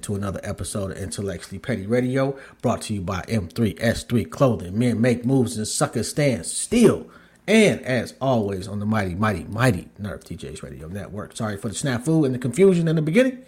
tuned 0.00 0.18
into 0.18 0.26
another 0.26 0.40
episode 0.42 0.92
of 0.92 0.98
Intellectually 0.98 1.58
Petty 1.58 1.86
Radio, 1.86 2.36
brought 2.62 2.82
to 2.82 2.94
you 2.94 3.00
by 3.00 3.22
M3S3 3.22 4.30
Clothing. 4.30 4.78
Men 4.78 5.00
make 5.00 5.24
moves 5.24 5.56
and 5.56 5.66
suckers 5.66 6.08
stand 6.08 6.46
still. 6.46 7.06
And 7.46 7.80
as 7.82 8.14
always, 8.20 8.68
on 8.68 8.78
the 8.78 8.86
mighty, 8.86 9.14
mighty, 9.14 9.44
mighty 9.44 9.88
Nerf 10.00 10.22
TJ's 10.22 10.62
Radio 10.62 10.88
Network. 10.88 11.36
Sorry 11.36 11.56
for 11.56 11.68
the 11.68 11.74
snafu 11.74 12.24
and 12.24 12.34
the 12.34 12.38
confusion 12.38 12.88
in 12.88 12.96
the 12.96 13.02
beginning. 13.02 13.44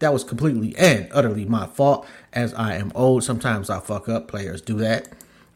That 0.00 0.12
was 0.12 0.22
completely 0.22 0.76
and 0.76 1.08
utterly 1.12 1.44
my 1.44 1.66
fault. 1.66 2.06
As 2.32 2.54
I 2.54 2.76
am 2.76 2.92
old, 2.94 3.24
sometimes 3.24 3.70
I 3.70 3.80
fuck 3.80 4.08
up. 4.08 4.28
Players 4.28 4.60
do 4.60 4.74
that. 4.78 5.08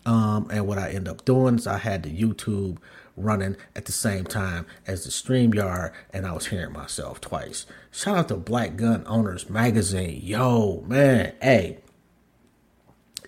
Um, 0.04 0.48
and 0.50 0.66
what 0.66 0.78
I 0.78 0.90
end 0.90 1.06
up 1.06 1.24
doing 1.24 1.56
is 1.56 1.66
I 1.66 1.78
had 1.78 2.02
the 2.02 2.10
YouTube 2.10 2.78
running 3.16 3.56
at 3.76 3.84
the 3.84 3.92
same 3.92 4.24
time 4.24 4.66
as 4.86 5.04
the 5.04 5.10
stream 5.10 5.52
yard, 5.54 5.92
and 6.12 6.26
I 6.26 6.32
was 6.32 6.46
hearing 6.46 6.72
myself 6.72 7.20
twice. 7.20 7.66
Shout 7.90 8.16
out 8.16 8.28
to 8.28 8.36
Black 8.36 8.76
Gun 8.76 9.04
Owners 9.06 9.50
Magazine. 9.50 10.20
Yo, 10.22 10.82
man, 10.86 11.34
hey, 11.42 11.78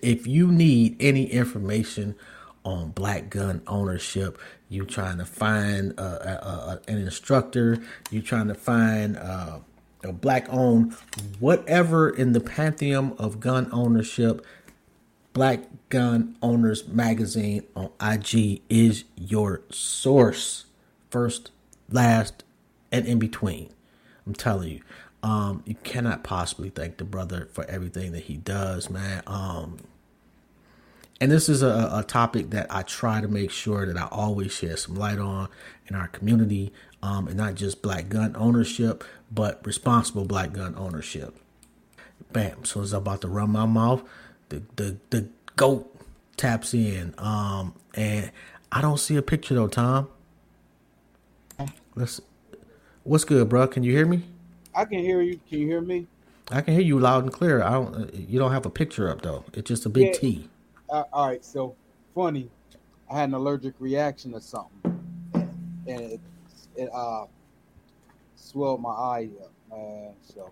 if 0.01 0.27
you 0.27 0.51
need 0.51 0.95
any 0.99 1.25
information 1.25 2.15
on 2.63 2.89
black 2.89 3.29
gun 3.29 3.61
ownership, 3.67 4.39
you 4.69 4.85
trying 4.85 5.19
to 5.19 5.25
find 5.25 5.93
uh, 5.99 6.03
a, 6.21 6.29
a, 6.29 6.81
an 6.87 6.97
instructor, 6.97 7.77
you 8.09 8.21
trying 8.21 8.47
to 8.47 8.55
find 8.55 9.17
uh, 9.17 9.59
a 10.03 10.11
black 10.11 10.47
owned 10.49 10.93
whatever 11.39 12.09
in 12.09 12.33
the 12.33 12.39
pantheon 12.39 13.15
of 13.17 13.39
gun 13.39 13.69
ownership, 13.71 14.45
Black 15.33 15.63
Gun 15.95 16.35
Owners 16.41 16.89
Magazine 16.89 17.63
on 17.73 17.89
IG 18.01 18.61
is 18.67 19.05
your 19.15 19.61
source. 19.69 20.65
First, 21.09 21.51
last, 21.89 22.43
and 22.91 23.05
in 23.05 23.17
between. 23.17 23.69
I'm 24.27 24.33
telling 24.33 24.71
you. 24.71 24.81
Um, 25.23 25.63
you 25.65 25.75
cannot 25.85 26.21
possibly 26.21 26.69
thank 26.69 26.97
the 26.97 27.05
brother 27.05 27.47
for 27.53 27.63
everything 27.67 28.11
that 28.11 28.23
he 28.23 28.35
does, 28.35 28.89
man. 28.89 29.23
Um, 29.25 29.77
and 31.21 31.31
this 31.31 31.47
is 31.47 31.63
a, 31.63 31.89
a 31.93 32.03
topic 32.05 32.49
that 32.49 32.67
I 32.69 32.81
try 32.81 33.21
to 33.21 33.29
make 33.29 33.49
sure 33.49 33.85
that 33.85 33.95
I 33.95 34.09
always 34.11 34.51
share 34.51 34.75
some 34.75 34.95
light 34.95 35.17
on 35.17 35.47
in 35.87 35.95
our 35.95 36.09
community, 36.09 36.73
um, 37.01 37.29
and 37.29 37.37
not 37.37 37.55
just 37.55 37.81
black 37.81 38.09
gun 38.09 38.35
ownership, 38.37 39.05
but 39.31 39.65
responsible 39.65 40.25
black 40.25 40.51
gun 40.51 40.75
ownership. 40.75 41.37
Bam! 42.33 42.65
So 42.65 42.81
I'm 42.81 42.93
about 42.93 43.21
to 43.21 43.29
run 43.29 43.51
my 43.51 43.65
mouth, 43.65 44.03
the 44.49 44.61
the 44.75 44.97
the 45.09 45.29
goat 45.55 45.95
taps 46.37 46.73
in, 46.73 47.13
um, 47.17 47.73
and 47.93 48.31
I 48.71 48.81
don't 48.81 48.99
see 48.99 49.15
a 49.15 49.21
picture 49.21 49.55
though, 49.55 49.67
Tom. 49.67 50.09
Let's. 51.95 52.21
What's 53.03 53.23
good, 53.23 53.47
bro? 53.49 53.67
Can 53.67 53.83
you 53.83 53.91
hear 53.91 54.05
me? 54.05 54.23
I 54.73 54.85
can 54.85 54.99
hear 54.99 55.21
you. 55.21 55.39
Can 55.49 55.59
you 55.59 55.67
hear 55.67 55.81
me? 55.81 56.07
I 56.51 56.61
can 56.61 56.73
hear 56.73 56.83
you 56.83 56.99
loud 56.99 57.23
and 57.23 57.31
clear. 57.31 57.63
I 57.63 57.71
don't. 57.71 58.13
You 58.13 58.39
don't 58.39 58.51
have 58.51 58.65
a 58.65 58.69
picture 58.69 59.09
up 59.09 59.21
though. 59.21 59.45
It's 59.53 59.67
just 59.67 59.85
a 59.85 59.89
big 59.89 60.07
Yeah. 60.07 60.19
T. 60.19 60.49
Uh, 60.89 61.03
all 61.13 61.27
right. 61.27 61.43
So 61.43 61.75
funny. 62.13 62.49
I 63.09 63.19
had 63.19 63.29
an 63.29 63.35
allergic 63.35 63.75
reaction 63.79 64.33
to 64.33 64.41
something, 64.41 64.99
and 65.33 66.01
it 66.01 66.19
it 66.75 66.89
uh 66.93 67.25
swelled 68.35 68.81
my 68.81 68.89
eye 68.89 69.29
up, 69.41 69.51
man. 69.69 70.13
So 70.21 70.51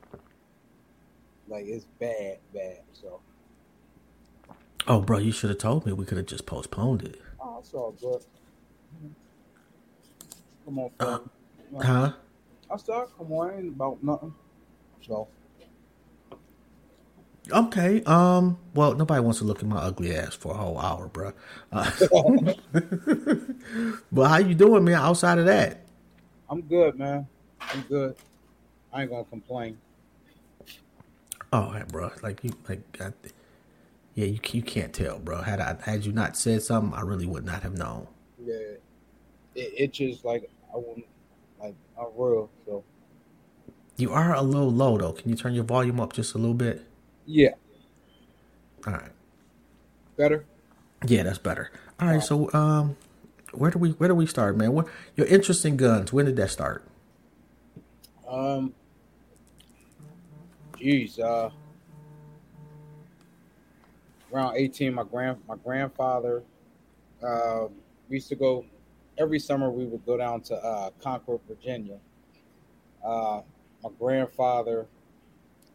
like 1.47 1.65
it's 1.65 1.85
bad, 1.99 2.37
bad. 2.53 2.79
So 2.93 3.19
Oh, 4.87 4.99
bro, 5.01 5.17
you 5.17 5.31
should 5.31 5.49
have 5.49 5.59
told 5.59 5.85
me. 5.85 5.93
We 5.93 6.05
could 6.05 6.17
have 6.17 6.27
just 6.27 6.45
postponed 6.45 7.03
it. 7.03 7.21
oh, 7.39 7.57
it's 7.59 7.73
all 7.73 7.91
good. 7.99 8.21
Come 10.65 10.79
on, 10.79 10.91
Uh, 10.99 11.19
fam. 11.19 11.81
Huh? 11.81 12.13
I 12.71 12.77
start. 12.77 13.09
Come 13.17 13.31
on, 13.31 13.53
ain't 13.53 13.67
about 13.69 14.03
nothing. 14.03 14.33
So 15.05 15.27
Okay. 17.51 18.01
Um. 18.03 18.57
Well, 18.73 18.93
nobody 18.95 19.21
wants 19.21 19.39
to 19.39 19.45
look 19.45 19.59
at 19.59 19.65
my 19.65 19.77
ugly 19.77 20.15
ass 20.15 20.33
for 20.33 20.53
a 20.53 20.57
whole 20.57 20.79
hour, 20.79 21.07
bro. 21.07 21.33
Uh, 21.71 21.91
but 24.11 24.27
how 24.29 24.37
you 24.37 24.55
doing, 24.55 24.85
man? 24.85 24.95
Outside 24.95 25.39
of 25.39 25.45
that, 25.45 25.85
I'm 26.49 26.61
good, 26.61 26.97
man. 26.97 27.27
I'm 27.59 27.81
good. 27.81 28.15
I 28.93 29.01
ain't 29.01 29.11
gonna 29.11 29.25
complain. 29.25 29.77
oh, 31.51 31.71
hey, 31.71 31.83
bro. 31.91 32.11
Like 32.21 32.43
you, 32.45 32.53
like, 32.69 32.81
I, 33.01 33.11
yeah, 34.15 34.25
you 34.25 34.39
you 34.51 34.61
can't 34.63 34.93
tell, 34.93 35.19
bro. 35.19 35.41
Had 35.41 35.59
I 35.59 35.75
had 35.83 36.05
you 36.05 36.11
not 36.11 36.35
said 36.37 36.61
something, 36.63 36.93
I 36.97 37.01
really 37.01 37.25
would 37.25 37.45
not 37.45 37.63
have 37.63 37.73
known. 37.77 38.07
Yeah, 38.37 38.77
it 39.55 39.73
itches 39.77 40.23
like 40.23 40.49
I 40.73 40.77
wouldn't 40.77 41.07
like 41.59 41.75
I'm 41.99 42.07
real. 42.15 42.51
So 42.65 42.85
You 43.97 44.11
are 44.13 44.35
a 44.35 44.43
little 44.43 44.71
low 44.71 44.99
though. 44.99 45.13
Can 45.13 45.31
you 45.31 45.35
turn 45.35 45.55
your 45.55 45.63
volume 45.63 45.99
up 45.99 46.13
just 46.13 46.35
a 46.35 46.37
little 46.37 46.53
bit? 46.53 46.85
yeah, 47.25 47.55
All 48.85 48.93
right. 48.93 49.11
better. 50.17 50.45
Yeah, 51.05 51.23
that's 51.23 51.37
better. 51.37 51.71
All 51.99 52.07
right. 52.07 52.23
So, 52.23 52.51
um, 52.53 52.95
where 53.53 53.71
do 53.71 53.79
we 53.79 53.91
where 53.91 54.09
do 54.09 54.15
we 54.15 54.25
start, 54.25 54.57
man? 54.57 54.73
What 54.73 54.87
your 55.15 55.27
interest 55.27 55.65
in 55.65 55.77
guns? 55.77 56.13
When 56.13 56.25
did 56.25 56.35
that 56.37 56.49
start? 56.49 56.83
Um, 58.27 58.73
Jeez, 60.77 61.19
uh, 61.19 61.49
around 64.33 64.57
eighteen, 64.57 64.93
my 64.93 65.03
grand 65.03 65.37
my 65.47 65.55
grandfather, 65.55 66.43
uh, 67.25 67.67
we 68.09 68.15
used 68.17 68.29
to 68.29 68.35
go 68.35 68.65
every 69.17 69.39
summer. 69.39 69.69
We 69.69 69.85
would 69.85 70.05
go 70.05 70.17
down 70.17 70.41
to 70.41 70.55
uh, 70.55 70.89
Concord, 71.01 71.41
Virginia. 71.47 71.99
Uh, 73.05 73.41
my 73.83 73.89
grandfather 73.99 74.87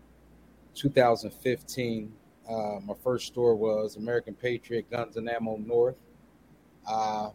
2015. 0.75 2.13
Uh, 2.49 2.79
my 2.83 2.93
first 3.03 3.27
store 3.27 3.55
was 3.55 3.95
American 3.95 4.33
Patriot 4.33 4.89
Guns 4.91 5.17
and 5.17 5.29
Ammo 5.29 5.57
North, 5.57 5.95
uh, 6.87 7.29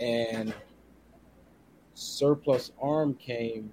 and 0.00 0.52
Surplus 1.94 2.72
Arm 2.80 3.14
came 3.14 3.70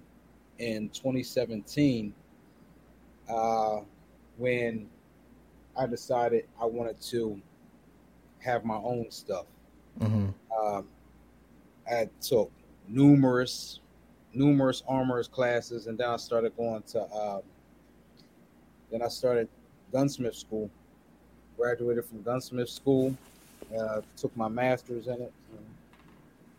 in 0.59 0.89
2017 0.89 2.13
uh, 3.27 3.79
when 4.37 4.87
I 5.77 5.87
decided 5.87 6.45
I 6.61 6.65
wanted 6.65 6.99
to 7.01 7.39
have 8.39 8.65
my 8.65 8.75
own 8.75 9.09
stuff. 9.09 9.45
Mm-hmm. 9.99 10.29
Um, 10.59 10.87
I 11.89 12.09
took 12.21 12.51
numerous, 12.87 13.79
numerous 14.33 14.83
armorers 14.87 15.27
classes, 15.27 15.87
and 15.87 15.97
then 15.97 16.09
I 16.09 16.17
started 16.17 16.55
going 16.57 16.83
to. 16.83 17.03
Um, 17.13 17.41
then 18.91 19.01
I 19.01 19.07
started 19.07 19.47
gunsmith 19.91 20.35
school. 20.35 20.69
Graduated 21.57 22.05
from 22.05 22.21
gunsmith 22.23 22.69
school. 22.69 23.15
Uh, 23.77 24.01
took 24.17 24.35
my 24.35 24.47
master's 24.47 25.07
in 25.07 25.21
it. 25.21 25.33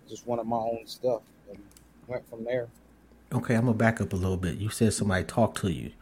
just 0.08 0.26
wanted 0.26 0.44
my 0.44 0.56
own 0.56 0.82
stuff, 0.86 1.22
and 1.50 1.58
went 2.06 2.28
from 2.28 2.44
there. 2.44 2.68
Okay, 3.32 3.54
I'm 3.54 3.64
gonna 3.64 3.76
back 3.76 4.00
up 4.00 4.12
a 4.12 4.16
little 4.16 4.36
bit. 4.36 4.58
You 4.58 4.68
said 4.68 4.92
somebody 4.92 5.24
talked 5.24 5.58
to 5.58 5.70
you. 5.70 5.92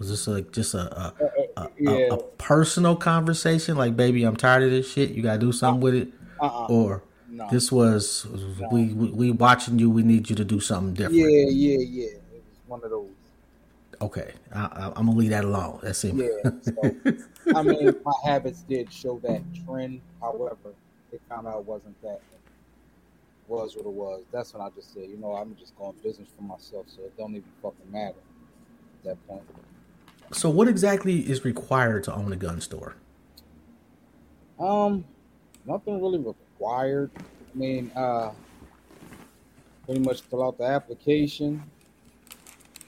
Was 0.00 0.08
this 0.08 0.26
like 0.26 0.50
just 0.50 0.72
a 0.74 0.78
a, 0.78 1.14
Uh, 1.56 1.66
a, 1.78 1.88
uh, 1.88 1.92
a, 1.92 2.14
a 2.14 2.22
personal 2.38 2.96
conversation? 2.96 3.76
Like, 3.76 3.96
baby, 3.96 4.24
I'm 4.24 4.34
tired 4.34 4.62
of 4.64 4.70
this 4.70 4.90
shit. 4.90 5.10
You 5.10 5.22
gotta 5.22 5.38
do 5.38 5.52
something 5.52 5.80
with 5.82 5.94
it, 5.94 6.08
Uh-uh. 6.40 6.66
or 6.68 7.02
no. 7.28 7.46
this 7.50 7.70
was 7.70 8.26
we, 8.72 8.94
we 8.94 9.10
we 9.10 9.30
watching 9.30 9.78
you. 9.78 9.90
We 9.90 10.02
need 10.02 10.30
you 10.30 10.36
to 10.36 10.44
do 10.44 10.58
something 10.58 10.94
different. 10.94 11.16
yeah, 11.18 11.46
yeah, 11.50 11.78
yeah. 11.78 12.06
It 12.06 12.22
was 12.32 12.60
one 12.66 12.82
of 12.82 12.90
those. 12.90 13.10
Okay, 14.00 14.32
I, 14.54 14.60
I, 14.60 14.86
I'm 14.96 15.04
gonna 15.06 15.12
leave 15.12 15.30
that 15.30 15.44
alone. 15.44 15.80
That's 15.82 16.02
it. 16.04 16.14
Yeah. 16.14 16.50
So, 16.62 17.54
I 17.54 17.62
mean, 17.62 17.94
my 18.02 18.12
habits 18.24 18.62
did 18.62 18.90
show 18.90 19.20
that 19.24 19.42
trend. 19.66 20.00
However, 20.22 20.72
it 21.12 21.20
kind 21.28 21.46
of 21.46 21.66
wasn't 21.66 22.00
that. 22.02 22.20
Was 23.48 23.74
what 23.76 23.84
it 23.84 23.92
was. 23.92 24.22
That's 24.32 24.54
when 24.54 24.62
I 24.62 24.68
just 24.76 24.94
said, 24.94 25.10
you 25.10 25.16
know, 25.18 25.32
I'm 25.34 25.56
just 25.56 25.76
going 25.76 25.92
business 26.04 26.28
for 26.36 26.42
myself, 26.42 26.86
so 26.86 27.02
it 27.02 27.18
don't 27.18 27.32
even 27.32 27.50
fucking 27.60 27.90
matter 27.90 28.14
at 28.14 29.04
that 29.04 29.26
point. 29.26 29.42
So, 30.32 30.48
what 30.48 30.68
exactly 30.68 31.28
is 31.28 31.44
required 31.44 32.04
to 32.04 32.14
own 32.14 32.32
a 32.32 32.36
gun 32.36 32.60
store? 32.60 32.96
Um, 34.58 35.04
nothing 35.64 36.00
really 36.00 36.18
required. 36.18 37.10
I 37.16 37.58
mean, 37.58 37.90
uh, 37.96 38.32
pretty 39.86 40.00
much 40.00 40.22
fill 40.22 40.44
out 40.44 40.58
the 40.58 40.64
application, 40.64 41.62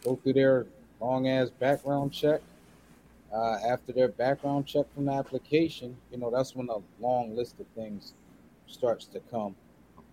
go 0.04 0.16
through 0.16 0.34
their 0.34 0.66
long 1.00 1.28
ass 1.28 1.50
background 1.50 2.12
check. 2.12 2.40
Uh, 3.32 3.58
after 3.66 3.92
their 3.92 4.08
background 4.08 4.66
check 4.66 4.84
from 4.94 5.06
the 5.06 5.12
application, 5.12 5.96
you 6.10 6.18
know, 6.18 6.30
that's 6.30 6.54
when 6.54 6.68
a 6.68 6.76
long 7.00 7.34
list 7.34 7.58
of 7.60 7.66
things 7.74 8.12
starts 8.66 9.06
to 9.06 9.20
come. 9.30 9.56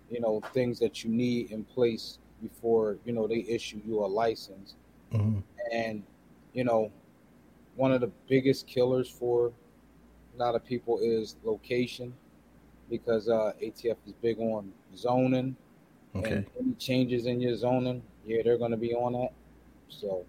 You 0.09 0.21
know, 0.21 0.41
things 0.53 0.79
that 0.79 1.03
you 1.03 1.11
need 1.11 1.51
in 1.51 1.65
place 1.65 2.17
before, 2.41 2.97
you 3.05 3.11
know, 3.11 3.27
they 3.27 3.45
issue 3.47 3.81
you 3.85 3.99
a 4.03 4.07
license. 4.07 4.75
Mhm. 5.11 5.43
And, 5.73 6.03
you 6.53 6.63
know, 6.63 6.91
one 7.79 7.93
of 7.93 8.01
the 8.01 8.11
biggest 8.27 8.67
killers 8.67 9.09
for 9.09 9.53
a 10.35 10.37
lot 10.37 10.55
of 10.55 10.65
people 10.65 10.99
is 11.01 11.37
location 11.43 12.13
because 12.89 13.29
uh, 13.29 13.53
ATF 13.61 13.97
is 14.07 14.13
big 14.13 14.39
on 14.39 14.73
zoning 14.95 15.55
Okay. 16.15 16.43
and 16.43 16.47
any 16.59 16.73
changes 16.75 17.25
in 17.27 17.41
your 17.41 17.55
zoning, 17.55 18.03
yeah, 18.25 18.41
they're 18.43 18.57
going 18.57 18.71
to 18.71 18.77
be 18.77 18.93
on 18.95 19.13
that. 19.13 19.33
So, 19.89 20.25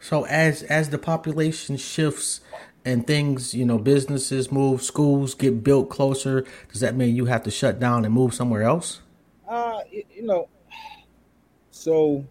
So 0.00 0.24
as 0.24 0.62
as 0.64 0.88
the 0.90 0.98
population 0.98 1.76
shifts 1.76 2.40
and 2.84 3.06
things, 3.06 3.54
you 3.54 3.64
know, 3.66 3.78
businesses 3.78 4.50
move, 4.52 4.82
schools 4.82 5.34
get 5.34 5.62
built 5.64 5.90
closer, 5.90 6.44
does 6.72 6.80
that 6.80 6.94
mean 6.94 7.14
you 7.16 7.26
have 7.26 7.42
to 7.44 7.50
shut 7.50 7.78
down 7.78 8.04
and 8.04 8.14
move 8.14 8.32
somewhere 8.34 8.62
else? 8.62 9.00
uh, 9.48 9.80
you 9.90 10.22
know, 10.22 10.48
so 11.70 12.24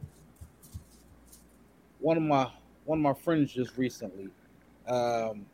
one 2.00 2.18
of 2.18 2.24
my 2.24 2.51
one 2.86 3.00
of 3.00 3.04
my 3.04 3.14
friends 3.14 3.52
just 3.52 3.78
recently, 3.78 4.30
um, 4.88 5.46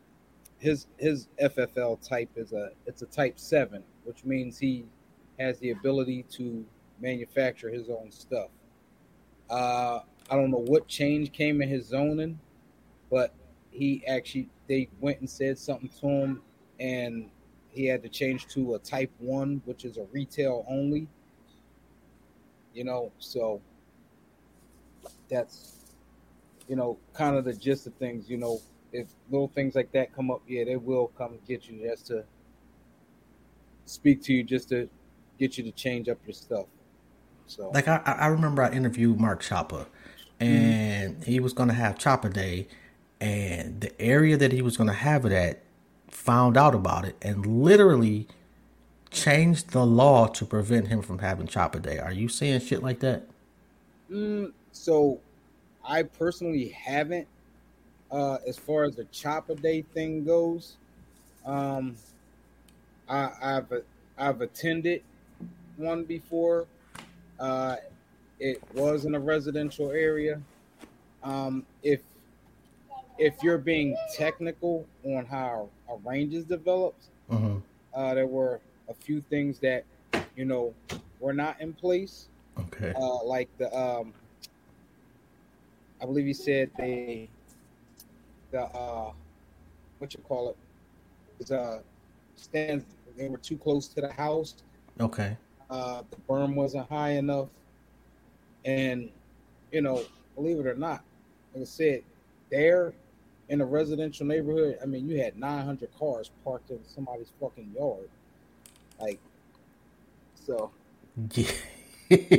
his 0.59 0.87
his 0.97 1.27
FFL 1.41 2.07
type 2.07 2.29
is 2.35 2.53
a 2.53 2.71
it's 2.85 3.01
a 3.01 3.07
type 3.07 3.39
seven, 3.39 3.83
which 4.03 4.23
means 4.23 4.59
he 4.59 4.85
has 5.39 5.57
the 5.59 5.71
ability 5.71 6.23
to 6.29 6.63
manufacture 6.99 7.69
his 7.69 7.89
own 7.89 8.11
stuff. 8.11 8.49
Uh, 9.49 9.99
I 10.29 10.35
don't 10.35 10.51
know 10.51 10.63
what 10.67 10.87
change 10.87 11.31
came 11.31 11.61
in 11.61 11.69
his 11.69 11.87
zoning, 11.87 12.39
but 13.09 13.33
he 13.71 14.03
actually 14.07 14.49
they 14.67 14.89
went 14.99 15.19
and 15.19 15.29
said 15.29 15.57
something 15.57 15.89
to 16.01 16.07
him, 16.07 16.41
and 16.79 17.29
he 17.69 17.85
had 17.85 18.03
to 18.03 18.09
change 18.09 18.47
to 18.49 18.75
a 18.75 18.79
type 18.79 19.11
one, 19.19 19.61
which 19.65 19.85
is 19.85 19.97
a 19.97 20.03
retail 20.11 20.65
only. 20.69 21.07
You 22.73 22.83
know, 22.85 23.11
so 23.19 23.61
that's 25.29 25.80
you 26.71 26.77
know 26.77 26.97
kind 27.13 27.35
of 27.35 27.43
the 27.43 27.51
gist 27.51 27.85
of 27.85 27.93
things. 27.95 28.29
You 28.29 28.37
know, 28.37 28.61
if 28.93 29.09
little 29.29 29.49
things 29.49 29.75
like 29.75 29.91
that 29.91 30.15
come 30.15 30.31
up, 30.31 30.41
yeah, 30.47 30.63
they 30.63 30.77
will 30.77 31.07
come 31.17 31.37
get 31.45 31.67
you 31.67 31.85
just 31.85 32.07
to 32.07 32.23
speak 33.85 34.23
to 34.23 34.33
you, 34.33 34.41
just 34.41 34.69
to 34.69 34.89
get 35.37 35.57
you 35.57 35.65
to 35.65 35.71
change 35.71 36.07
up 36.07 36.17
your 36.25 36.33
stuff. 36.33 36.67
So 37.45 37.71
Like 37.71 37.89
I, 37.89 37.97
I 38.05 38.27
remember 38.27 38.63
I 38.63 38.71
interviewed 38.71 39.19
Mark 39.19 39.41
Chopper, 39.41 39.85
and 40.39 41.21
he 41.25 41.41
was 41.41 41.51
gonna 41.51 41.73
have 41.73 41.99
Chopper 41.99 42.29
Day, 42.29 42.69
and 43.19 43.81
the 43.81 44.01
area 44.01 44.37
that 44.37 44.53
he 44.53 44.61
was 44.61 44.77
gonna 44.77 44.93
have 44.93 45.25
it 45.25 45.33
at 45.33 45.63
found 46.07 46.55
out 46.55 46.73
about 46.73 47.03
it 47.03 47.17
and 47.21 47.45
literally 47.45 48.29
changed 49.09 49.71
the 49.71 49.85
law 49.85 50.27
to 50.27 50.45
prevent 50.45 50.87
him 50.87 51.01
from 51.01 51.19
having 51.19 51.47
Chopper 51.47 51.79
Day. 51.79 51.99
Are 51.99 52.13
you 52.13 52.29
seeing 52.29 52.61
shit 52.61 52.81
like 52.81 53.01
that? 53.01 53.27
Mm, 54.09 54.53
so 54.71 55.19
I 55.85 56.03
personally 56.03 56.69
haven't. 56.69 57.27
Uh, 58.11 58.37
as 58.47 58.57
far 58.57 58.83
as 58.83 58.95
the 58.97 59.05
chopper 59.05 59.55
day 59.55 59.81
thing 59.93 60.25
goes, 60.25 60.75
um, 61.45 61.95
I, 63.07 63.29
I've 63.41 63.71
I've 64.17 64.41
attended 64.41 65.01
one 65.77 66.03
before. 66.03 66.67
Uh, 67.39 67.77
it 68.39 68.61
was 68.73 69.05
in 69.05 69.15
a 69.15 69.19
residential 69.19 69.91
area. 69.91 70.41
Um, 71.23 71.65
if 71.83 72.01
if 73.17 73.41
you're 73.43 73.57
being 73.57 73.95
technical 74.15 74.85
on 75.05 75.25
how 75.25 75.69
a 75.89 75.95
range 76.07 76.33
is 76.33 76.45
developed, 76.45 77.05
Mm-hmm. 77.29 77.59
uh, 77.93 78.13
there 78.13 78.27
were 78.27 78.59
a 78.89 78.93
few 78.93 79.21
things 79.21 79.57
that 79.59 79.85
you 80.35 80.43
know 80.43 80.73
were 81.19 81.33
not 81.33 81.61
in 81.61 81.71
place 81.73 82.27
Okay. 82.59 82.93
uh, 82.93 83.23
like 83.23 83.47
the 83.57 83.73
um, 83.73 84.13
I 86.01 86.05
believe 86.05 86.25
he 86.25 86.33
said 86.33 86.71
they 86.77 87.29
the 88.51 88.63
uh, 88.63 89.11
what 89.99 90.13
you 90.13 90.19
call 90.21 90.49
it 90.49 90.57
is 91.39 91.51
uh 91.51 91.79
stands 92.35 92.85
they 93.17 93.27
were 93.27 93.37
too 93.37 93.57
close 93.57 93.87
to 93.89 94.01
the 94.01 94.11
house. 94.11 94.55
Okay. 94.99 95.37
Uh, 95.69 96.03
the 96.09 96.17
berm 96.27 96.55
wasn't 96.55 96.89
high 96.89 97.11
enough, 97.11 97.47
and 98.65 99.09
you 99.71 99.81
know, 99.81 100.03
believe 100.35 100.59
it 100.59 100.67
or 100.67 100.75
not, 100.75 101.03
like 101.53 101.61
I 101.61 101.65
said, 101.65 102.03
there 102.49 102.93
in 103.49 103.61
a 103.61 103.65
residential 103.65 104.25
neighborhood, 104.25 104.77
I 104.81 104.85
mean, 104.85 105.07
you 105.07 105.21
had 105.21 105.37
900 105.37 105.89
cars 105.97 106.31
parked 106.43 106.69
in 106.71 106.79
somebody's 106.85 107.31
fucking 107.39 107.73
yard, 107.77 108.09
like 108.99 109.19
so. 110.35 110.71
Yeah. 111.33 111.51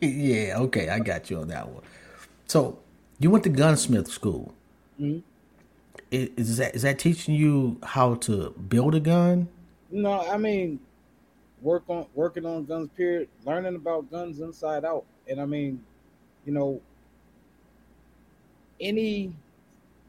yeah, 0.00 0.58
okay, 0.58 0.88
I 0.88 0.98
got 1.00 1.30
you 1.30 1.40
on 1.40 1.48
that 1.48 1.68
one. 1.68 1.82
So, 2.46 2.78
you 3.18 3.30
went 3.30 3.44
to 3.44 3.50
gunsmith 3.50 4.08
school. 4.08 4.54
Mhm. 5.00 5.22
Is 6.10 6.56
that 6.56 6.74
is 6.74 6.82
that 6.82 6.98
teaching 6.98 7.34
you 7.34 7.78
how 7.82 8.14
to 8.16 8.50
build 8.68 8.94
a 8.94 9.00
gun? 9.00 9.48
No, 9.90 10.20
I 10.20 10.38
mean, 10.38 10.80
work 11.60 11.84
on 11.88 12.06
working 12.14 12.46
on 12.46 12.64
guns. 12.64 12.88
Period. 12.96 13.28
Learning 13.44 13.74
about 13.74 14.10
guns 14.10 14.40
inside 14.40 14.84
out, 14.84 15.04
and 15.28 15.40
I 15.40 15.44
mean, 15.44 15.84
you 16.46 16.52
know, 16.52 16.80
any 18.80 19.32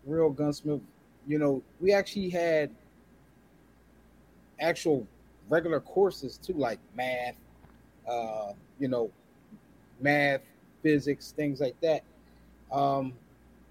real 0.05 0.29
gunsmith. 0.29 0.81
You 1.27 1.37
know, 1.37 1.61
we 1.79 1.91
actually 1.93 2.29
had 2.29 2.71
actual 4.59 5.05
regular 5.49 5.79
courses 5.79 6.37
too, 6.37 6.53
like 6.53 6.79
math. 6.95 7.35
Uh, 8.07 8.53
you 8.79 8.87
know, 8.87 9.11
math, 9.99 10.41
physics, 10.81 11.31
things 11.31 11.59
like 11.59 11.79
that. 11.81 12.03
Um, 12.71 13.13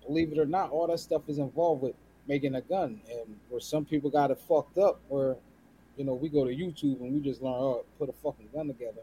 believe 0.06 0.32
it 0.32 0.38
or 0.38 0.46
not, 0.46 0.70
all 0.70 0.86
that 0.86 0.98
stuff 0.98 1.22
is 1.28 1.38
involved 1.38 1.82
with 1.82 1.94
making 2.26 2.54
a 2.54 2.60
gun, 2.60 3.00
and 3.10 3.36
where 3.48 3.60
some 3.60 3.84
people 3.84 4.10
got 4.10 4.30
it 4.30 4.40
fucked 4.48 4.78
up, 4.78 5.00
where 5.08 5.36
you 5.98 6.04
know, 6.04 6.14
we 6.14 6.28
go 6.28 6.44
to 6.44 6.54
YouTube 6.54 7.00
and 7.00 7.12
we 7.12 7.20
just 7.20 7.42
learn, 7.42 7.54
oh, 7.54 7.84
put 7.98 8.08
a 8.08 8.12
fucking 8.12 8.48
gun 8.54 8.68
together. 8.68 9.02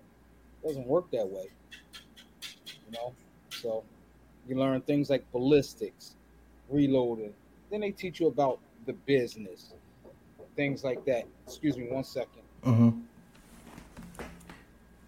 It 0.64 0.68
doesn't 0.68 0.88
work 0.88 1.12
that 1.12 1.28
way. 1.28 1.50
You 2.68 2.92
know, 2.94 3.14
so 3.50 3.84
you 4.48 4.58
learn 4.58 4.80
things 4.82 5.10
like 5.10 5.30
ballistics, 5.32 6.16
reloading. 6.70 7.34
Then 7.70 7.82
they 7.82 7.92
teach 7.92 8.22
you 8.22 8.28
about 8.28 8.60
the 8.86 8.94
business, 8.94 9.74
things 10.56 10.84
like 10.84 11.04
that. 11.06 11.26
Excuse 11.46 11.76
me, 11.76 11.88
one 11.90 12.06
second. 12.06 12.44
Mm-hmm. 12.64 13.00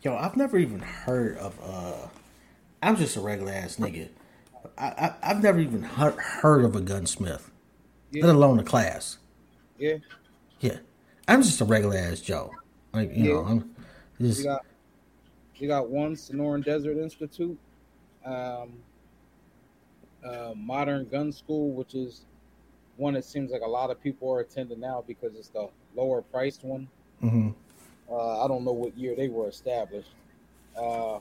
Yo, 0.02 0.16
I've 0.16 0.36
never 0.36 0.58
even 0.58 0.80
heard 0.80 1.38
of. 1.38 1.58
uh 1.64 2.08
I'm 2.84 2.96
just 2.96 3.16
a 3.16 3.22
regular 3.22 3.54
ass 3.54 3.78
nigga. 3.78 4.10
I, 4.78 5.14
I 5.22 5.28
have 5.30 5.42
never 5.44 5.60
even 5.60 5.82
heard, 5.84 6.16
heard 6.16 6.64
of 6.64 6.76
a 6.76 6.82
gunsmith, 6.82 7.50
Yeah. 8.12 8.26
let 8.26 8.36
alone 8.36 8.60
a 8.60 8.64
class. 8.64 9.18
Yeah, 9.80 9.98
Yeah, 10.60 10.78
I'm 11.28 11.42
just 11.44 11.62
a 11.62 11.66
regular 11.66 11.98
ass 11.98 12.20
Joe. 12.20 12.52
Like 12.94 13.16
you 13.16 13.34
know, 13.34 13.46
I'm 13.46 13.76
just 14.20 14.40
you 14.40 14.46
got 14.46 14.66
you 15.56 15.68
got 15.68 15.90
one 15.90 16.16
Sonoran 16.16 16.64
Desert 16.64 16.98
Institute, 16.98 17.58
um, 18.26 18.74
uh, 20.26 20.54
Modern 20.56 21.06
Gun 21.06 21.32
School, 21.32 21.72
which 21.72 21.94
is 21.96 22.26
one 22.98 23.14
that 23.14 23.26
seems 23.26 23.52
like 23.52 23.62
a 23.62 23.68
lot 23.70 23.92
of 23.92 24.02
people 24.02 24.32
are 24.32 24.40
attending 24.40 24.80
now 24.80 25.04
because 25.08 25.36
it's 25.36 25.50
the 25.50 25.70
lower 25.96 26.22
priced 26.22 26.64
one. 26.64 26.88
mhm. 27.22 27.54
Uh, 28.10 28.44
I 28.44 28.48
don't 28.48 28.64
know 28.64 28.72
what 28.72 28.98
year 28.98 29.16
they 29.16 29.28
were 29.28 29.50
established. 29.50 30.12
Uh, 30.76 31.20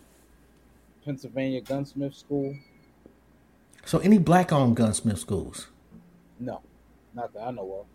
Pennsylvania 1.05 1.61
Gunsmith 1.61 2.15
School, 2.15 2.55
so 3.87 3.99
any 4.01 4.19
black 4.19 4.53
owned 4.53 4.77
gunsmith 4.77 5.19
schools. 5.19 5.69
no, 6.39 6.61
not 7.15 7.33
that 7.33 7.41
I 7.43 7.51
know 7.53 7.87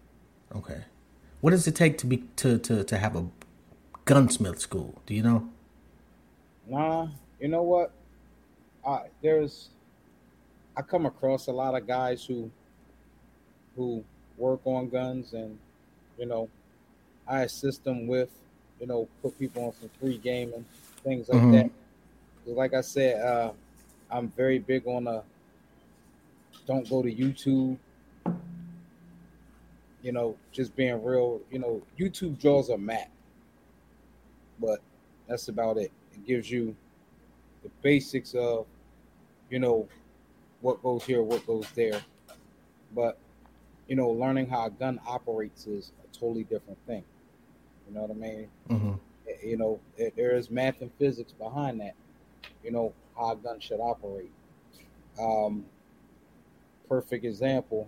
of. 0.51 0.57
Okay, 0.57 0.83
what 1.41 1.51
does 1.51 1.67
it 1.67 1.75
take 1.75 1.97
to 1.99 2.07
be 2.07 2.17
to 2.37 2.57
to 2.57 2.83
to 2.83 2.97
have 2.97 3.15
a 3.15 3.25
gunsmith 4.05 4.59
school? 4.59 5.01
Do 5.05 5.13
you 5.13 5.21
know? 5.21 5.47
Nah, 6.67 7.07
you 7.39 7.47
know 7.47 7.61
what? 7.63 7.91
I 8.85 9.03
there's 9.21 9.69
I 10.75 10.81
come 10.81 11.05
across 11.05 11.47
a 11.47 11.51
lot 11.51 11.75
of 11.75 11.85
guys 11.87 12.25
who 12.25 12.49
who 13.75 14.03
work 14.37 14.61
on 14.65 14.89
guns 14.89 15.33
and 15.33 15.57
you 16.17 16.25
know 16.25 16.49
I 17.27 17.41
assist 17.43 17.83
them 17.83 18.07
with 18.07 18.29
you 18.79 18.87
know 18.87 19.07
put 19.21 19.37
people 19.39 19.65
on 19.65 19.73
some 19.79 19.89
free 19.99 20.17
gaming 20.17 20.65
things 21.03 21.29
like 21.29 21.41
Mhm. 21.41 21.51
that. 21.51 21.71
Like 22.45 22.73
I 22.73 22.81
said, 22.81 23.21
uh, 23.21 23.51
I'm 24.09 24.29
very 24.29 24.57
big 24.59 24.87
on 24.87 25.07
uh 25.07 25.21
don't 26.65 26.89
go 26.89 27.01
to 27.01 27.13
YouTube. 27.13 27.77
You 30.01 30.11
know, 30.11 30.35
just 30.51 30.75
being 30.75 31.03
real. 31.03 31.41
You 31.51 31.59
know, 31.59 31.81
YouTube 31.99 32.39
draws 32.39 32.69
a 32.69 32.77
map, 32.77 33.09
but 34.59 34.79
that's 35.27 35.47
about 35.47 35.77
it. 35.77 35.91
It 36.13 36.25
gives 36.25 36.49
you 36.49 36.75
the 37.63 37.69
basics 37.81 38.33
of, 38.33 38.65
you 39.49 39.59
know, 39.59 39.87
what 40.61 40.81
goes 40.81 41.03
here, 41.03 41.21
what 41.23 41.45
goes 41.45 41.67
there. 41.75 42.01
But, 42.95 43.17
you 43.87 43.95
know, 43.95 44.09
learning 44.09 44.47
how 44.47 44.65
a 44.65 44.69
gun 44.71 44.99
operates 45.07 45.67
is 45.67 45.91
a 46.03 46.17
totally 46.17 46.43
different 46.43 46.79
thing. 46.87 47.03
You 47.87 47.95
know 47.95 48.01
what 48.01 48.11
I 48.11 48.13
mean? 48.13 48.47
hmm 48.67 48.91
Eh, 49.27 49.47
You 49.49 49.57
know, 49.57 49.79
eh, 49.99 50.09
there 50.15 50.35
is 50.35 50.49
math 50.49 50.81
and 50.81 50.91
physics 50.97 51.31
behind 51.33 51.79
that. 51.81 51.93
You 52.63 52.71
know, 52.71 52.93
how 53.15 53.31
a 53.33 53.35
gun 53.35 53.59
should 53.59 53.79
operate. 53.79 54.31
Um, 55.19 55.65
perfect 56.91 57.23
example 57.23 57.87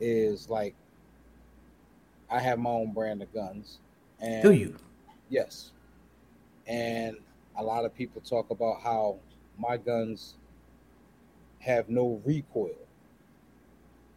is 0.00 0.48
like, 0.48 0.74
I 2.30 2.40
have 2.40 2.58
my 2.58 2.70
own 2.70 2.94
brand 2.94 3.20
of 3.20 3.30
guns. 3.34 3.78
And 4.20 4.42
Do 4.42 4.52
you? 4.52 4.74
Yes. 5.28 5.72
And 6.66 7.18
a 7.58 7.62
lot 7.62 7.84
of 7.84 7.94
people 7.94 8.22
talk 8.22 8.48
about 8.48 8.80
how 8.80 9.18
my 9.58 9.76
guns 9.76 10.36
have 11.58 11.90
no 11.90 12.22
recoil. 12.24 12.78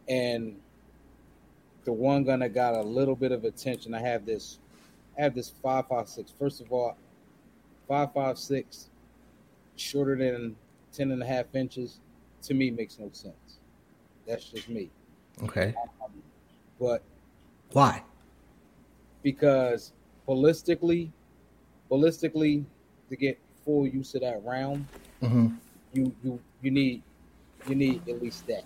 And 0.08 0.58
the 1.84 1.92
one 1.92 2.24
gun 2.24 2.40
that 2.40 2.54
got 2.54 2.74
a 2.74 2.80
little 2.80 3.16
bit 3.16 3.32
of 3.32 3.44
attention, 3.44 3.92
I 3.92 4.00
have 4.00 4.24
this 4.24 4.60
I 5.18 5.24
have 5.24 5.34
this 5.34 5.52
556. 5.62 6.32
First 6.38 6.62
of 6.62 6.72
all, 6.72 6.96
556 7.86 8.88
shorter 9.76 10.16
than 10.16 10.56
10 10.94 11.10
and 11.10 11.22
a 11.22 11.26
half 11.26 11.54
inches 11.54 12.00
to 12.44 12.54
me 12.54 12.70
makes 12.70 12.98
no 12.98 13.10
sense. 13.12 13.58
That's 14.26 14.44
just 14.44 14.68
me. 14.68 14.90
Okay. 15.42 15.74
But 16.78 17.02
Why? 17.72 18.02
because 19.22 19.92
ballistically, 20.28 21.10
ballistically, 21.90 22.64
to 23.08 23.16
get 23.16 23.38
full 23.64 23.86
use 23.86 24.14
of 24.14 24.22
that 24.22 24.42
round, 24.44 24.86
hmm 25.20 25.48
you 25.92 26.14
you 26.24 26.40
you 26.62 26.70
need 26.70 27.02
you 27.66 27.74
need 27.74 28.02
at 28.08 28.20
least 28.22 28.46
that 28.46 28.64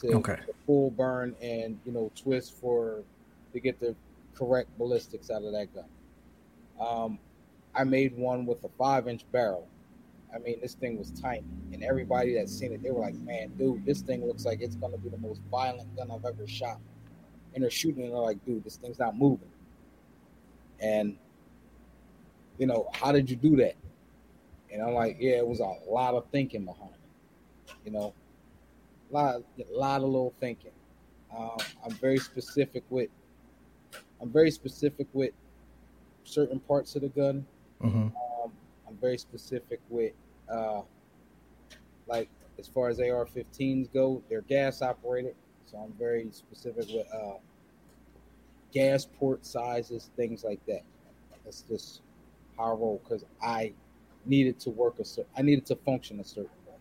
to 0.00 0.12
Okay. 0.16 0.36
to 0.46 0.52
full 0.66 0.90
burn 0.90 1.34
and 1.42 1.78
you 1.84 1.92
know 1.92 2.10
twist 2.14 2.54
for 2.60 3.02
to 3.52 3.60
get 3.60 3.80
the 3.80 3.94
correct 4.34 4.68
ballistics 4.78 5.30
out 5.30 5.42
of 5.42 5.52
that 5.52 5.68
gun. 5.74 5.84
Um, 6.78 7.18
I 7.74 7.84
made 7.84 8.16
one 8.16 8.46
with 8.46 8.62
a 8.64 8.68
five 8.78 9.08
inch 9.08 9.24
barrel. 9.32 9.66
I 10.34 10.38
mean, 10.38 10.60
this 10.60 10.74
thing 10.74 10.98
was 10.98 11.10
tiny, 11.10 11.44
and 11.72 11.82
everybody 11.82 12.34
that 12.34 12.48
seen 12.48 12.72
it, 12.72 12.82
they 12.82 12.90
were 12.90 13.00
like, 13.00 13.14
"Man, 13.14 13.50
dude, 13.56 13.84
this 13.86 14.02
thing 14.02 14.26
looks 14.26 14.44
like 14.44 14.60
it's 14.60 14.76
gonna 14.76 14.98
be 14.98 15.08
the 15.08 15.18
most 15.18 15.40
violent 15.50 15.94
gun 15.96 16.10
I've 16.10 16.24
ever 16.24 16.46
shot." 16.46 16.80
And 17.54 17.62
they're 17.62 17.70
shooting, 17.70 18.04
and 18.04 18.12
they're 18.12 18.20
like, 18.20 18.44
"Dude, 18.44 18.62
this 18.64 18.76
thing's 18.76 18.98
not 18.98 19.16
moving." 19.16 19.50
And 20.80 21.16
you 22.58 22.66
know, 22.66 22.88
how 22.92 23.12
did 23.12 23.30
you 23.30 23.36
do 23.36 23.56
that? 23.56 23.76
And 24.72 24.82
I'm 24.82 24.92
like, 24.92 25.16
yeah, 25.18 25.36
it 25.36 25.46
was 25.46 25.60
a 25.60 25.74
lot 25.88 26.14
of 26.14 26.26
thinking 26.30 26.64
behind 26.64 26.90
it. 26.92 27.74
You 27.84 27.92
know, 27.92 28.14
a 29.10 29.14
lot, 29.14 29.42
a 29.58 29.76
lot 29.78 30.02
of 30.02 30.08
little 30.08 30.34
thinking. 30.40 30.72
Um, 31.36 31.56
I'm 31.84 31.92
very 31.92 32.18
specific 32.18 32.84
with. 32.90 33.08
I'm 34.20 34.30
very 34.30 34.50
specific 34.50 35.06
with 35.12 35.32
certain 36.24 36.58
parts 36.60 36.96
of 36.96 37.02
the 37.02 37.08
gun. 37.08 37.46
hmm 37.80 38.08
Um, 38.42 38.52
I'm 38.88 38.96
very 38.96 39.18
specific 39.18 39.80
with, 39.90 40.12
uh, 40.50 40.82
like 42.06 42.30
as 42.58 42.66
far 42.68 42.88
as 42.88 43.00
AR-15s 43.00 43.92
go, 43.92 44.22
they're 44.28 44.40
gas 44.42 44.80
operated, 44.82 45.34
so 45.66 45.76
I'm 45.78 45.92
very 45.98 46.28
specific 46.32 46.86
with 46.88 47.06
uh, 47.14 47.34
gas 48.72 49.06
port 49.18 49.44
sizes, 49.44 50.10
things 50.16 50.42
like 50.42 50.64
that. 50.66 50.82
That's 51.44 51.62
just 51.62 52.02
how 52.56 52.64
I 52.64 52.70
roll 52.70 53.00
because 53.04 53.24
I 53.42 53.74
needed 54.24 54.58
to 54.60 54.70
work 54.70 54.98
a 54.98 55.04
certain, 55.04 55.30
I 55.36 55.42
needed 55.42 55.66
to 55.66 55.76
function 55.76 56.20
a 56.20 56.24
certain 56.24 56.50
way, 56.66 56.74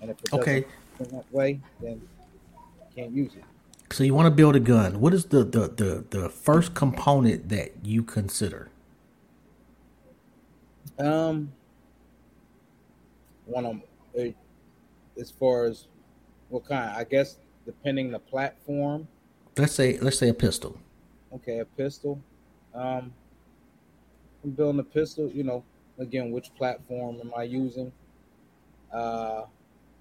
and 0.00 0.10
if 0.10 0.18
it 0.18 0.30
doesn't 0.30 0.40
Okay. 0.40 0.64
function 0.98 1.16
that 1.16 1.32
way, 1.32 1.60
then 1.80 2.00
I 2.80 2.94
can't 2.94 3.12
use 3.12 3.34
it. 3.36 3.44
So 3.90 4.04
you 4.04 4.14
want 4.14 4.26
to 4.26 4.30
build 4.30 4.56
a 4.56 4.60
gun? 4.60 5.00
What 5.00 5.14
is 5.14 5.26
the 5.26 5.44
the 5.44 5.68
the, 5.68 6.04
the 6.10 6.28
first 6.28 6.74
component 6.74 7.48
that 7.50 7.84
you 7.84 8.02
consider? 8.02 8.71
Um, 11.02 11.52
one 13.46 13.66
of 13.66 13.80
uh, 14.16 14.30
as 15.20 15.30
far 15.32 15.66
as 15.66 15.88
what 16.48 16.64
kind, 16.64 16.90
I 16.96 17.02
guess 17.02 17.38
depending 17.66 18.12
the 18.12 18.20
platform. 18.20 19.08
Let's 19.56 19.72
say 19.74 19.98
let's 19.98 20.18
say 20.18 20.28
a 20.28 20.34
pistol. 20.34 20.78
Okay, 21.34 21.58
a 21.58 21.64
pistol. 21.64 22.20
Um, 22.72 23.12
I'm 24.44 24.50
building 24.50 24.78
a 24.78 24.84
pistol. 24.84 25.28
You 25.28 25.42
know, 25.42 25.64
again, 25.98 26.30
which 26.30 26.54
platform 26.54 27.18
am 27.20 27.32
I 27.36 27.44
using? 27.44 27.90
Uh, 28.92 29.42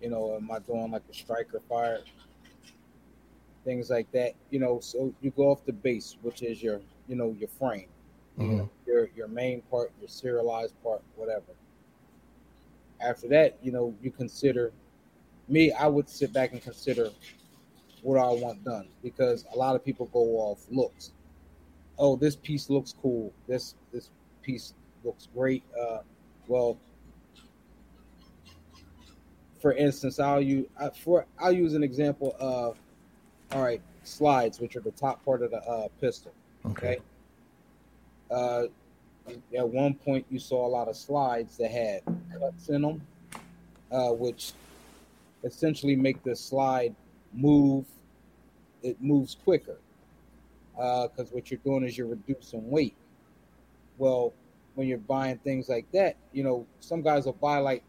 you 0.01 0.09
know, 0.09 0.35
am 0.35 0.51
I 0.51 0.59
doing 0.59 0.91
like 0.91 1.03
a 1.09 1.13
striker 1.13 1.61
fire? 1.67 2.01
Things 3.65 3.89
like 3.89 4.11
that. 4.11 4.33
You 4.51 4.59
know, 4.59 4.79
so 4.81 5.13
you 5.21 5.31
go 5.31 5.49
off 5.49 5.65
the 5.65 5.73
base, 5.73 6.17
which 6.21 6.43
is 6.43 6.61
your, 6.61 6.79
you 7.07 7.15
know, 7.15 7.35
your 7.39 7.49
frame. 7.49 7.87
You 8.37 8.43
Mhm. 8.45 8.57
know, 8.57 8.69
your 8.85 9.09
your 9.15 9.27
main 9.27 9.61
part, 9.63 9.91
your 9.99 10.09
serialized 10.09 10.81
part, 10.83 11.01
whatever. 11.15 11.53
After 12.99 13.27
that, 13.29 13.57
you 13.63 13.71
know, 13.71 13.95
you 14.01 14.11
consider 14.11 14.71
me. 15.47 15.71
I 15.71 15.87
would 15.87 16.09
sit 16.09 16.31
back 16.33 16.51
and 16.51 16.61
consider 16.61 17.11
what 18.03 18.17
I 18.17 18.29
want 18.31 18.63
done 18.63 18.87
because 19.03 19.45
a 19.53 19.57
lot 19.57 19.75
of 19.75 19.83
people 19.83 20.07
go 20.07 20.19
off 20.37 20.65
looks. 20.69 21.11
Oh, 21.97 22.15
this 22.15 22.35
piece 22.35 22.69
looks 22.69 22.93
cool. 23.01 23.33
This 23.47 23.75
this 23.91 24.09
piece 24.41 24.73
looks 25.03 25.27
great. 25.33 25.63
Uh, 25.79 25.99
well, 26.47 26.77
for 29.59 29.73
instance, 29.73 30.19
I'll 30.19 30.41
use 30.41 30.67
I, 30.79 30.89
for 30.89 31.25
I'll 31.39 31.51
use 31.51 31.73
an 31.73 31.83
example 31.83 32.35
of 32.39 32.77
all 33.51 33.61
right 33.63 33.81
slides, 34.03 34.59
which 34.59 34.75
are 34.75 34.79
the 34.81 34.91
top 34.91 35.23
part 35.23 35.41
of 35.43 35.51
the 35.51 35.61
uh, 35.63 35.87
pistol. 35.99 36.31
Okay. 36.65 36.93
Okay. 36.93 37.01
Uh, 38.31 38.63
at 39.57 39.67
one 39.67 39.93
point, 39.93 40.25
you 40.29 40.39
saw 40.39 40.65
a 40.65 40.69
lot 40.69 40.87
of 40.87 40.95
slides 40.95 41.57
that 41.57 41.69
had 41.69 42.01
cuts 42.39 42.69
in 42.69 42.81
them, 42.81 43.01
uh, 43.91 44.09
which 44.09 44.53
essentially 45.43 45.95
make 45.95 46.23
the 46.23 46.35
slide 46.35 46.95
move. 47.33 47.85
It 48.83 49.01
moves 49.01 49.37
quicker 49.43 49.77
because 50.75 51.29
what 51.31 51.51
you're 51.51 51.59
doing 51.63 51.83
is 51.83 51.97
you're 51.97 52.07
reducing 52.07 52.67
weight. 52.69 52.95
Well, 53.97 54.33
when 54.73 54.87
you're 54.87 54.97
buying 54.97 55.37
things 55.39 55.69
like 55.69 55.91
that, 55.91 56.15
you 56.31 56.43
know, 56.43 56.65
some 56.79 57.01
guys 57.01 57.25
will 57.25 57.33
buy 57.33 57.57
like 57.57 57.83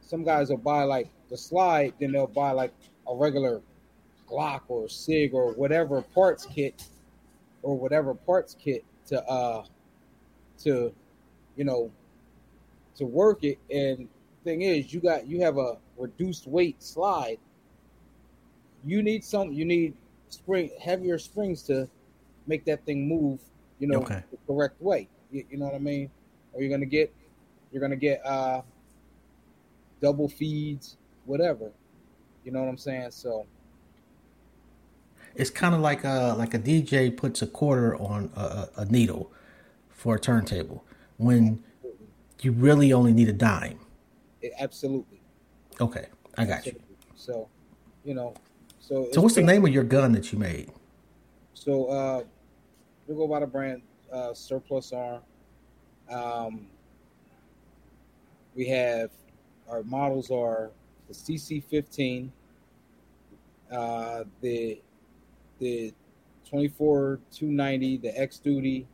some 0.00 0.24
guys 0.24 0.48
will 0.48 0.56
buy 0.56 0.84
like 0.84 1.08
the 1.28 1.36
slide, 1.36 1.92
then 2.00 2.12
they'll 2.12 2.26
buy 2.26 2.52
like 2.52 2.72
a 3.06 3.14
regular 3.14 3.60
Glock 4.28 4.62
or 4.68 4.88
Sig 4.88 5.34
or 5.34 5.52
whatever 5.52 6.00
parts 6.02 6.46
kit 6.46 6.84
or 7.62 7.76
whatever 7.76 8.14
parts 8.14 8.56
kit 8.58 8.84
to 9.10 9.22
uh 9.28 9.64
to 10.62 10.92
you 11.56 11.64
know 11.64 11.90
to 12.96 13.04
work 13.04 13.44
it. 13.44 13.58
And 13.70 14.08
thing 14.44 14.62
is 14.62 14.94
you 14.94 15.00
got 15.00 15.26
you 15.26 15.40
have 15.42 15.58
a 15.58 15.76
reduced 15.98 16.46
weight 16.46 16.82
slide. 16.82 17.38
You 18.84 19.02
need 19.02 19.24
some 19.24 19.52
you 19.52 19.64
need 19.64 19.94
spring 20.28 20.70
heavier 20.80 21.18
springs 21.18 21.62
to 21.64 21.88
make 22.46 22.64
that 22.64 22.84
thing 22.86 23.08
move 23.08 23.40
you 23.80 23.88
know 23.88 23.98
Okay. 23.98 24.22
the 24.30 24.38
correct 24.46 24.80
way. 24.80 25.08
You, 25.32 25.44
you 25.50 25.58
know 25.58 25.66
what 25.66 25.74
i 25.74 25.78
mean? 25.78 26.10
Or 26.52 26.62
you're 26.62 26.70
gonna 26.70 26.86
get 26.86 27.12
you're 27.72 27.82
gonna 27.82 27.96
get 27.96 28.24
uh 28.24 28.62
double 30.00 30.28
feeds 30.28 30.96
whatever. 31.26 31.72
You 32.44 32.52
know 32.52 32.60
what 32.60 32.68
i'm 32.68 32.78
saying? 32.78 33.10
So 33.10 33.46
It's 35.34 35.50
kind 35.50 35.74
of 35.74 35.80
like 35.80 36.04
a 36.04 36.34
like 36.36 36.54
a 36.54 36.58
DJ 36.58 37.16
puts 37.16 37.42
a 37.42 37.46
quarter 37.46 37.96
on 37.96 38.30
a, 38.36 38.68
a, 38.76 38.84
needle 38.86 39.32
for 39.88 40.16
a 40.16 40.20
turntable 40.20 40.84
when 41.18 41.62
you 42.40 42.52
really 42.52 42.92
only 42.92 43.12
need 43.12 43.28
a 43.28 43.32
dime. 43.32 43.78
it, 44.40 44.52
absolutely 44.58 45.20
Okay, 45.80 46.06
I 46.36 46.44
got 46.44 46.66
you. 46.66 46.74
so 47.14 47.48
you 48.04 48.14
know 48.14 48.34
so 48.90 49.08
So, 49.12 49.20
what's 49.20 49.36
the 49.36 49.42
name 49.42 49.64
of 49.64 49.72
your 49.72 49.84
gun 49.84 50.10
that 50.12 50.32
you 50.32 50.38
made? 50.38 50.70
So 51.54 51.86
uh, 51.86 52.22
we 53.06 53.14
go 53.14 53.28
by 53.28 53.38
the 53.40 53.46
brand 53.46 53.82
uh, 54.12 54.34
Surplus 54.34 54.92
Arm. 54.92 55.22
Um, 56.10 56.66
we 58.56 58.66
have 58.66 59.10
our 59.68 59.84
models 59.84 60.32
are 60.32 60.72
the 61.06 61.14
CC15, 61.14 62.30
uh, 63.70 64.24
the 64.40 64.80
the 65.60 65.94
24 66.48 67.20
290, 67.30 67.98
the 67.98 68.20
X 68.20 68.38
Duty, 68.38 68.88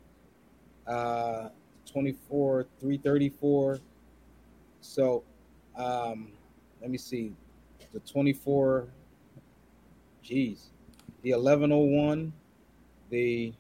uh, 0.87 1.49
24 1.91 2.67
334. 2.79 3.79
So 4.83 5.25
um, 5.77 6.33
let 6.83 6.91
me 6.91 6.99
see, 6.99 7.33
the 7.93 8.01
24. 8.01 8.89
Geez, 10.23 10.71
the 11.23 11.33
1101 11.33 12.33
the 13.11 13.53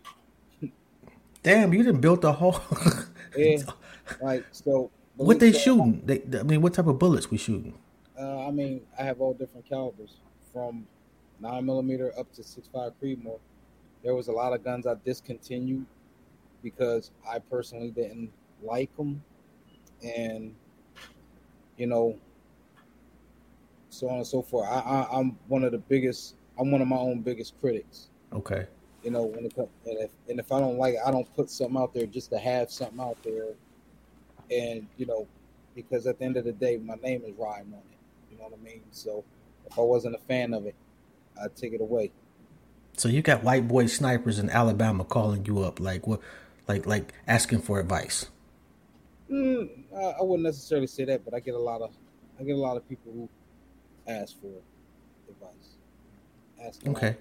Damn, 1.42 1.72
you 1.72 1.84
didn't 1.84 2.00
build 2.00 2.22
the 2.22 2.32
whole. 2.32 2.60
yeah, 3.36 3.58
like 4.20 4.44
so. 4.50 4.90
what 5.14 5.38
they 5.38 5.52
so, 5.52 5.58
shooting? 5.58 6.02
They, 6.04 6.22
I 6.38 6.42
mean, 6.42 6.60
what 6.60 6.74
type 6.74 6.88
of 6.88 6.98
bullets 6.98 7.30
we 7.30 7.38
shooting? 7.38 7.78
Uh, 8.18 8.48
I 8.48 8.50
mean, 8.50 8.80
I 8.98 9.04
have 9.04 9.20
all 9.20 9.32
different 9.32 9.68
calibers 9.68 10.16
from 10.52 10.88
nine 11.40 11.64
millimeter 11.64 12.12
up 12.18 12.32
to 12.34 12.42
six 12.42 12.68
five 12.72 12.92
Creedmoor. 13.00 13.38
There 14.02 14.14
was 14.14 14.28
a 14.28 14.32
lot 14.32 14.52
of 14.52 14.62
guns 14.62 14.86
I 14.86 14.94
discontinued 15.04 15.86
because 16.62 17.10
I 17.28 17.38
personally 17.38 17.90
didn't 17.90 18.30
like 18.62 18.94
them, 18.96 19.22
and 20.02 20.54
you 21.76 21.86
know, 21.86 22.18
so 23.90 24.08
on 24.08 24.16
and 24.16 24.26
so 24.26 24.42
forth. 24.42 24.68
I, 24.68 24.78
I, 24.78 25.18
I'm 25.18 25.38
one 25.48 25.64
of 25.64 25.72
the 25.72 25.78
biggest. 25.78 26.36
I'm 26.58 26.70
one 26.70 26.80
of 26.80 26.88
my 26.88 26.96
own 26.96 27.20
biggest 27.20 27.58
critics. 27.60 28.08
Okay, 28.32 28.66
you 29.02 29.10
know, 29.10 29.22
when 29.22 29.44
it 29.44 29.54
comes, 29.54 29.68
and 29.84 29.98
if 30.00 30.10
and 30.28 30.40
if 30.40 30.50
I 30.52 30.60
don't 30.60 30.78
like 30.78 30.94
it, 30.94 31.00
I 31.04 31.10
don't 31.10 31.32
put 31.34 31.50
something 31.50 31.76
out 31.76 31.92
there 31.94 32.06
just 32.06 32.30
to 32.30 32.38
have 32.38 32.70
something 32.70 33.00
out 33.00 33.22
there, 33.22 33.54
and 34.50 34.86
you 34.96 35.06
know, 35.06 35.26
because 35.74 36.06
at 36.06 36.18
the 36.18 36.24
end 36.24 36.36
of 36.36 36.44
the 36.44 36.52
day, 36.52 36.76
my 36.78 36.94
name 36.96 37.22
is 37.24 37.34
riding 37.36 37.72
on 37.72 37.80
it. 37.90 37.98
You 38.30 38.38
know 38.38 38.44
what 38.44 38.58
I 38.58 38.62
mean? 38.62 38.82
So 38.90 39.24
if 39.66 39.78
I 39.78 39.82
wasn't 39.82 40.14
a 40.14 40.18
fan 40.18 40.54
of 40.54 40.66
it, 40.66 40.74
I'd 41.42 41.56
take 41.56 41.72
it 41.72 41.80
away. 41.80 42.12
so 42.96 43.08
you 43.08 43.22
got 43.22 43.42
white 43.42 43.68
boy 43.68 43.86
snipers 43.86 44.38
in 44.38 44.50
Alabama 44.50 45.04
calling 45.04 45.44
you 45.44 45.60
up, 45.60 45.80
like 45.80 46.06
what, 46.06 46.20
like 46.68 46.86
like 46.86 47.12
asking 47.26 47.60
for 47.60 47.78
advice. 47.80 48.26
Mm, 49.30 49.68
I, 49.94 50.02
I 50.20 50.22
wouldn't 50.22 50.44
necessarily 50.44 50.86
say 50.86 51.04
that, 51.06 51.24
but 51.24 51.34
I 51.34 51.40
get 51.40 51.54
a 51.54 51.58
lot 51.58 51.82
of, 51.82 51.92
I 52.40 52.44
get 52.44 52.54
a 52.54 52.58
lot 52.58 52.76
of 52.76 52.88
people 52.88 53.12
who 53.12 53.28
ask 54.06 54.40
for 54.40 54.52
advice. 55.28 55.76
Ask. 56.64 56.86
Okay. 56.86 57.16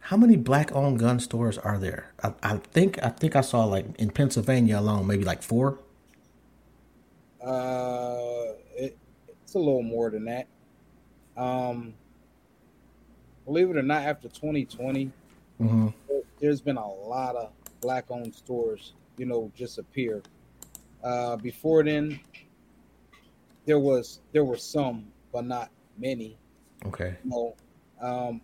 How 0.00 0.16
many 0.16 0.36
black 0.36 0.72
owned 0.72 0.98
gun 0.98 1.20
stores 1.20 1.58
are 1.58 1.78
there? 1.78 2.12
I, 2.22 2.32
I 2.42 2.56
think 2.56 3.02
I 3.02 3.10
think 3.10 3.36
I 3.36 3.42
saw 3.42 3.64
like 3.64 3.86
in 3.98 4.10
Pennsylvania 4.10 4.78
alone, 4.78 5.06
maybe 5.06 5.24
like 5.24 5.42
four. 5.42 5.78
Uh, 7.44 8.54
it, 8.76 8.96
it's 9.42 9.54
a 9.54 9.58
little 9.58 9.82
more 9.82 10.10
than 10.10 10.24
that. 10.24 10.46
Um, 11.36 11.94
believe 13.44 13.70
it 13.70 13.76
or 13.76 13.82
not, 13.82 14.02
after 14.02 14.28
2020, 14.28 15.10
Mm-hmm. 15.60 15.88
there- 16.08 16.22
there's 16.38 16.60
been 16.62 16.78
a 16.78 16.88
lot 16.88 17.36
of 17.36 17.52
black-owned 17.82 18.34
stores, 18.34 18.94
you 19.18 19.26
know, 19.26 19.52
just 19.54 19.76
appear. 19.78 20.22
Uh, 21.04 21.36
before 21.36 21.82
then, 21.84 22.18
there 23.66 23.78
was 23.78 24.20
there 24.32 24.44
were 24.44 24.56
some, 24.56 25.06
but 25.32 25.44
not 25.44 25.70
many. 25.98 26.38
Okay. 26.86 27.14
You 27.24 27.30
know, 27.30 27.54
um, 28.00 28.40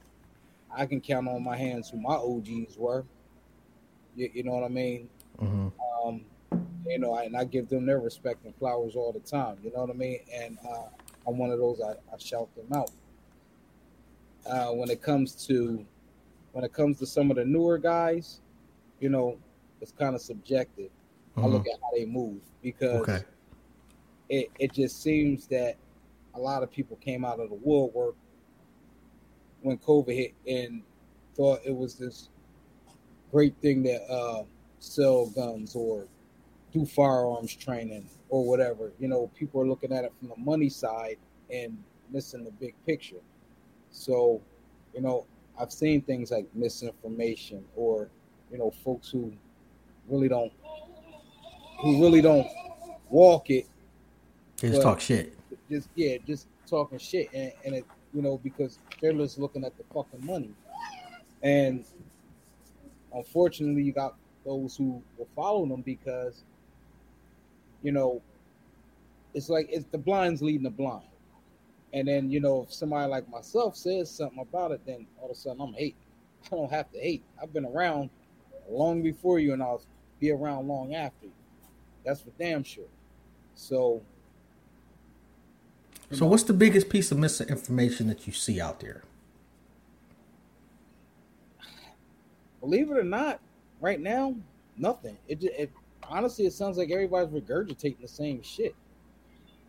I 0.71 0.85
can 0.85 1.01
count 1.01 1.27
on 1.27 1.43
my 1.43 1.57
hands 1.57 1.89
who 1.89 1.99
my 1.99 2.15
OGs 2.17 2.77
were. 2.77 3.05
You, 4.15 4.31
you 4.35 4.43
know 4.45 4.53
what 4.53 4.65
I 4.65 4.69
mean? 4.69 5.09
Mm-hmm. 5.41 5.69
um, 6.07 6.25
you 6.87 6.99
know, 6.99 7.15
and 7.17 7.35
I 7.37 7.45
give 7.45 7.69
them 7.71 7.87
their 7.87 7.99
respect 8.01 8.45
and 8.45 8.55
flowers 8.57 8.95
all 8.95 9.11
the 9.13 9.21
time. 9.21 9.57
You 9.63 9.73
know 9.73 9.81
what 9.81 9.91
I 9.91 9.95
mean? 9.95 10.21
And 10.33 10.59
uh, 10.69 10.85
I'm 11.27 11.39
one 11.39 11.51
of 11.51 11.59
those. 11.59 11.81
I, 11.81 11.93
I 11.93 12.19
shout 12.19 12.55
them 12.55 12.67
out. 12.79 12.91
Uh, 14.49 14.69
when 14.69 14.91
it 14.91 15.03
comes 15.03 15.35
to 15.47 15.85
when 16.53 16.65
it 16.65 16.73
comes 16.73 16.99
to 16.99 17.07
some 17.07 17.31
of 17.31 17.37
the 17.37 17.45
newer 17.45 17.79
guys, 17.79 18.41
you 19.01 19.09
know, 19.09 19.39
it's 19.81 19.93
kind 19.93 20.15
of 20.15 20.21
subjective. 20.21 20.91
I 21.37 21.45
look 21.47 21.67
at 21.67 21.79
how 21.83 21.91
they 21.95 22.07
move 22.07 22.41
because 22.63 23.03
Mm-hmm. 23.03 23.11
Okay. 23.11 23.25
it, 24.31 24.51
it 24.59 24.73
just 24.73 25.03
seems 25.03 25.47
that 25.49 25.77
a 26.35 26.39
lot 26.41 26.63
of 26.63 26.71
people 26.71 26.97
came 26.97 27.25
out 27.27 27.41
of 27.41 27.51
the 27.51 27.59
woodwork 27.63 28.15
when 29.61 29.77
COVID 29.79 30.15
hit 30.15 30.35
and 30.47 30.83
thought 31.35 31.61
it 31.65 31.77
was 31.77 31.97
this 31.97 32.31
great 33.31 33.55
thing 33.61 33.83
that 33.83 34.03
uh, 34.11 34.45
sell 34.79 35.27
guns 35.27 35.75
or 35.75 36.07
do 36.73 36.87
firearms 36.87 37.55
training 37.55 38.09
or 38.31 38.47
whatever. 38.47 38.93
You 38.99 39.09
know, 39.09 39.31
people 39.35 39.61
are 39.61 39.67
looking 39.67 39.93
at 39.93 40.05
it 40.05 40.13
from 40.19 40.29
the 40.29 40.37
money 40.39 40.71
side 40.71 41.19
and 41.53 41.77
missing 42.11 42.45
the 42.45 42.51
big 42.51 42.75
picture. 42.87 43.21
So, 43.97 44.43
you 44.95 45.01
know, 45.01 45.27
I've 45.59 45.73
seen 45.73 46.03
things 46.03 46.31
like 46.31 46.47
misinformation 46.55 47.65
or, 47.75 48.09
you 48.53 48.59
know, 48.59 48.71
folks 48.85 49.09
who 49.11 49.33
really 50.09 50.29
don't 50.29 50.53
who 51.81 52.01
really 52.01 52.23
don't 52.23 52.47
walk 53.11 53.51
it 53.51 53.67
They 54.61 54.69
just 54.71 54.83
talk 54.83 55.01
shit. 55.01 55.35
just 55.71 55.89
yeah, 55.95 56.17
just 56.27 56.47
talking 56.67 56.99
shit, 56.99 57.29
and, 57.33 57.53
and 57.65 57.75
it 57.77 57.87
you 58.15 58.23
know 58.23 58.39
because 58.39 58.79
they're 59.01 59.13
just 59.13 59.39
looking 59.39 59.65
at 59.65 59.77
the 59.77 59.85
fucking 59.93 60.25
money, 60.25 60.55
and 61.43 61.85
unfortunately, 63.15 63.83
you 63.83 63.93
got 63.93 64.15
those 64.45 64.77
who 64.77 65.03
will 65.19 65.29
follow 65.35 65.67
them 65.67 65.83
because 65.83 66.45
you 67.83 67.93
know 67.93 68.23
it's 69.35 69.49
like 69.49 69.69
it's 69.71 69.87
the 69.91 69.99
blinds 69.99 70.41
leading 70.41 70.63
the 70.63 70.71
blind, 70.71 71.09
and 71.97 72.07
then 72.07 72.31
you 72.31 72.41
know 72.41 72.65
if 72.65 72.73
somebody 72.75 73.11
like 73.11 73.29
myself 73.31 73.77
says 73.77 74.11
something 74.11 74.41
about 74.41 74.71
it, 74.71 74.83
then 74.87 75.07
all 75.19 75.31
of 75.31 75.33
a 75.33 75.35
sudden 75.35 75.63
I'm 75.63 75.73
hate. 75.73 75.97
I 76.53 76.57
don't 76.57 76.71
have 76.71 76.93
to 76.93 77.01
hate. 77.01 77.25
I've 77.43 77.53
been 77.53 77.65
around 77.67 78.11
long 78.71 79.03
before 79.03 79.39
you, 79.39 79.55
and 79.55 79.63
I'll 79.63 79.83
be 80.21 80.31
around 80.31 80.69
long 80.69 80.95
after 80.95 81.27
you. 81.27 81.33
That's 82.05 82.21
for 82.21 82.31
damn 82.39 82.63
sure. 82.63 82.85
So 83.55 84.03
So, 86.13 86.27
what's 86.27 86.45
the 86.45 86.53
biggest 86.53 86.91
piece 86.91 87.11
of 87.11 87.19
misinformation 87.19 88.07
that 88.09 88.27
you 88.27 88.33
see 88.35 88.61
out 88.61 88.81
there? 88.81 89.03
believe 92.61 92.91
it 92.91 92.99
or 92.99 93.05
not, 93.05 93.41
right 93.81 94.01
now, 94.01 94.35
nothing. 94.77 95.17
It, 95.29 95.43
it 95.45 95.71
honestly, 96.09 96.47
it 96.47 96.53
sounds 96.53 96.77
like 96.77 96.91
everybody's 96.91 97.31
regurgitating 97.31 98.01
the 98.01 98.09
same 98.09 98.43
shit. 98.43 98.75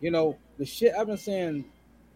You 0.00 0.10
know, 0.10 0.36
the 0.58 0.64
shit 0.66 0.94
I've 0.98 1.06
been 1.06 1.16
saying, 1.16 1.64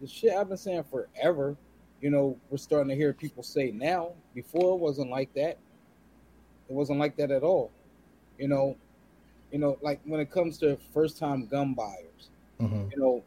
the 0.03 0.09
shit 0.09 0.33
I've 0.33 0.49
been 0.49 0.57
saying 0.57 0.83
forever. 0.91 1.55
You 2.01 2.09
know, 2.09 2.37
we're 2.49 2.57
starting 2.57 2.89
to 2.89 2.95
hear 2.95 3.13
people 3.13 3.41
say 3.41 3.71
now. 3.71 4.11
Before 4.35 4.73
it 4.75 4.79
wasn't 4.79 5.09
like 5.09 5.33
that. 5.35 5.57
It 6.69 6.73
wasn't 6.73 6.99
like 6.99 7.15
that 7.15 7.31
at 7.31 7.41
all. 7.41 7.71
You 8.37 8.49
know, 8.49 8.75
you 9.49 9.59
know, 9.59 9.77
like 9.81 10.01
when 10.03 10.19
it 10.19 10.29
comes 10.29 10.57
to 10.57 10.77
first 10.93 11.17
time 11.17 11.47
gun 11.47 11.73
buyers, 11.73 12.29
Mm-hmm. 12.61 12.91
you 12.91 12.97
know, 12.97 13.23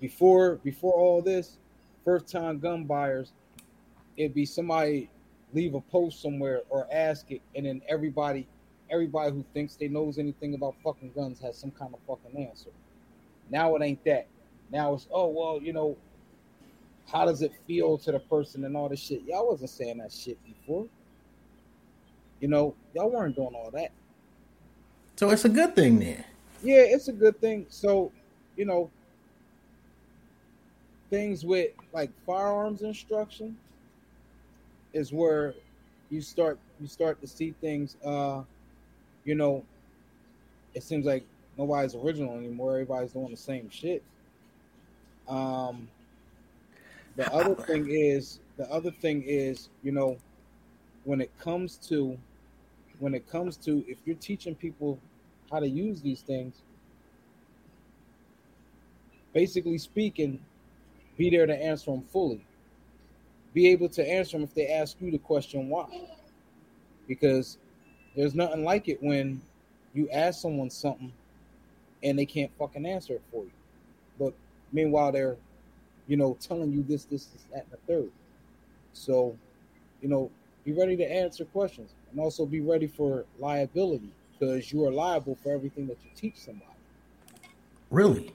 before 0.00 0.56
before 0.56 0.92
all 0.92 1.22
this, 1.22 1.56
first 2.04 2.28
time 2.28 2.58
gun 2.58 2.84
buyers, 2.84 3.32
it'd 4.16 4.34
be 4.34 4.44
somebody 4.44 5.08
leave 5.54 5.74
a 5.74 5.80
post 5.80 6.20
somewhere 6.20 6.62
or 6.68 6.86
ask 6.92 7.30
it, 7.30 7.40
and 7.56 7.64
then 7.66 7.80
everybody, 7.88 8.46
everybody 8.90 9.32
who 9.32 9.44
thinks 9.54 9.74
they 9.76 9.88
knows 9.88 10.18
anything 10.18 10.54
about 10.54 10.74
fucking 10.84 11.12
guns 11.14 11.40
has 11.40 11.56
some 11.56 11.70
kind 11.70 11.94
of 11.94 12.00
fucking 12.06 12.46
answer. 12.46 12.70
Now 13.50 13.74
it 13.76 13.82
ain't 13.82 14.04
that. 14.04 14.26
Now 14.70 14.94
it's 14.94 15.06
oh 15.10 15.28
well, 15.28 15.60
you 15.62 15.72
know, 15.72 15.96
how 17.10 17.24
does 17.24 17.42
it 17.42 17.52
feel 17.66 17.98
to 17.98 18.12
the 18.12 18.20
person 18.20 18.64
and 18.64 18.76
all 18.76 18.88
this 18.88 19.00
shit? 19.00 19.22
Y'all 19.26 19.48
wasn't 19.48 19.70
saying 19.70 19.98
that 19.98 20.12
shit 20.12 20.38
before. 20.44 20.86
You 22.40 22.48
know, 22.48 22.74
y'all 22.94 23.10
weren't 23.10 23.34
doing 23.34 23.54
all 23.54 23.70
that. 23.72 23.90
So 25.16 25.30
it's 25.30 25.44
a 25.44 25.48
good 25.48 25.74
thing 25.74 25.98
then. 25.98 26.24
Yeah, 26.62 26.82
it's 26.82 27.08
a 27.08 27.12
good 27.12 27.40
thing. 27.40 27.66
So, 27.68 28.12
you 28.56 28.64
know, 28.64 28.90
things 31.10 31.44
with 31.44 31.70
like 31.92 32.10
firearms 32.26 32.82
instruction 32.82 33.56
is 34.92 35.12
where 35.12 35.54
you 36.10 36.20
start 36.20 36.58
you 36.80 36.86
start 36.86 37.20
to 37.20 37.26
see 37.26 37.54
things 37.60 37.96
uh 38.04 38.42
you 39.24 39.34
know 39.34 39.64
it 40.74 40.82
seems 40.82 41.06
like 41.06 41.24
nobody's 41.56 41.94
original 41.94 42.36
anymore 42.36 42.72
everybody's 42.72 43.12
doing 43.12 43.30
the 43.30 43.36
same 43.36 43.68
shit 43.70 44.02
um 45.28 45.88
the 47.16 47.32
other 47.32 47.54
thing 47.54 47.86
is 47.88 48.40
the 48.56 48.70
other 48.70 48.90
thing 48.90 49.22
is 49.26 49.68
you 49.82 49.92
know 49.92 50.16
when 51.04 51.20
it 51.20 51.30
comes 51.38 51.76
to 51.76 52.16
when 52.98 53.14
it 53.14 53.28
comes 53.28 53.56
to 53.56 53.84
if 53.88 53.98
you're 54.04 54.16
teaching 54.16 54.54
people 54.54 54.98
how 55.50 55.60
to 55.60 55.68
use 55.68 56.00
these 56.00 56.20
things 56.22 56.62
basically 59.32 59.78
speaking 59.78 60.40
be 61.18 61.28
there 61.28 61.46
to 61.46 61.54
answer 61.54 61.90
them 61.90 62.02
fully. 62.02 62.40
Be 63.52 63.68
able 63.68 63.88
to 63.90 64.08
answer 64.08 64.38
them 64.38 64.44
if 64.44 64.54
they 64.54 64.68
ask 64.68 64.96
you 65.00 65.10
the 65.10 65.18
question 65.18 65.68
why. 65.68 65.86
Because 67.08 67.58
there's 68.16 68.34
nothing 68.34 68.64
like 68.64 68.88
it 68.88 69.02
when 69.02 69.42
you 69.92 70.08
ask 70.10 70.40
someone 70.40 70.70
something 70.70 71.12
and 72.04 72.16
they 72.16 72.24
can't 72.24 72.52
fucking 72.56 72.86
answer 72.86 73.14
it 73.14 73.22
for 73.32 73.42
you. 73.42 73.50
But 74.18 74.32
meanwhile 74.72 75.10
they're 75.12 75.36
you 76.06 76.16
know 76.16 76.36
telling 76.40 76.72
you 76.72 76.82
this 76.82 77.04
this 77.04 77.26
this 77.26 77.42
that 77.52 77.62
and 77.64 77.70
the 77.72 77.76
third 77.92 78.10
so 78.92 79.36
you 80.02 80.08
know 80.08 80.30
be 80.64 80.72
ready 80.72 80.96
to 80.96 81.04
answer 81.04 81.44
questions 81.46 81.90
and 82.10 82.20
also 82.20 82.44
be 82.46 82.60
ready 82.60 82.86
for 82.86 83.24
liability 83.38 84.10
because 84.38 84.72
you 84.72 84.84
are 84.86 84.90
liable 84.92 85.34
for 85.42 85.52
everything 85.52 85.86
that 85.86 85.96
you 86.04 86.10
teach 86.14 86.36
somebody 86.36 86.64
Really? 87.90 88.32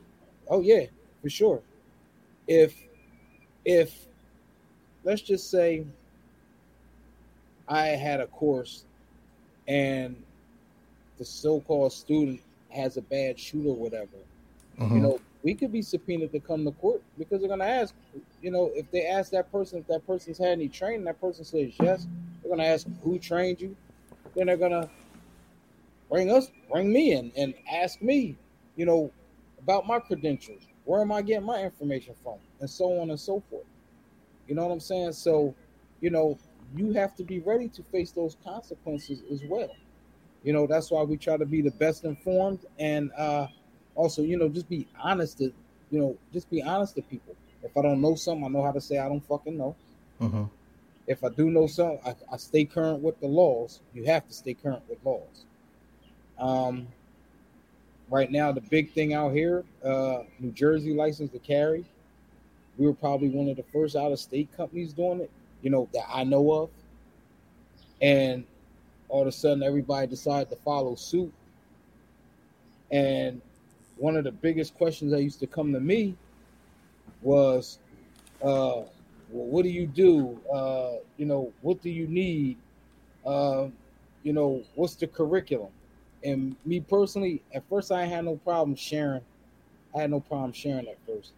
Oh 0.49 0.61
yeah, 0.61 0.85
for 1.21 1.29
sure. 1.29 1.61
If 2.47 2.75
if 3.65 4.07
let's 5.03 5.21
just 5.21 5.51
say 5.51 5.85
I 7.67 7.87
had 7.89 8.19
a 8.19 8.27
course 8.27 8.85
and 9.67 10.15
the 11.17 11.25
so-called 11.25 11.93
student 11.93 12.41
has 12.69 12.97
a 12.97 13.01
bad 13.03 13.39
shoot 13.39 13.67
or 13.67 13.75
whatever, 13.75 14.17
Mhm. 14.79 14.95
you 14.95 14.99
know, 15.01 15.19
we 15.43 15.53
could 15.53 15.71
be 15.71 15.81
subpoenaed 15.81 16.31
to 16.31 16.39
come 16.39 16.63
to 16.65 16.71
court 16.71 17.03
because 17.17 17.41
they're 17.41 17.49
gonna 17.49 17.65
ask, 17.65 17.93
you 18.41 18.49
know, 18.49 18.71
if 18.73 18.89
they 18.91 19.05
ask 19.05 19.31
that 19.31 19.51
person 19.51 19.79
if 19.79 19.87
that 19.87 20.05
person's 20.07 20.37
had 20.37 20.49
any 20.49 20.69
training, 20.69 21.03
that 21.03 21.19
person 21.19 21.43
says 21.43 21.73
yes, 21.81 22.07
they're 22.41 22.49
gonna 22.49 22.63
ask 22.67 22.87
who 23.03 23.19
trained 23.19 23.59
you, 23.61 23.75
then 24.35 24.47
they're 24.47 24.57
gonna 24.57 24.89
bring 26.09 26.31
us, 26.31 26.49
bring 26.71 26.91
me 26.91 27.11
in 27.11 27.31
and 27.35 27.53
ask 27.71 28.01
me, 28.01 28.37
you 28.77 28.85
know, 28.85 29.11
about 29.59 29.85
my 29.85 29.99
credentials. 29.99 30.63
Where 30.85 31.01
am 31.01 31.11
I 31.11 31.21
getting 31.21 31.45
my 31.45 31.61
information 31.61 32.15
from? 32.23 32.35
And 32.59 32.69
so 32.69 32.99
on 32.99 33.09
and 33.09 33.19
so 33.19 33.41
forth. 33.49 33.65
You 34.47 34.55
know 34.55 34.65
what 34.65 34.73
I'm 34.73 34.79
saying? 34.79 35.13
So, 35.13 35.55
you 36.01 36.09
know, 36.09 36.37
you 36.75 36.91
have 36.93 37.15
to 37.15 37.23
be 37.23 37.39
ready 37.39 37.67
to 37.69 37.83
face 37.83 38.11
those 38.11 38.37
consequences 38.43 39.23
as 39.31 39.41
well. 39.47 39.75
You 40.43 40.51
know, 40.51 40.67
that's 40.67 40.91
why 40.91 41.03
we 41.03 41.15
try 41.17 41.37
to 41.37 41.45
be 41.45 41.61
the 41.61 41.71
best 41.71 42.03
informed 42.03 42.65
and 42.79 43.11
uh 43.17 43.47
also, 43.95 44.21
you 44.21 44.37
know, 44.37 44.49
just 44.49 44.69
be 44.69 44.87
honest 45.01 45.37
to, 45.39 45.51
you 45.91 45.99
know, 45.99 46.17
just 46.31 46.49
be 46.49 46.61
honest 46.61 46.95
to 46.95 47.01
people. 47.01 47.35
If 47.63 47.77
I 47.77 47.81
don't 47.81 48.01
know 48.01 48.15
something, 48.15 48.45
I 48.45 48.47
know 48.49 48.63
how 48.63 48.71
to 48.71 48.81
say 48.81 48.97
I 48.97 49.07
don't 49.07 49.25
fucking 49.25 49.57
know. 49.57 49.75
Mhm. 50.19 50.49
If 51.07 51.23
I 51.23 51.29
do 51.29 51.49
know 51.49 51.67
something, 51.67 51.99
I, 52.05 52.15
I 52.31 52.37
stay 52.37 52.65
current 52.65 53.01
with 53.01 53.19
the 53.19 53.27
laws. 53.27 53.81
You 53.93 54.05
have 54.05 54.27
to 54.27 54.33
stay 54.33 54.53
current 54.53 54.81
with 54.89 54.99
laws. 55.03 55.45
Um, 56.39 56.87
right 58.09 58.31
now, 58.31 58.51
the 58.51 58.61
big 58.61 58.91
thing 58.93 59.13
out 59.13 59.33
here, 59.33 59.63
uh, 59.83 60.23
New 60.39 60.51
Jersey 60.51 60.93
license 60.93 61.31
to 61.31 61.39
carry. 61.39 61.85
We 62.77 62.85
were 62.85 62.93
probably 62.93 63.29
one 63.29 63.49
of 63.49 63.57
the 63.57 63.63
first 63.63 63.95
out 63.95 64.11
of 64.11 64.19
state 64.19 64.49
companies 64.57 64.93
doing 64.93 65.21
it, 65.21 65.31
you 65.61 65.69
know, 65.69 65.87
that 65.93 66.05
I 66.09 66.23
know 66.23 66.51
of. 66.51 66.69
And 68.01 68.45
all 69.09 69.21
of 69.21 69.27
a 69.27 69.31
sudden, 69.31 69.61
everybody 69.61 70.07
decided 70.07 70.49
to 70.49 70.55
follow 70.57 70.95
suit. 70.95 71.31
And 72.91 73.41
one 73.97 74.15
of 74.15 74.23
the 74.23 74.31
biggest 74.31 74.75
questions 74.75 75.11
that 75.11 75.21
used 75.21 75.39
to 75.39 75.47
come 75.47 75.73
to 75.73 75.79
me 75.79 76.15
was, 77.21 77.79
uh, 78.41 78.81
well, 79.29 79.47
what 79.47 79.63
do 79.63 79.69
you 79.69 79.87
do? 79.87 80.39
Uh, 80.53 80.93
you 81.17 81.25
know, 81.25 81.51
what 81.61 81.81
do 81.81 81.89
you 81.89 82.07
need? 82.07 82.57
Uh, 83.25 83.67
you 84.23 84.33
know, 84.33 84.63
what's 84.75 84.95
the 84.95 85.07
curriculum? 85.07 85.71
And 86.23 86.55
me 86.65 86.79
personally, 86.79 87.41
at 87.53 87.63
first 87.69 87.91
I 87.91 88.05
had 88.05 88.25
no 88.25 88.35
problem 88.37 88.75
sharing. 88.75 89.21
I 89.95 90.01
had 90.01 90.11
no 90.11 90.19
problem 90.19 90.53
sharing 90.53 90.87
at 90.87 90.97
first, 91.05 91.33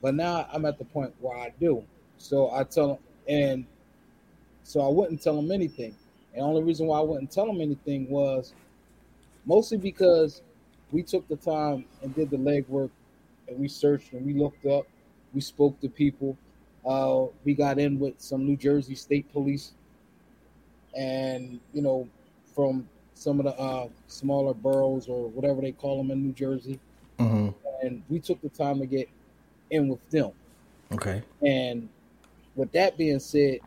but 0.00 0.14
now 0.14 0.46
I'm 0.52 0.64
at 0.64 0.78
the 0.78 0.84
point 0.84 1.12
where 1.20 1.36
I 1.36 1.52
do. 1.58 1.82
So 2.18 2.50
I 2.52 2.64
tell 2.64 2.88
them, 2.88 2.98
and 3.28 3.66
so 4.62 4.80
I 4.80 4.88
wouldn't 4.88 5.22
tell 5.22 5.36
them 5.36 5.50
anything. 5.50 5.94
And 6.34 6.42
the 6.42 6.46
only 6.46 6.62
reason 6.62 6.86
why 6.86 6.98
I 6.98 7.02
wouldn't 7.02 7.30
tell 7.30 7.46
them 7.46 7.60
anything 7.60 8.08
was 8.08 8.52
mostly 9.46 9.78
because 9.78 10.42
we 10.90 11.02
took 11.02 11.26
the 11.28 11.36
time 11.36 11.84
and 12.02 12.14
did 12.14 12.30
the 12.30 12.36
legwork, 12.36 12.90
and 13.48 13.58
we 13.58 13.68
searched 13.68 14.12
and 14.12 14.24
we 14.24 14.34
looked 14.34 14.66
up, 14.66 14.86
we 15.34 15.40
spoke 15.40 15.78
to 15.80 15.88
people. 15.88 16.36
Uh, 16.86 17.26
we 17.44 17.54
got 17.54 17.78
in 17.78 17.98
with 17.98 18.14
some 18.18 18.46
New 18.46 18.56
Jersey 18.56 18.94
State 18.94 19.30
Police, 19.32 19.72
and 20.96 21.60
you 21.72 21.82
know, 21.82 22.08
from 22.54 22.88
some 23.14 23.40
of 23.40 23.44
the 23.44 23.58
uh, 23.58 23.88
smaller 24.06 24.54
boroughs 24.54 25.08
or 25.08 25.28
whatever 25.28 25.60
they 25.60 25.72
call 25.72 25.98
them 25.98 26.10
in 26.10 26.22
New 26.22 26.32
Jersey, 26.32 26.78
Mhm. 27.18 27.54
and 27.82 28.02
we 28.08 28.20
took 28.20 28.40
the 28.40 28.48
time 28.48 28.78
to 28.78 28.86
get 28.86 29.08
in 29.70 29.88
with 29.88 30.08
them. 30.10 30.30
Okay. 30.92 31.22
And 31.44 31.88
with 32.56 32.72
that 32.72 32.96
being 32.96 33.18
said, 33.18 33.58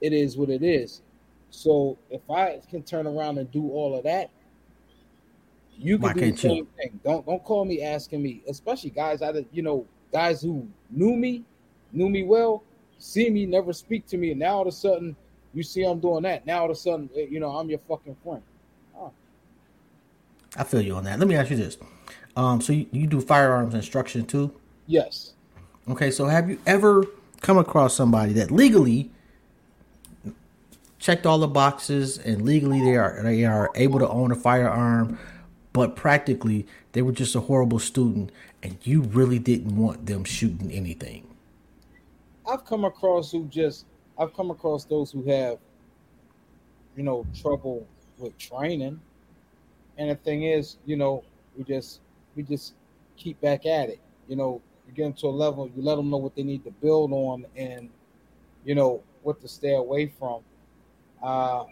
it 0.00 0.12
is 0.12 0.36
what 0.36 0.48
it 0.48 0.62
is. 0.62 1.02
So 1.50 1.96
if 2.10 2.28
I 2.30 2.60
can 2.70 2.82
turn 2.82 3.06
around 3.06 3.38
and 3.38 3.50
do 3.50 3.70
all 3.70 3.96
of 3.96 4.04
that, 4.04 4.30
you 5.78 5.98
Why 5.98 6.12
can 6.12 6.18
do 6.18 6.20
the 6.20 6.26
can't 6.26 6.44
you? 6.44 6.50
same 6.50 6.66
thing. 6.76 7.00
Don't 7.04 7.26
don't 7.26 7.42
call 7.44 7.64
me 7.64 7.82
asking 7.82 8.22
me, 8.22 8.42
especially 8.48 8.90
guys 8.90 9.22
out 9.22 9.36
of 9.36 9.46
you 9.52 9.62
know 9.62 9.86
guys 10.12 10.42
who 10.42 10.66
knew 10.90 11.16
me, 11.16 11.44
knew 11.92 12.08
me 12.08 12.24
well, 12.24 12.62
see 12.98 13.30
me, 13.30 13.46
never 13.46 13.72
speak 13.72 14.06
to 14.08 14.16
me, 14.16 14.30
and 14.32 14.40
now 14.40 14.56
all 14.56 14.62
of 14.62 14.68
a 14.68 14.72
sudden 14.72 15.16
you 15.54 15.62
see 15.62 15.84
I'm 15.84 16.00
doing 16.00 16.22
that. 16.24 16.46
Now 16.46 16.60
all 16.60 16.64
of 16.66 16.72
a 16.72 16.74
sudden 16.74 17.08
eh, 17.16 17.26
you 17.30 17.40
know 17.40 17.50
I'm 17.50 17.68
your 17.70 17.80
fucking 17.80 18.16
friend. 18.24 18.42
I 20.56 20.64
feel 20.64 20.80
you 20.80 20.94
on 20.94 21.04
that. 21.04 21.18
Let 21.18 21.28
me 21.28 21.36
ask 21.36 21.50
you 21.50 21.56
this. 21.56 21.76
Um, 22.36 22.60
so 22.60 22.72
you, 22.72 22.86
you 22.90 23.06
do 23.06 23.20
firearms 23.20 23.74
instruction 23.74 24.24
too? 24.24 24.52
Yes. 24.86 25.34
Okay, 25.88 26.10
so 26.10 26.26
have 26.26 26.48
you 26.48 26.58
ever 26.66 27.04
come 27.40 27.58
across 27.58 27.94
somebody 27.94 28.32
that 28.34 28.50
legally 28.50 29.10
checked 30.98 31.26
all 31.26 31.38
the 31.38 31.48
boxes 31.48 32.18
and 32.18 32.42
legally 32.42 32.80
they 32.82 32.96
are 32.96 33.20
they 33.22 33.44
are 33.44 33.70
able 33.74 33.98
to 33.98 34.08
own 34.08 34.32
a 34.32 34.34
firearm, 34.34 35.18
but 35.78 35.94
practically 35.94 36.66
they 36.90 37.02
were 37.02 37.12
just 37.12 37.36
a 37.36 37.40
horrible 37.40 37.78
student 37.78 38.32
and 38.64 38.76
you 38.82 39.00
really 39.00 39.38
didn't 39.38 39.76
want 39.76 40.06
them 40.06 40.24
shooting 40.24 40.72
anything? 40.72 41.24
I've 42.50 42.64
come 42.64 42.84
across 42.84 43.30
who 43.30 43.44
just 43.44 43.86
I've 44.18 44.34
come 44.34 44.50
across 44.50 44.84
those 44.86 45.12
who 45.12 45.22
have 45.30 45.58
you 46.96 47.04
know 47.04 47.24
trouble 47.40 47.86
with 48.18 48.36
training. 48.38 49.00
And 49.98 50.10
the 50.10 50.16
thing 50.16 50.42
is, 50.42 50.78
you 50.84 50.96
know, 50.96 51.22
we 51.56 51.62
just 51.62 52.00
we 52.34 52.42
just 52.42 52.74
keep 53.16 53.40
back 53.40 53.64
at 53.64 53.88
it. 53.88 54.00
You 54.26 54.34
know, 54.34 54.60
you 54.88 54.94
get 54.94 55.06
into 55.06 55.28
a 55.28 55.36
level, 55.44 55.70
you 55.76 55.80
let 55.80 55.94
them 55.94 56.10
know 56.10 56.16
what 56.16 56.34
they 56.34 56.42
need 56.42 56.64
to 56.64 56.72
build 56.72 57.12
on 57.12 57.46
and 57.54 57.88
you 58.64 58.74
know 58.74 59.00
what 59.22 59.40
to 59.42 59.46
stay 59.46 59.76
away 59.76 60.12
from. 60.18 60.40
Uh 61.22 61.66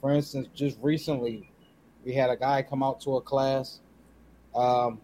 for 0.00 0.10
instance, 0.10 0.48
just 0.54 0.78
recently 0.80 1.50
we 2.04 2.12
had 2.14 2.30
a 2.30 2.36
guy 2.36 2.62
come 2.62 2.82
out 2.82 3.00
to 3.02 3.16
a 3.16 3.20
class. 3.20 3.80
Um 4.54 5.00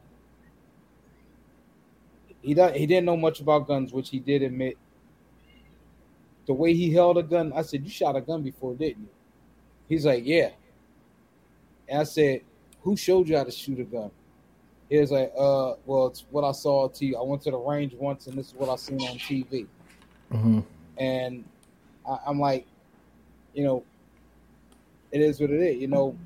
he 2.42 2.54
don't, 2.54 2.74
he 2.74 2.86
didn't 2.86 3.04
know 3.04 3.16
much 3.16 3.40
about 3.40 3.66
guns, 3.66 3.92
which 3.92 4.08
he 4.10 4.18
did 4.18 4.42
admit. 4.42 4.78
The 6.46 6.54
way 6.54 6.74
he 6.74 6.92
held 6.92 7.18
a 7.18 7.22
gun, 7.22 7.52
I 7.54 7.62
said, 7.62 7.84
"You 7.84 7.90
shot 7.90 8.16
a 8.16 8.20
gun 8.20 8.42
before, 8.42 8.74
didn't 8.74 9.02
you?" 9.02 9.08
He's 9.88 10.06
like, 10.06 10.24
"Yeah." 10.24 10.50
And 11.88 12.00
I 12.00 12.04
said, 12.04 12.42
"Who 12.82 12.96
showed 12.96 13.28
you 13.28 13.36
how 13.36 13.44
to 13.44 13.50
shoot 13.50 13.78
a 13.78 13.84
gun?" 13.84 14.10
He 14.88 14.98
was 14.98 15.12
like, 15.12 15.32
"Uh, 15.36 15.74
well, 15.84 16.06
it's 16.06 16.24
what 16.30 16.42
I 16.42 16.52
saw 16.52 16.84
on 16.84 16.90
TV. 16.90 17.14
I 17.14 17.22
went 17.22 17.42
to 17.42 17.50
the 17.50 17.58
range 17.58 17.94
once, 17.94 18.26
and 18.26 18.36
this 18.36 18.48
is 18.48 18.54
what 18.54 18.68
I 18.68 18.76
seen 18.76 19.00
on 19.02 19.18
TV." 19.18 19.66
Mm-hmm. 20.32 20.60
And 20.96 21.44
I, 22.08 22.18
I'm 22.26 22.40
like, 22.40 22.66
you 23.52 23.64
know, 23.64 23.84
it 25.12 25.20
is 25.20 25.40
what 25.40 25.50
it 25.50 25.60
is. 25.60 25.80
You 25.80 25.88
know, 25.88 26.16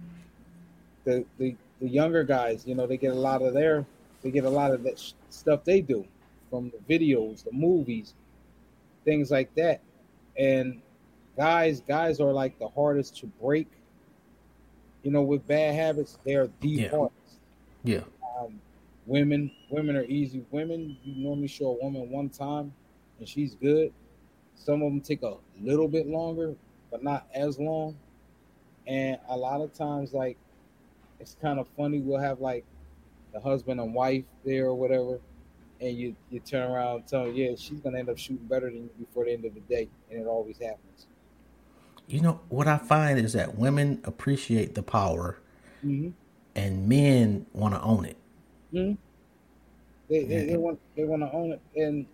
the 1.04 1.24
the 1.38 1.56
the 1.80 1.88
younger 1.88 2.24
guys, 2.24 2.66
you 2.66 2.74
know, 2.74 2.86
they 2.86 2.96
get 2.96 3.12
a 3.12 3.18
lot 3.18 3.42
of 3.42 3.52
their, 3.54 3.84
they 4.22 4.30
get 4.30 4.44
a 4.44 4.50
lot 4.50 4.70
of 4.72 4.82
that 4.84 4.98
sh- 4.98 5.12
stuff 5.30 5.64
they 5.64 5.80
do 5.80 6.04
from 6.50 6.70
the 6.70 6.98
videos, 6.98 7.44
the 7.44 7.52
movies, 7.52 8.14
things 9.04 9.30
like 9.30 9.52
that, 9.56 9.80
and 10.38 10.80
guys, 11.36 11.80
guys 11.80 12.20
are 12.20 12.32
like 12.32 12.58
the 12.58 12.68
hardest 12.68 13.16
to 13.18 13.26
break. 13.26 13.66
You 15.02 15.10
know, 15.10 15.22
with 15.22 15.46
bad 15.46 15.74
habits, 15.74 16.18
they're 16.24 16.48
the 16.60 16.68
Yeah. 16.68 16.88
hardest. 16.90 17.38
Yeah. 17.82 18.04
Um, 18.38 18.58
women, 19.06 19.50
women 19.68 19.96
are 19.96 20.04
easy. 20.04 20.44
Women, 20.50 20.96
you 21.04 21.22
normally 21.22 21.48
show 21.48 21.76
a 21.78 21.84
woman 21.84 22.08
one 22.10 22.30
time, 22.30 22.72
and 23.18 23.28
she's 23.28 23.54
good. 23.54 23.92
Some 24.54 24.80
of 24.82 24.90
them 24.90 25.00
take 25.02 25.22
a 25.22 25.34
little 25.60 25.88
bit 25.88 26.06
longer, 26.06 26.54
but 26.90 27.02
not 27.02 27.26
as 27.34 27.58
long. 27.58 27.96
And 28.86 29.18
a 29.28 29.36
lot 29.36 29.60
of 29.60 29.74
times, 29.74 30.14
like 30.14 30.38
it's 31.20 31.36
kind 31.40 31.58
of 31.58 31.66
funny. 31.76 32.00
We'll 32.00 32.20
have 32.20 32.40
like 32.40 32.64
the 33.32 33.40
husband 33.40 33.80
and 33.80 33.94
wife 33.94 34.24
there 34.44 34.66
or 34.66 34.74
whatever, 34.74 35.20
and 35.80 35.96
you 35.96 36.14
you 36.30 36.40
turn 36.40 36.70
around 36.70 36.96
and 36.96 37.06
tell 37.06 37.24
them, 37.24 37.34
yeah, 37.34 37.50
she's 37.56 37.80
gonna 37.80 37.98
end 37.98 38.08
up 38.08 38.18
shooting 38.18 38.46
better 38.46 38.66
than 38.66 38.84
you 38.84 38.90
before 38.98 39.24
the 39.24 39.32
end 39.32 39.44
of 39.44 39.54
the 39.54 39.60
day, 39.60 39.88
and 40.10 40.20
it 40.20 40.26
always 40.26 40.58
happens. 40.58 41.06
You 42.06 42.20
know 42.20 42.40
what 42.50 42.68
I 42.68 42.76
find 42.78 43.18
is 43.18 43.32
that 43.32 43.56
women 43.56 44.00
appreciate 44.04 44.74
the 44.74 44.82
power, 44.82 45.38
Mm-hmm. 45.84 46.10
and 46.54 46.88
men 46.88 47.44
want 47.52 47.74
to 47.74 47.82
own 47.82 48.04
it. 48.06 48.16
Mm-hmm. 48.72 48.94
They, 50.08 50.24
they, 50.24 50.44
they 50.46 50.56
want 50.56 50.78
they 50.96 51.04
want 51.04 51.22
to 51.22 51.30
own 51.32 51.52
it, 51.52 51.60
and 51.76 52.06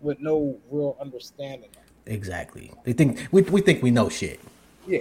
with 0.00 0.20
no 0.20 0.56
real 0.70 0.96
understanding. 1.00 1.70
Exactly. 2.06 2.72
They 2.84 2.92
think 2.92 3.26
we 3.32 3.42
we 3.42 3.60
think 3.60 3.82
we 3.82 3.90
know 3.90 4.08
shit. 4.08 4.40
Yeah. 4.86 5.00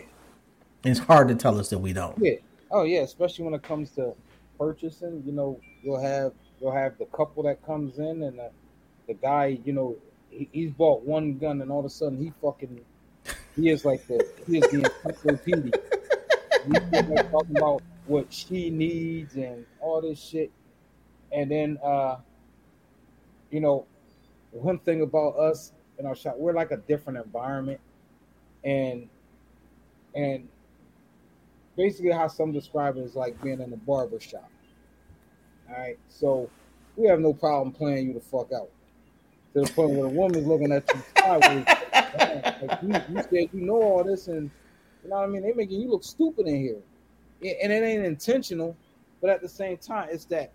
And 0.84 0.92
it's 0.92 1.00
hard 1.00 1.28
to 1.30 1.36
tell 1.36 1.60
us 1.60 1.70
that 1.70 1.80
we 1.80 1.94
don't. 1.94 2.18
Yeah. 2.20 2.36
Oh 2.70 2.84
yeah, 2.84 3.02
especially 3.02 3.46
when 3.46 3.54
it 3.54 3.64
comes 3.64 3.92
to 3.92 4.14
purchasing. 4.60 5.24
You 5.26 5.32
know, 5.32 5.60
you'll 5.82 6.02
have 6.02 6.34
you'll 6.60 6.74
have 6.74 6.98
the 6.98 7.06
couple 7.06 7.44
that 7.44 7.66
comes 7.66 8.00
in, 8.00 8.24
and 8.24 8.40
the, 8.40 8.50
the 9.08 9.14
guy, 9.14 9.60
you 9.64 9.74
know, 9.74 9.96
he, 10.30 10.50
he's 10.52 10.72
bought 10.72 11.04
one 11.04 11.38
gun, 11.38 11.62
and 11.62 11.72
all 11.72 11.80
of 11.80 11.86
a 11.86 11.90
sudden 11.90 12.18
he 12.18 12.34
fucking 12.42 12.80
he 13.56 13.70
is 13.70 13.86
like 13.86 14.06
the 14.08 14.26
he 14.48 14.58
is 14.58 14.70
the 14.72 14.92
encyclopedia. 15.06 15.72
He's 16.66 17.02
talking 17.32 17.58
about 17.58 17.82
what 18.06 18.32
she 18.32 18.70
needs 18.70 19.36
and 19.36 19.66
all 19.80 20.02
this 20.02 20.20
shit, 20.20 20.52
and 21.32 21.50
then 21.50 21.78
uh, 21.84 22.18
you 23.50 23.62
know, 23.62 23.86
one 24.52 24.80
thing 24.80 25.02
about 25.02 25.38
us 25.38 25.72
in 25.98 26.06
our 26.06 26.16
shop, 26.16 26.36
we're 26.38 26.54
like 26.54 26.72
a 26.72 26.78
different 26.78 27.18
environment, 27.18 27.80
and 28.64 29.10
and 30.14 30.48
basically 31.78 32.12
how 32.12 32.28
some 32.28 32.52
describe 32.52 32.98
it 32.98 33.02
is 33.02 33.16
like 33.16 33.42
being 33.42 33.62
in 33.62 33.72
a 33.72 33.78
barber 33.78 34.20
shop. 34.20 34.50
All 35.70 35.78
right, 35.78 35.98
so 36.10 36.50
we 36.96 37.08
have 37.08 37.20
no 37.20 37.34
problem 37.34 37.72
playing 37.72 38.08
you 38.08 38.14
the 38.14 38.20
fuck 38.20 38.52
out 38.52 38.70
to 39.54 39.62
the 39.62 39.72
point 39.74 39.92
where 39.92 40.04
the 40.04 40.10
woman's 40.10 40.48
looking 40.48 40.72
at 40.72 40.84
you 40.94 41.02
sideways. 41.18 41.66
like 41.66 42.82
you, 42.82 43.16
you 43.16 43.24
said 43.24 43.50
you 43.54 43.62
know 43.62 43.82
all 43.82 44.04
this, 44.04 44.28
and 44.28 44.50
you 45.04 45.10
know 45.10 45.18
what 45.18 45.24
I 45.24 45.28
mean. 45.28 45.44
They 45.44 45.54
making 45.54 45.82
you 45.82 45.90
look 45.90 46.04
stupid 46.04 46.48
in 46.48 46.58
here, 46.58 46.82
and 47.62 47.72
it 47.72 47.84
ain't 47.84 48.06
intentional, 48.06 48.76
but 49.22 49.30
at 49.30 49.42
the 49.42 49.50
same 49.50 49.78
time, 49.78 50.10
it's 50.12 50.26
that 50.26 50.52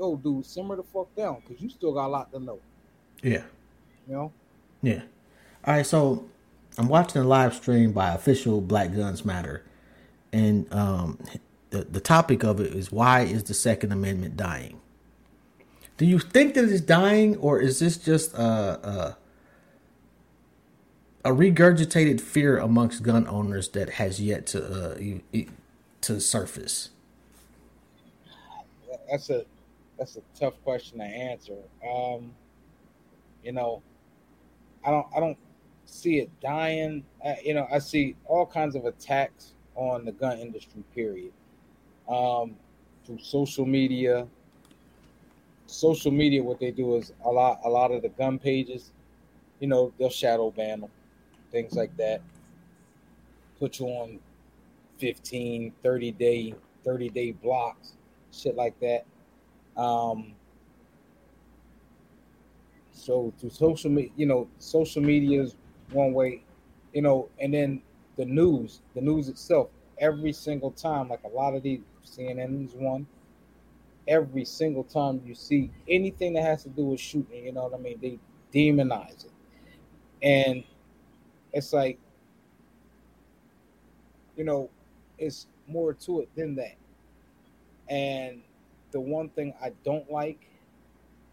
yo, 0.00 0.16
dude, 0.16 0.46
simmer 0.46 0.76
the 0.76 0.82
fuck 0.82 1.14
down 1.14 1.42
because 1.46 1.62
you 1.62 1.68
still 1.68 1.92
got 1.92 2.06
a 2.06 2.08
lot 2.08 2.32
to 2.32 2.40
know. 2.40 2.58
Yeah. 3.22 3.42
You 4.08 4.14
know, 4.14 4.32
Yeah. 4.82 5.02
All 5.64 5.74
right. 5.74 5.86
So 5.86 6.26
I'm 6.78 6.88
watching 6.88 7.20
a 7.20 7.24
live 7.24 7.54
stream 7.54 7.92
by 7.92 8.14
official 8.14 8.60
Black 8.60 8.94
Guns 8.94 9.24
Matter, 9.24 9.62
and 10.32 10.72
um, 10.72 11.18
the 11.70 11.84
the 11.84 12.00
topic 12.00 12.44
of 12.44 12.60
it 12.60 12.74
is 12.74 12.92
why 12.92 13.22
is 13.22 13.44
the 13.44 13.54
Second 13.54 13.92
Amendment 13.92 14.36
dying? 14.36 14.80
Do 15.98 16.06
you 16.06 16.18
think 16.18 16.54
that 16.54 16.64
it's 16.64 16.80
dying, 16.80 17.36
or 17.38 17.60
is 17.60 17.80
this 17.80 17.98
just 17.98 18.34
a 18.34 19.16
a, 21.24 21.30
a 21.30 21.30
regurgitated 21.32 22.20
fear 22.20 22.58
amongst 22.58 23.02
gun 23.02 23.26
owners 23.28 23.68
that 23.70 23.90
has 23.90 24.20
yet 24.20 24.46
to 24.48 24.94
uh, 24.94 25.40
to 26.02 26.20
surface? 26.20 26.90
that's 29.10 29.30
a 29.30 29.44
that's 29.98 30.16
a 30.16 30.22
tough 30.38 30.54
question 30.64 30.98
to 30.98 31.04
answer. 31.04 31.56
Um, 31.88 32.32
you 33.42 33.52
know, 33.52 33.82
I 34.84 34.90
don't 34.90 35.06
I 35.16 35.20
don't 35.20 35.38
see 35.86 36.18
it 36.20 36.30
dying. 36.40 37.04
You 37.44 37.54
know, 37.54 37.66
I 37.72 37.78
see 37.78 38.16
all 38.26 38.46
kinds 38.46 38.76
of 38.76 38.84
attacks 38.86 39.54
on 39.80 40.04
the 40.04 40.12
gun 40.12 40.38
industry. 40.38 40.84
Period. 40.94 41.32
Um, 42.08 42.56
through 43.06 43.18
social 43.20 43.66
media. 43.66 44.26
Social 45.66 46.10
media, 46.10 46.42
what 46.42 46.58
they 46.60 46.70
do 46.70 46.96
is 46.96 47.12
a 47.24 47.30
lot. 47.30 47.60
A 47.64 47.68
lot 47.68 47.92
of 47.92 48.02
the 48.02 48.08
gun 48.10 48.38
pages, 48.38 48.90
you 49.60 49.68
know, 49.68 49.92
they'll 49.98 50.10
shadow 50.10 50.50
ban 50.50 50.80
them, 50.80 50.90
things 51.52 51.74
like 51.74 51.96
that. 51.96 52.20
Put 53.58 53.78
you 53.78 53.86
on 53.86 54.18
15, 54.98 55.72
30 55.82 56.12
day, 56.12 56.54
30 56.84 57.08
day 57.10 57.32
blocks, 57.32 57.92
shit 58.32 58.56
like 58.56 58.78
that. 58.80 59.06
Um, 59.80 60.34
so 62.92 63.32
through 63.38 63.50
social 63.50 63.90
media, 63.90 64.10
you 64.16 64.26
know, 64.26 64.48
social 64.58 65.02
media 65.02 65.42
is 65.42 65.54
one 65.92 66.12
way, 66.12 66.42
you 66.92 67.02
know, 67.02 67.28
and 67.38 67.54
then 67.54 67.82
the 68.20 68.26
news, 68.26 68.82
the 68.94 69.00
news 69.00 69.30
itself, 69.30 69.70
every 69.96 70.30
single 70.30 70.70
time, 70.72 71.08
like 71.08 71.24
a 71.24 71.28
lot 71.28 71.54
of 71.54 71.62
these 71.62 71.80
CNN's 72.04 72.74
one, 72.74 73.06
every 74.06 74.44
single 74.44 74.84
time 74.84 75.22
you 75.24 75.34
see 75.34 75.70
anything 75.88 76.34
that 76.34 76.42
has 76.42 76.62
to 76.64 76.68
do 76.68 76.84
with 76.84 77.00
shooting, 77.00 77.46
you 77.46 77.52
know 77.52 77.62
what 77.62 77.72
I 77.72 77.78
mean? 77.78 77.98
They 77.98 78.18
demonize 78.52 79.24
it. 79.24 79.32
And 80.20 80.64
it's 81.54 81.72
like, 81.72 81.98
you 84.36 84.44
know, 84.44 84.68
it's 85.18 85.46
more 85.66 85.94
to 85.94 86.20
it 86.20 86.28
than 86.36 86.56
that. 86.56 86.76
And 87.88 88.42
the 88.90 89.00
one 89.00 89.30
thing 89.30 89.54
I 89.62 89.72
don't 89.82 90.10
like, 90.12 90.46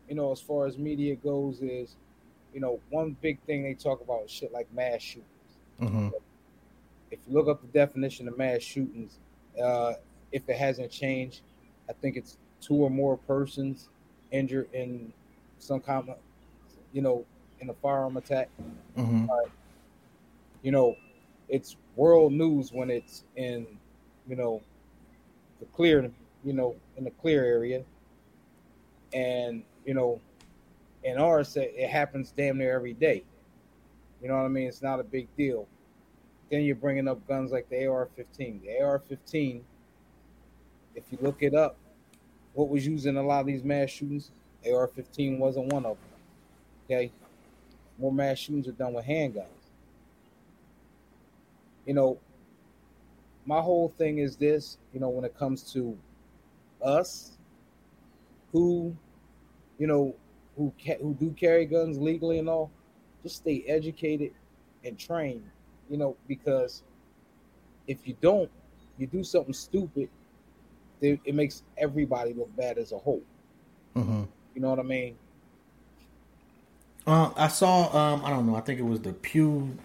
you 0.08 0.16
know, 0.16 0.32
as 0.32 0.40
far 0.40 0.68
as 0.68 0.78
media 0.78 1.18
goes, 1.18 1.60
is, 1.60 1.98
you 2.54 2.62
know, 2.62 2.80
one 2.92 3.18
big 3.22 3.42
thing 3.42 3.64
they 3.64 3.74
talk 3.74 4.00
about 4.00 4.24
is 4.24 4.32
shit 4.32 4.54
like 4.54 4.74
mass 4.74 5.02
shootings. 5.02 5.26
Mm-hmm. 5.82 6.10
If 7.12 7.20
you 7.28 7.34
look 7.34 7.48
up 7.48 7.62
the 7.62 7.68
definition 7.68 8.28
of 8.28 8.38
mass 8.38 8.62
shootings, 8.62 9.20
uh, 9.62 9.94
if 10.32 10.48
it 10.50 10.58
hasn't 10.58 10.92
changed, 10.92 11.42
I 11.90 11.94
think 11.94 12.18
it's 12.18 12.38
two 12.62 12.76
or 12.76 12.90
more 12.90 13.18
persons 13.18 13.90
injured 14.32 14.68
in 14.74 15.14
some 15.60 15.80
kind 15.80 16.10
of, 16.10 16.18
you 16.92 17.02
know, 17.02 17.26
in 17.60 17.70
a 17.70 17.74
firearm 17.74 18.18
attack. 18.18 18.50
Mm-hmm. 18.98 19.28
You 20.62 20.72
know, 20.72 20.96
it's 21.50 21.78
world 21.96 22.34
news 22.34 22.72
when 22.72 22.90
it's 22.90 23.24
in, 23.36 23.66
you 24.28 24.36
know, 24.36 24.62
the 25.60 25.66
clear, 25.68 26.12
you 26.44 26.54
know, 26.54 26.76
in 26.98 27.04
the 27.04 27.12
clear 27.12 27.44
area. 27.46 27.84
And, 29.14 29.64
you 29.86 29.94
know, 29.94 30.20
in 31.04 31.18
ours, 31.18 31.56
it 31.56 31.90
happens 31.90 32.34
damn 32.36 32.58
near 32.58 32.76
every 32.76 32.94
day. 32.94 33.24
You 34.22 34.28
know 34.28 34.36
what 34.36 34.46
I 34.46 34.50
mean? 34.50 34.68
It's 34.68 34.82
not 34.82 35.00
a 35.00 35.04
big 35.04 35.28
deal. 35.38 35.68
Then 36.50 36.64
you're 36.64 36.76
bringing 36.76 37.08
up 37.08 37.26
guns 37.28 37.52
like 37.52 37.70
the 37.70 37.86
AR-15. 37.88 38.62
The 38.62 38.80
AR-15, 38.82 39.62
if 40.96 41.04
you 41.12 41.18
look 41.22 41.44
it 41.44 41.54
up, 41.54 41.78
what 42.54 42.70
was 42.70 42.88
used 42.88 43.06
in 43.06 43.18
a 43.18 43.24
lot 43.24 43.42
of 43.42 43.46
these 43.48 43.64
mass 43.64 43.90
shootings, 43.90 44.32
AR-15 44.66 45.38
wasn't 45.38 45.68
one 45.74 45.86
of 45.86 45.98
them. 45.98 46.20
Okay, 46.86 47.12
more 47.98 48.12
mass 48.14 48.38
shootings 48.38 48.68
are 48.68 48.72
done 48.74 48.94
with 48.94 49.06
handguns. 49.06 49.46
You 51.86 51.94
know, 51.94 52.18
my 53.46 53.62
whole 53.62 53.94
thing 53.98 54.20
is 54.20 54.36
this. 54.36 54.78
You 54.94 55.00
know, 55.00 55.10
when 55.10 55.26
it 55.26 55.38
comes 55.38 55.72
to 55.74 55.98
us, 56.82 57.38
who, 58.52 58.96
you 59.78 59.88
know, 59.88 60.16
who 60.58 60.74
ca- 60.84 60.98
who 61.00 61.14
do 61.14 61.32
carry 61.32 61.66
guns 61.66 61.98
legally 61.98 62.40
and 62.40 62.50
all, 62.50 62.72
just 63.24 63.38
stay 63.38 63.64
educated 63.68 64.34
and 64.84 64.98
trained. 64.98 65.50
You 65.90 65.98
know, 65.98 66.16
because 66.28 66.84
if 67.88 68.08
you 68.08 68.16
don't, 68.22 68.50
you 68.98 69.08
do 69.08 69.24
something 69.24 69.54
stupid, 69.54 70.10
it, 71.02 71.20
it 71.24 71.36
makes 71.36 71.64
everybody 71.78 72.34
look 72.34 72.54
bad 72.56 72.78
as 72.78 72.92
a 72.92 72.98
whole. 72.98 73.24
Mm-hmm. 73.96 74.24
You 74.56 74.62
know 74.62 74.70
what 74.70 74.80
I 74.80 74.84
mean? 74.84 75.16
Uh, 77.06 77.32
I 77.38 77.48
saw. 77.48 77.96
Um, 77.96 78.26
I 78.26 78.30
don't 78.30 78.46
know. 78.46 78.56
I 78.56 78.62
think 78.62 78.80
it 78.80 78.84
was 78.84 79.00
the 79.00 79.14
Pew. 79.14 79.78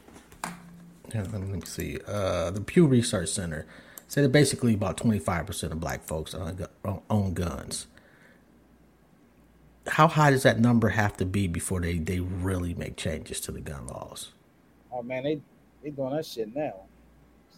yeah, 1.15 1.23
Let 1.33 1.41
me 1.43 1.61
see. 1.65 1.99
Uh, 2.07 2.51
the 2.51 2.61
Pew 2.61 2.87
Research 2.87 3.29
Center 3.29 3.67
said 4.09 4.25
that 4.25 4.33
basically 4.33 4.75
about 4.75 4.97
twenty 4.97 5.21
five 5.21 5.47
percent 5.47 5.73
of 5.73 5.81
Black 5.81 6.03
folks 6.03 6.35
own, 6.35 6.67
own 7.09 7.35
guns. 7.35 7.87
How 9.87 10.09
high 10.09 10.31
does 10.31 10.43
that 10.45 10.61
number 10.61 10.91
have 10.91 11.17
to 11.19 11.25
be 11.25 11.47
before 11.47 11.81
they 11.81 11.99
they 11.99 12.21
really 12.21 12.75
make 12.75 12.97
changes 12.97 13.41
to 13.43 13.53
the 13.53 13.61
gun 13.61 13.87
laws? 13.87 14.33
Oh 14.91 15.03
man, 15.03 15.23
they 15.23 15.41
they 15.83 15.91
doing 15.91 16.15
that 16.15 16.27
shit 16.27 16.55
now. 16.55 16.75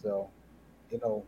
So, 0.01 0.29
you 0.91 0.99
know, 0.99 1.23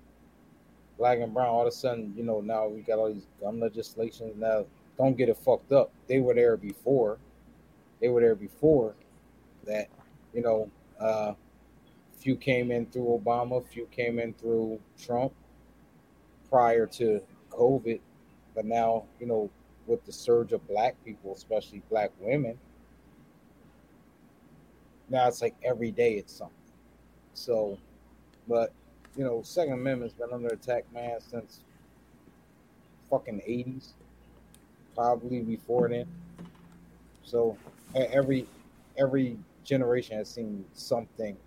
black 0.97 1.19
and 1.19 1.33
brown, 1.33 1.47
all 1.47 1.61
of 1.61 1.67
a 1.67 1.71
sudden, 1.71 2.13
you 2.15 2.23
know, 2.23 2.41
now 2.41 2.67
we 2.67 2.81
got 2.81 2.99
all 2.99 3.13
these 3.13 3.27
gun 3.39 3.59
legislations. 3.59 4.33
Now, 4.37 4.65
don't 4.97 5.15
get 5.15 5.29
it 5.29 5.37
fucked 5.37 5.71
up. 5.71 5.91
They 6.07 6.19
were 6.19 6.33
there 6.33 6.57
before. 6.57 7.17
They 8.01 8.09
were 8.09 8.21
there 8.21 8.35
before 8.35 8.95
that, 9.65 9.87
you 10.33 10.41
know, 10.41 10.69
uh, 10.99 11.33
few 12.17 12.35
came 12.35 12.71
in 12.71 12.87
through 12.87 13.21
Obama, 13.23 13.65
few 13.67 13.85
came 13.87 14.19
in 14.19 14.33
through 14.33 14.79
Trump 14.99 15.33
prior 16.49 16.85
to 16.87 17.21
COVID. 17.51 17.99
But 18.55 18.65
now, 18.65 19.05
you 19.19 19.27
know, 19.27 19.49
with 19.85 20.03
the 20.05 20.11
surge 20.11 20.51
of 20.51 20.67
black 20.67 20.95
people, 21.05 21.33
especially 21.33 21.81
black 21.89 22.11
women, 22.19 22.57
now 25.09 25.27
it's 25.27 25.41
like 25.41 25.55
every 25.63 25.91
day 25.91 26.13
it's 26.13 26.33
something. 26.33 26.56
So, 27.37 27.77
but 28.47 28.73
you 29.15 29.23
know, 29.23 29.41
Second 29.43 29.73
Amendment's 29.73 30.15
been 30.15 30.29
under 30.33 30.47
attack, 30.47 30.85
man, 30.93 31.19
since 31.21 31.59
fucking 33.09 33.41
eighties, 33.45 33.93
probably 34.95 35.41
before 35.41 35.87
then. 35.87 36.07
So 37.23 37.57
every 37.95 38.47
every 38.97 39.37
generation 39.63 40.17
has 40.17 40.29
seen 40.29 40.65
something. 40.73 41.37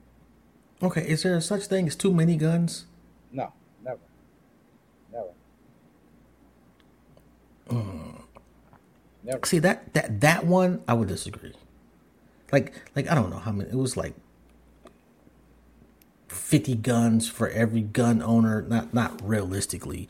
Okay, 0.82 1.06
is 1.06 1.24
there 1.24 1.38
such 1.40 1.66
thing 1.66 1.88
as 1.88 1.96
too 1.96 2.14
many 2.14 2.36
guns? 2.36 2.86
No, 3.32 3.52
never, 3.84 3.98
never. 5.12 5.32
Mm. 7.68 8.22
Never. 9.24 9.40
See 9.44 9.58
that 9.58 9.92
that 9.94 10.20
that 10.20 10.46
one, 10.46 10.82
I 10.86 10.94
would 10.94 11.08
disagree. 11.08 11.52
Like 12.52 12.74
like 12.94 13.10
I 13.10 13.14
don't 13.16 13.30
know 13.30 13.38
how 13.38 13.50
many. 13.52 13.70
It 13.70 13.76
was 13.76 13.96
like 13.96 14.14
50 16.50 16.74
guns 16.76 17.28
for 17.28 17.48
every 17.50 17.80
gun 17.80 18.20
owner 18.22 18.62
not 18.62 18.92
not 18.92 19.26
realistically 19.26 20.08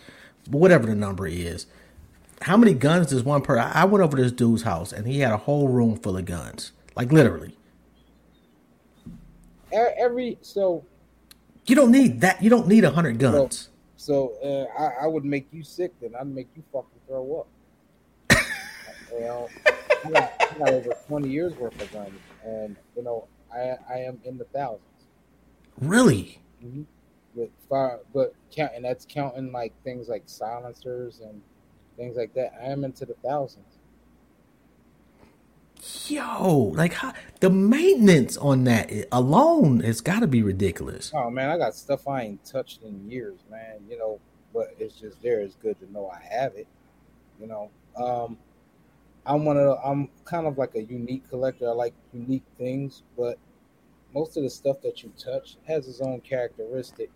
but 0.48 0.56
whatever 0.56 0.86
the 0.86 0.94
number 0.94 1.26
is. 1.26 1.66
How 2.40 2.56
many 2.56 2.72
guns 2.72 3.08
does 3.08 3.22
one 3.22 3.42
per 3.42 3.58
i 3.58 3.84
went 3.84 4.02
over 4.02 4.16
to 4.16 4.22
this 4.22 4.32
dude's 4.32 4.62
house 4.62 4.90
and 4.90 5.06
he 5.06 5.20
had 5.20 5.32
a 5.32 5.36
whole 5.36 5.68
room 5.68 5.98
full 5.98 6.16
of 6.16 6.24
guns 6.24 6.72
like 6.96 7.12
literally. 7.12 7.54
Every 9.72 10.38
so. 10.40 10.84
You 11.66 11.76
don't 11.76 11.92
need 11.92 12.22
that 12.22 12.42
you 12.42 12.48
don't 12.48 12.66
need 12.66 12.84
a 12.84 12.90
hundred 12.90 13.18
guns. 13.18 13.68
so, 13.96 14.32
so 14.42 14.68
uh, 14.78 14.82
I, 14.82 15.04
I, 15.04 15.06
would 15.06 15.24
make 15.24 15.46
you 15.52 15.62
sick 15.62 15.92
then 16.00 16.14
i'd 16.18 16.26
make 16.26 16.48
you 16.56 16.64
fucking 16.72 17.00
throw 17.06 17.40
up. 18.30 18.40
You 19.12 19.20
know 19.20 19.48
I 20.04 20.10
got, 20.10 20.32
I 20.40 20.58
got 20.58 20.68
over 20.70 20.90
20 21.06 21.28
years 21.28 21.54
worth 21.56 21.80
of 21.80 21.92
guns 21.92 22.18
and 22.44 22.76
you 22.96 23.02
know 23.02 23.26
i 23.52 23.76
i 23.92 23.98
am 23.98 24.20
in 24.24 24.38
the 24.38 24.44
thousands 24.44 24.89
Really? 25.80 26.40
Mm-hmm. 26.64 26.82
With 27.34 27.50
fire, 27.68 28.00
but 28.12 28.34
count, 28.50 28.72
and 28.74 28.84
that's 28.84 29.06
counting 29.08 29.52
like 29.52 29.72
things 29.84 30.08
like 30.08 30.24
silencers 30.26 31.20
and 31.20 31.40
things 31.96 32.16
like 32.16 32.34
that. 32.34 32.52
I 32.60 32.66
am 32.66 32.84
into 32.84 33.06
the 33.06 33.14
thousands. 33.24 33.78
Yo, 36.08 36.72
like 36.74 36.92
how, 36.92 37.14
the 37.40 37.48
maintenance 37.48 38.36
on 38.36 38.64
that 38.64 38.90
alone 39.12 39.80
has 39.80 40.00
got 40.00 40.20
to 40.20 40.26
be 40.26 40.42
ridiculous. 40.42 41.10
Oh 41.14 41.30
man, 41.30 41.48
I 41.48 41.56
got 41.56 41.74
stuff 41.74 42.06
I 42.06 42.22
ain't 42.22 42.44
touched 42.44 42.82
in 42.82 43.08
years, 43.08 43.38
man. 43.50 43.78
You 43.88 43.96
know, 43.96 44.20
but 44.52 44.74
it's 44.78 44.94
just 44.94 45.22
there. 45.22 45.40
It's 45.40 45.54
good 45.56 45.78
to 45.80 45.90
know 45.90 46.10
I 46.10 46.20
have 46.34 46.54
it. 46.54 46.66
You 47.40 47.46
know, 47.46 47.70
um, 47.96 48.36
I'm 49.24 49.44
one 49.44 49.56
of 49.56 49.64
the, 49.64 49.76
I'm 49.82 50.10
kind 50.24 50.46
of 50.46 50.58
like 50.58 50.74
a 50.74 50.82
unique 50.82 51.28
collector. 51.30 51.68
I 51.68 51.72
like 51.72 51.94
unique 52.12 52.44
things, 52.58 53.02
but 53.16 53.38
most 54.14 54.36
of 54.36 54.42
the 54.42 54.50
stuff 54.50 54.80
that 54.82 55.02
you 55.02 55.12
touch 55.18 55.56
has 55.66 55.86
its 55.88 56.00
own 56.00 56.20
characteristic. 56.20 57.10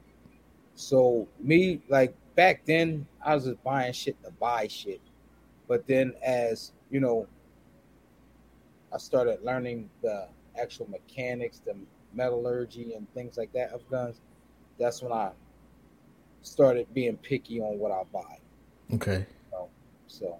So 0.74 1.28
me, 1.40 1.80
like 1.88 2.14
back 2.34 2.64
then, 2.64 3.06
I 3.24 3.34
was 3.34 3.44
just 3.44 3.62
buying 3.62 3.92
shit 3.92 4.22
to 4.24 4.30
buy 4.32 4.68
shit. 4.68 5.00
But 5.68 5.86
then 5.86 6.14
as, 6.22 6.72
you 6.90 7.00
know, 7.00 7.26
I 8.92 8.98
started 8.98 9.40
learning 9.42 9.90
the 10.02 10.28
actual 10.60 10.88
mechanics, 10.88 11.60
the 11.64 11.74
metallurgy 12.12 12.94
and 12.94 13.12
things 13.14 13.36
like 13.36 13.52
that 13.52 13.70
of 13.70 13.88
guns, 13.90 14.20
that's 14.78 15.02
when 15.02 15.12
I 15.12 15.30
started 16.42 16.92
being 16.94 17.16
picky 17.16 17.60
on 17.60 17.78
what 17.78 17.90
I 17.90 18.02
buy. 18.12 18.38
Okay. 18.94 19.26
So, 19.50 19.68
so. 20.06 20.38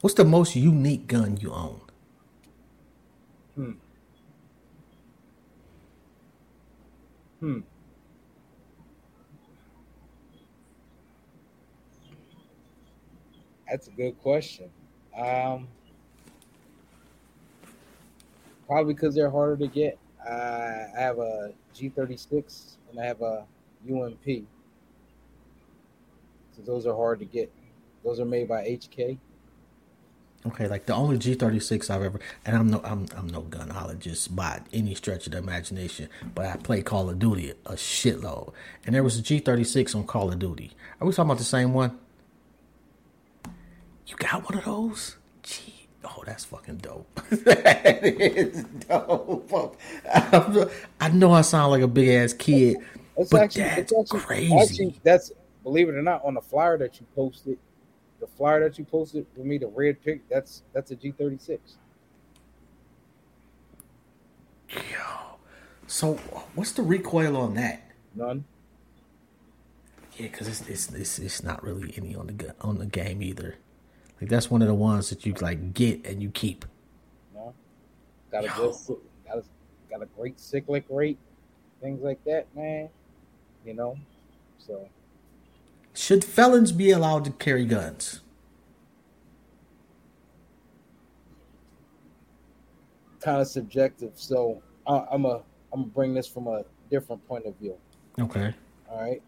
what's 0.00 0.14
the 0.14 0.24
most 0.24 0.56
unique 0.56 1.06
gun 1.06 1.38
you 1.38 1.52
own? 1.52 1.80
Hmm. 3.54 3.72
Hmm. 7.40 7.60
That's 13.68 13.88
a 13.88 13.90
good 13.90 14.18
question. 14.22 14.70
Um, 15.16 15.68
probably 18.66 18.94
because 18.94 19.14
they're 19.14 19.30
harder 19.30 19.56
to 19.56 19.66
get. 19.66 19.98
I 20.26 20.86
have 20.96 21.18
a 21.18 21.52
G36 21.74 22.76
and 22.90 23.00
I 23.00 23.04
have 23.04 23.20
a 23.22 23.46
UMP. 23.88 24.46
So 26.52 26.62
those 26.64 26.86
are 26.86 26.94
hard 26.94 27.18
to 27.20 27.24
get. 27.24 27.52
Those 28.04 28.18
are 28.20 28.24
made 28.24 28.48
by 28.48 28.64
HK. 28.64 29.18
Okay, 30.46 30.68
like 30.68 30.86
the 30.86 30.94
only 30.94 31.18
G 31.18 31.34
thirty 31.34 31.58
six 31.58 31.90
I've 31.90 32.02
ever, 32.02 32.20
and 32.44 32.56
I'm 32.56 32.70
no, 32.70 32.80
I'm 32.84 33.06
I'm 33.16 33.26
no 33.26 33.42
gunologist 33.42 34.34
by 34.34 34.60
any 34.72 34.94
stretch 34.94 35.26
of 35.26 35.32
the 35.32 35.38
imagination, 35.38 36.08
but 36.34 36.46
I 36.46 36.56
play 36.56 36.82
Call 36.82 37.10
of 37.10 37.18
Duty 37.18 37.52
a 37.64 37.72
shitload, 37.72 38.52
and 38.84 38.94
there 38.94 39.02
was 39.02 39.18
a 39.18 39.22
G 39.22 39.40
thirty 39.40 39.64
six 39.64 39.94
on 39.94 40.04
Call 40.06 40.30
of 40.30 40.38
Duty. 40.38 40.70
Are 41.00 41.06
we 41.06 41.12
talking 41.12 41.30
about 41.30 41.38
the 41.38 41.44
same 41.44 41.72
one? 41.72 41.98
You 44.06 44.14
got 44.18 44.48
one 44.48 44.58
of 44.58 44.64
those? 44.64 45.16
Gee, 45.42 45.88
oh, 46.04 46.22
that's 46.24 46.44
fucking 46.44 46.76
dope. 46.76 47.20
that 47.30 48.04
is 48.04 48.62
dope. 48.88 49.80
I 51.00 51.08
know 51.08 51.32
I 51.32 51.40
sound 51.40 51.72
like 51.72 51.82
a 51.82 51.88
big 51.88 52.08
ass 52.08 52.32
kid, 52.32 52.76
it's 53.16 53.30
but 53.30 53.42
actually, 53.42 53.62
that's 53.62 53.92
actually, 53.92 54.20
crazy. 54.20 54.54
Actually, 54.54 55.00
that's 55.02 55.32
believe 55.64 55.88
it 55.88 55.96
or 55.96 56.02
not 56.02 56.24
on 56.24 56.34
the 56.34 56.40
flyer 56.40 56.78
that 56.78 57.00
you 57.00 57.06
posted 57.16 57.58
the 58.20 58.26
flyer 58.26 58.60
that 58.60 58.78
you 58.78 58.84
posted 58.84 59.26
for 59.34 59.40
me, 59.40 59.58
the 59.58 59.68
red 59.68 60.02
pick, 60.02 60.28
that's 60.28 60.62
that's 60.72 60.90
a 60.90 60.96
G 60.96 61.12
thirty 61.12 61.38
six. 61.38 61.76
Yo, 64.68 65.36
so 65.86 66.14
what's 66.54 66.72
the 66.72 66.82
recoil 66.82 67.36
on 67.36 67.54
that? 67.54 67.90
None. 68.14 68.44
Yeah, 70.16 70.28
because 70.28 70.48
it's, 70.48 70.62
it's 70.68 70.92
it's 70.92 71.18
it's 71.18 71.42
not 71.42 71.62
really 71.62 71.92
any 71.96 72.14
on 72.14 72.26
the 72.26 72.54
on 72.60 72.78
the 72.78 72.86
game 72.86 73.22
either. 73.22 73.56
Like 74.20 74.30
that's 74.30 74.50
one 74.50 74.62
of 74.62 74.68
the 74.68 74.74
ones 74.74 75.10
that 75.10 75.26
you 75.26 75.34
like 75.34 75.74
get 75.74 76.06
and 76.06 76.22
you 76.22 76.30
keep. 76.30 76.64
No, 77.34 77.52
got 78.32 78.44
a 78.44 78.48
good, 78.48 78.74
got 79.26 79.38
a, 79.38 79.44
got 79.90 80.02
a 80.02 80.06
great 80.16 80.40
cyclic 80.40 80.84
rate, 80.88 81.18
things 81.82 82.02
like 82.02 82.24
that, 82.24 82.46
man. 82.56 82.88
You 83.66 83.74
know, 83.74 83.98
so 84.58 84.88
should 85.96 86.24
felons 86.24 86.72
be 86.72 86.90
allowed 86.90 87.24
to 87.24 87.30
carry 87.30 87.64
guns? 87.64 88.20
Kind 93.20 93.40
of 93.40 93.48
subjective. 93.48 94.12
So 94.14 94.62
I, 94.86 95.04
I'm 95.10 95.24
a 95.24 95.42
I'm 95.72 95.80
gonna 95.82 95.86
bring 95.86 96.14
this 96.14 96.28
from 96.28 96.46
a 96.46 96.64
different 96.90 97.26
point 97.26 97.46
of 97.46 97.56
view. 97.56 97.76
Okay. 98.20 98.54
All 98.88 99.00
right. 99.00 99.22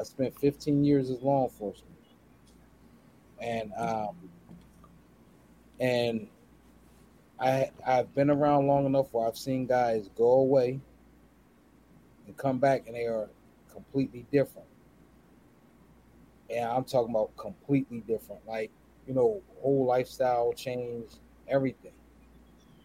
I 0.00 0.04
spent 0.04 0.38
15 0.38 0.84
years 0.84 1.10
as 1.10 1.20
law 1.20 1.44
enforcement, 1.44 1.94
and 3.40 3.72
um, 3.76 4.16
and 5.78 6.28
I 7.38 7.70
I've 7.86 8.14
been 8.14 8.30
around 8.30 8.68
long 8.68 8.86
enough 8.86 9.12
where 9.12 9.26
I've 9.26 9.36
seen 9.36 9.66
guys 9.66 10.08
go 10.16 10.30
away 10.30 10.80
and 12.26 12.36
come 12.36 12.58
back, 12.58 12.84
and 12.86 12.94
they 12.94 13.06
are 13.06 13.28
completely 13.68 14.26
different 14.30 14.66
and 16.52 16.64
I'm 16.66 16.84
talking 16.84 17.10
about 17.10 17.36
completely 17.36 18.00
different, 18.00 18.46
like 18.46 18.70
you 19.06 19.14
know, 19.14 19.40
whole 19.60 19.84
lifestyle 19.84 20.52
change, 20.52 21.10
everything. 21.48 21.92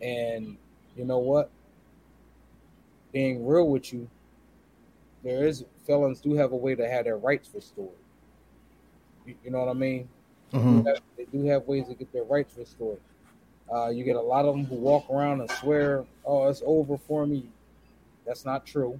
And 0.01 0.57
you 0.95 1.05
know 1.05 1.19
what? 1.19 1.51
Being 3.11 3.45
real 3.45 3.69
with 3.69 3.93
you, 3.93 4.09
there 5.23 5.45
is 5.45 5.65
felons 5.85 6.21
do 6.21 6.33
have 6.33 6.51
a 6.51 6.55
way 6.55 6.75
to 6.75 6.87
have 6.87 7.05
their 7.05 7.17
rights 7.17 7.49
restored. 7.53 7.89
You, 9.25 9.35
you 9.43 9.51
know 9.51 9.59
what 9.59 9.69
I 9.69 9.73
mean? 9.73 10.07
Mm-hmm. 10.53 10.83
They, 10.83 10.89
have, 10.89 10.99
they, 11.17 11.25
do 11.25 11.45
have 11.47 11.63
ways 11.67 11.87
to 11.87 11.93
get 11.93 12.11
their 12.13 12.23
rights 12.23 12.55
restored. 12.57 12.99
Uh, 13.73 13.89
you 13.89 14.03
get 14.03 14.15
a 14.15 14.21
lot 14.21 14.45
of 14.45 14.55
them 14.55 14.65
who 14.65 14.75
walk 14.75 15.09
around 15.09 15.41
and 15.41 15.51
swear, 15.51 16.05
"Oh, 16.25 16.47
it's 16.47 16.63
over 16.65 16.97
for 16.97 17.27
me." 17.27 17.49
That's 18.25 18.45
not 18.45 18.65
true. 18.65 18.99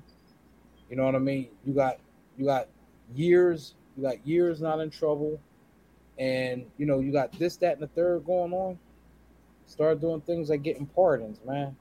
You 0.89 0.97
know 0.97 1.05
what 1.05 1.15
I 1.15 1.19
mean? 1.19 1.47
You 1.65 1.73
got 1.73 1.99
you 2.37 2.45
got 2.45 2.67
years 3.15 3.75
you 3.97 4.03
got 4.03 4.25
years 4.25 4.61
not 4.61 4.79
in 4.79 4.89
trouble, 4.89 5.39
and 6.19 6.65
you 6.77 6.85
know 6.85 6.99
you 6.99 7.11
got 7.11 7.31
this, 7.33 7.57
that, 7.57 7.73
and 7.73 7.81
the 7.81 7.87
third 7.87 8.25
going 8.25 8.53
on. 8.53 8.77
Start 9.65 9.99
doing 9.99 10.21
things 10.21 10.49
like 10.49 10.61
getting 10.63 10.85
pardons, 10.85 11.39
man. 11.45 11.75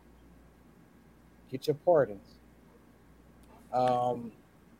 Get 1.50 1.66
your 1.68 1.76
pardons. 1.76 2.26
Um, 3.72 4.32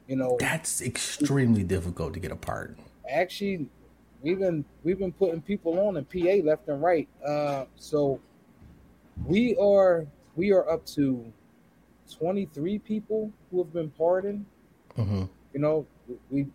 you 0.08 0.16
know, 0.16 0.36
That's 0.40 0.80
extremely 0.80 1.62
difficult 1.62 2.14
to 2.14 2.20
get 2.20 2.32
a 2.32 2.36
pardon. 2.36 2.76
actually 3.08 3.68
we've 4.22 4.38
been 4.38 4.64
we've 4.82 4.98
been 4.98 5.12
putting 5.12 5.42
people 5.42 5.78
on 5.86 5.96
in 5.96 6.04
PA 6.04 6.44
left 6.46 6.68
and 6.68 6.82
right. 6.82 7.08
Uh, 7.24 7.66
so 7.76 8.18
we 9.26 9.56
are 9.56 10.06
we 10.36 10.52
are 10.52 10.68
up 10.70 10.84
to 10.86 11.32
23 12.18 12.78
people 12.78 13.30
who 13.50 13.58
have 13.58 13.72
been 13.72 13.90
pardoned. 13.90 14.46
hmm 14.94 15.24
You 15.52 15.60
know, 15.60 15.86
we 16.30 16.46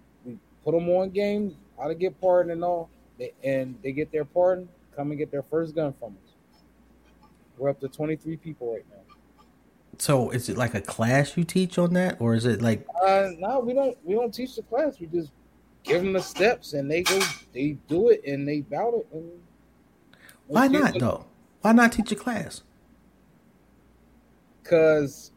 put 0.63 0.73
them 0.73 0.89
on 0.89 1.09
game 1.09 1.55
how 1.81 1.87
to 1.87 1.95
get 1.95 2.19
pardoned 2.21 2.51
and 2.51 2.63
all, 2.63 2.89
they, 3.17 3.33
and 3.43 3.75
they 3.83 3.91
get 3.91 4.11
their 4.11 4.25
pardon, 4.25 4.69
come 4.95 5.09
and 5.11 5.17
get 5.17 5.31
their 5.31 5.43
first 5.43 5.75
gun 5.75 5.93
from 5.93 6.15
us. 6.23 6.35
We're 7.57 7.69
up 7.69 7.79
to 7.81 7.87
23 7.87 8.37
people 8.37 8.73
right 8.73 8.85
now. 8.89 8.97
So 9.97 10.29
is 10.31 10.49
it 10.49 10.57
like 10.57 10.73
a 10.73 10.81
class 10.81 11.37
you 11.37 11.43
teach 11.43 11.77
on 11.77 11.93
that, 11.93 12.19
or 12.19 12.33
is 12.33 12.45
it 12.45 12.61
like 12.61 12.87
Uh, 13.03 13.29
no, 13.37 13.59
we 13.59 13.73
don't. 13.73 13.95
We 14.03 14.15
don't 14.15 14.33
teach 14.33 14.55
the 14.55 14.63
class. 14.63 14.99
We 14.99 15.05
just 15.05 15.31
give 15.83 16.01
them 16.01 16.13
the 16.13 16.21
steps, 16.21 16.73
and 16.73 16.89
they 16.89 17.03
go. 17.03 17.19
They 17.53 17.77
do 17.87 18.09
it, 18.09 18.25
and 18.25 18.47
they 18.47 18.61
bout 18.61 18.95
it. 18.95 19.07
And 19.13 19.29
why 20.47 20.67
not 20.67 20.97
though? 20.97 21.25
Why 21.61 21.73
not 21.73 21.91
teach 21.91 22.11
a 22.11 22.15
class? 22.15 22.63
Because 24.63 25.31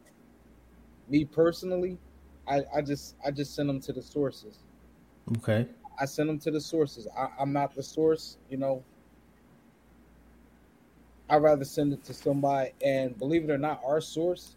me 1.09 1.25
personally, 1.25 1.99
I, 2.47 2.63
I 2.75 2.81
just 2.81 3.15
I 3.23 3.29
just 3.29 3.53
send 3.53 3.69
them 3.69 3.79
to 3.81 3.93
the 3.93 4.01
sources. 4.01 4.64
Okay. 5.37 5.67
I 5.99 6.05
send 6.05 6.29
them 6.29 6.39
to 6.39 6.51
the 6.51 6.61
sources. 6.61 7.07
I, 7.17 7.29
I'm 7.39 7.53
not 7.53 7.73
the 7.75 7.83
source, 7.83 8.37
you 8.49 8.57
know. 8.57 8.83
I'd 11.29 11.37
rather 11.41 11.65
send 11.65 11.93
it 11.93 12.03
to 12.05 12.13
somebody, 12.13 12.71
and 12.83 13.17
believe 13.17 13.43
it 13.45 13.49
or 13.49 13.57
not, 13.57 13.81
our 13.83 13.99
source 13.99 14.55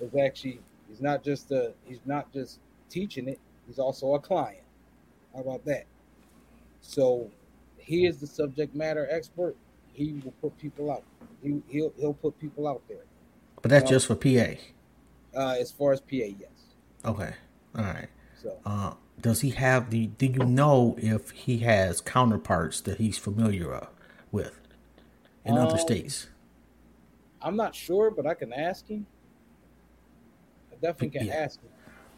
is 0.00 0.14
actually 0.16 0.60
he's 0.88 1.00
not 1.00 1.22
just 1.24 1.50
a 1.50 1.72
he's 1.84 2.00
not 2.04 2.30
just 2.32 2.58
teaching 2.90 3.28
it. 3.28 3.38
He's 3.66 3.78
also 3.78 4.14
a 4.14 4.18
client. 4.18 4.60
How 5.34 5.40
about 5.40 5.64
that? 5.64 5.84
So 6.82 7.30
he 7.78 8.04
is 8.06 8.18
the 8.18 8.26
subject 8.26 8.74
matter 8.74 9.08
expert. 9.10 9.56
He 9.94 10.20
will 10.24 10.32
put 10.42 10.58
people 10.58 10.90
out. 10.90 11.04
He 11.42 11.62
he'll 11.68 11.92
he'll 11.98 12.12
put 12.14 12.38
people 12.38 12.68
out 12.68 12.82
there. 12.88 13.04
But 13.62 13.70
that's 13.70 13.84
Um, 13.86 13.90
just 13.90 14.06
for 14.06 14.14
PA. 14.16 14.60
Uh, 15.34 15.56
as 15.58 15.72
far 15.72 15.92
as 15.92 16.00
PA, 16.00 16.08
yes. 16.10 16.50
Okay. 17.04 17.32
All 17.76 17.84
right. 17.84 18.08
So 18.42 18.58
Uh, 18.66 18.92
does 19.20 19.42
he 19.42 19.50
have 19.50 19.90
the? 19.90 20.08
Do 20.08 20.26
you 20.26 20.44
know 20.44 20.96
if 20.98 21.30
he 21.32 21.58
has 21.60 22.00
counterparts 22.00 22.80
that 22.82 22.98
he's 22.98 23.18
familiar 23.18 23.74
uh, 23.74 23.86
with 24.32 24.60
in 25.44 25.58
other 25.58 25.78
Um, 25.78 25.78
states? 25.78 26.28
I'm 27.42 27.56
not 27.56 27.74
sure, 27.74 28.10
but 28.10 28.26
I 28.26 28.34
can 28.34 28.52
ask 28.52 28.88
him. 28.88 29.06
I 30.72 30.76
definitely 30.76 31.10
can 31.10 31.26
Yeah. 31.26 31.34
ask 31.34 31.60
him. 31.62 31.70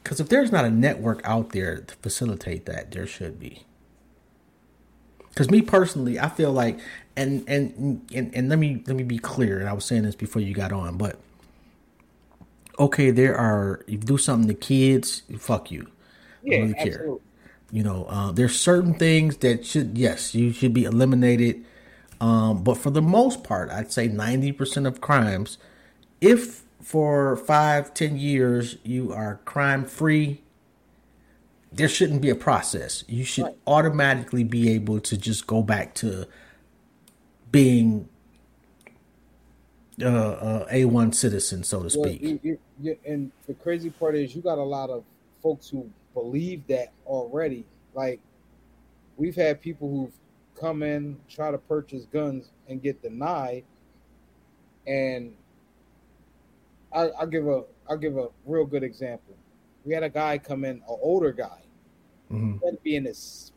Because 0.03 0.21
if 0.21 0.29
there's 0.29 0.53
not 0.53 0.65
a 0.65 0.71
network 0.71 1.21
out 1.25 1.51
there 1.51 1.79
to 1.83 1.95
facilitate 1.97 2.67
that, 2.67 2.93
there 2.93 3.07
should 3.07 3.39
be. 3.41 3.65
Because 5.29 5.51
me 5.51 5.63
personally, 5.63 6.19
I 6.21 6.29
feel 6.29 6.53
like, 6.53 6.79
and, 7.17 7.45
and 7.49 8.07
and 8.15 8.35
and 8.35 8.49
let 8.49 8.59
me 8.59 8.83
let 8.87 8.97
me 8.97 9.05
be 9.05 9.19
clear. 9.19 9.61
And 9.61 9.69
I 9.69 9.73
was 9.75 9.85
saying 9.85 10.03
this 10.05 10.17
before 10.17 10.43
you 10.43 10.55
got 10.55 10.73
on, 10.73 10.99
but 10.99 11.19
okay, 12.79 13.11
there 13.11 13.37
are 13.37 13.83
you 13.87 13.99
do 13.99 14.19
something 14.19 14.49
to 14.49 14.55
kids, 14.55 15.23
fuck 15.39 15.71
you. 15.71 15.89
Yeah, 16.47 16.59
really 16.61 16.75
care. 16.75 16.83
absolutely. 16.83 17.23
You 17.73 17.83
know, 17.83 18.07
uh, 18.07 18.33
there's 18.33 18.59
certain 18.59 18.95
things 18.95 19.39
that 19.39 19.67
should 19.67 19.99
yes, 19.99 20.35
you 20.35 20.53
should 20.53 20.73
be 20.75 20.85
eliminated. 20.85 21.65
Um, 22.21 22.63
but 22.65 22.77
for 22.79 22.91
the 22.91 23.03
most 23.03 23.45
part, 23.45 23.71
I'd 23.71 23.93
say 23.93 24.09
ninety 24.09 24.53
percent 24.53 24.87
of 24.87 25.01
crimes, 25.01 25.59
if 26.21 26.63
for 26.81 27.37
five, 27.37 27.93
ten 27.95 28.17
years 28.17 28.79
you 28.85 29.13
are 29.13 29.41
crime 29.45 29.85
free, 29.85 30.43
there 31.73 31.89
shouldn't 31.89 32.23
be 32.23 32.31
a 32.31 32.35
process. 32.37 33.05
You 33.09 33.25
should 33.25 33.45
Right. 33.45 33.57
automatically 33.67 34.45
be 34.45 34.71
able 34.71 35.01
to 35.01 35.17
just 35.17 35.47
go 35.47 35.63
back 35.63 35.95
to 35.97 36.27
being 37.51 38.09
uh, 40.03 40.07
uh, 40.09 40.67
a 40.71 40.85
one 40.85 41.13
citizen, 41.13 41.65
so 41.65 41.83
to 41.83 41.91
Well, 41.93 42.11
speak. 42.11 42.21
you, 42.21 42.41
you, 42.43 42.59
you, 42.81 42.99
and 43.07 43.33
the 43.47 43.55
crazy 43.55 43.91
part 43.91 44.17
is 44.17 44.35
you 44.35 44.43
got 44.43 44.59
a 44.59 44.63
lot 44.65 44.91
of 44.91 45.05
folks 45.43 45.69
who 45.69 45.91
believe 46.17 46.67
that 46.67 46.93
already. 47.05 47.67
Like 47.95 48.21
we've 49.19 49.37
had 49.37 49.61
people 49.61 49.89
who've 49.91 50.15
come 50.59 50.83
in, 50.83 51.19
try 51.29 51.51
to 51.51 51.59
purchase 51.59 52.07
guns 52.07 52.51
and 52.69 52.83
get 52.83 53.03
denied. 53.03 53.65
And 54.87 55.37
I, 56.93 57.09
I'll 57.21 57.27
give 57.27 57.47
a 57.47 57.65
I'll 57.89 57.99
give 57.99 58.17
a 58.17 58.29
real 58.47 58.65
good 58.65 58.83
example. 58.83 59.35
We 59.85 59.93
had 59.93 60.03
a 60.03 60.09
guy 60.09 60.39
come 60.39 60.65
in, 60.65 60.77
an 60.77 60.83
older 60.89 61.33
guy, 61.33 61.61
Mhm. 62.33 62.61
had 62.65 62.77
to 62.77 62.83
be 62.83 62.97
in 62.97 63.05
his 63.05 63.53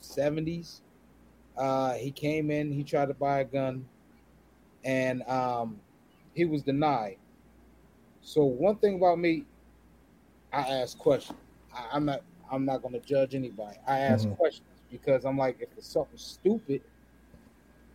seventies. 0.00 0.82
Uh, 1.56 1.94
he 1.94 2.10
came 2.10 2.50
in, 2.50 2.70
he 2.70 2.84
tried 2.84 3.06
to 3.06 3.14
buy 3.14 3.40
a 3.40 3.44
gun, 3.44 3.88
and 4.84 5.22
um, 5.28 5.80
he 6.34 6.44
was 6.44 6.62
denied. 6.62 7.16
So 8.20 8.44
one 8.44 8.76
thing 8.76 8.96
about 8.96 9.18
me, 9.18 9.44
I 10.52 10.60
ask 10.60 10.98
questions. 10.98 11.38
I, 11.74 11.88
I'm 11.92 12.04
not 12.04 12.22
I'm 12.50 12.64
not 12.64 12.82
going 12.82 12.94
to 12.94 13.00
judge 13.00 13.34
anybody. 13.34 13.78
I 13.86 14.00
ask 14.00 14.28
Mhm. 14.28 14.36
questions 14.36 14.68
because 14.90 15.24
I'm 15.24 15.38
like, 15.38 15.58
if 15.60 15.68
it's 15.76 15.88
something 15.88 16.18
stupid, 16.18 16.82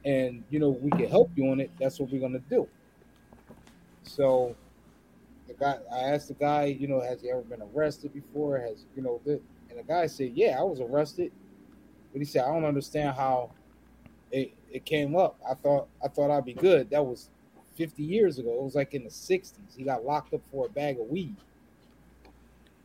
and 0.05 0.43
you 0.49 0.59
know 0.59 0.69
we 0.69 0.91
can 0.91 1.07
help 1.09 1.31
you 1.35 1.49
on 1.51 1.59
it, 1.59 1.71
that's 1.79 1.99
what 1.99 2.11
we're 2.11 2.19
going 2.19 2.33
to 2.33 2.39
do. 2.39 2.67
So 4.03 4.55
the 5.47 5.53
guy, 5.53 5.77
I 5.91 5.99
asked 5.99 6.27
the 6.29 6.33
guy, 6.35 6.65
you 6.65 6.87
know, 6.87 7.01
has 7.01 7.21
he 7.21 7.29
ever 7.31 7.41
been 7.41 7.61
arrested 7.61 8.13
before? 8.13 8.59
Has 8.59 8.85
you 8.95 9.01
know, 9.01 9.21
the, 9.25 9.41
and 9.69 9.79
the 9.79 9.83
guy 9.83 10.07
said, 10.07 10.31
yeah, 10.35 10.57
I 10.59 10.63
was 10.63 10.79
arrested, 10.79 11.31
but 12.11 12.19
he 12.19 12.25
said, 12.25 12.43
I 12.43 12.47
don't 12.47 12.65
understand 12.65 13.15
how 13.15 13.51
it 14.31 14.53
it 14.71 14.85
came 14.85 15.15
up. 15.15 15.39
I 15.49 15.53
thought 15.55 15.87
I 16.03 16.07
thought 16.07 16.31
I'd 16.31 16.45
be 16.45 16.53
good. 16.53 16.89
That 16.91 17.05
was 17.05 17.29
50 17.75 18.03
years 18.03 18.39
ago. 18.39 18.51
It 18.53 18.63
was 18.63 18.75
like 18.75 18.93
in 18.93 19.03
the 19.03 19.09
60s. 19.09 19.75
He 19.75 19.83
got 19.83 20.03
locked 20.03 20.33
up 20.33 20.41
for 20.51 20.65
a 20.65 20.69
bag 20.69 20.99
of 20.99 21.07
weed. 21.07 21.35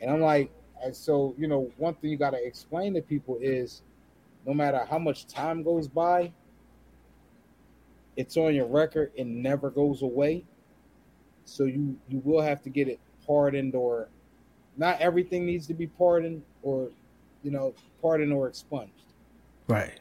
And 0.00 0.10
I'm 0.10 0.20
like, 0.20 0.50
and 0.82 0.94
so 0.94 1.34
you 1.38 1.46
know, 1.46 1.70
one 1.76 1.94
thing 1.94 2.10
you 2.10 2.16
got 2.16 2.30
to 2.30 2.44
explain 2.44 2.94
to 2.94 3.02
people 3.02 3.38
is, 3.40 3.82
no 4.46 4.54
matter 4.54 4.86
how 4.88 4.98
much 4.98 5.26
time 5.26 5.62
goes 5.62 5.88
by, 5.88 6.32
it's 8.16 8.36
on 8.36 8.54
your 8.54 8.66
record. 8.66 9.12
It 9.14 9.26
never 9.26 9.70
goes 9.70 10.02
away. 10.02 10.44
So 11.44 11.64
you 11.64 11.96
you 12.08 12.20
will 12.24 12.42
have 12.42 12.62
to 12.62 12.70
get 12.70 12.88
it 12.88 12.98
pardoned, 13.26 13.74
or 13.74 14.08
not 14.76 15.00
everything 15.00 15.46
needs 15.46 15.66
to 15.66 15.74
be 15.74 15.86
pardoned, 15.86 16.42
or 16.62 16.90
you 17.42 17.50
know, 17.50 17.74
pardoned 18.00 18.32
or 18.32 18.48
expunged. 18.48 18.92
Right. 19.68 20.00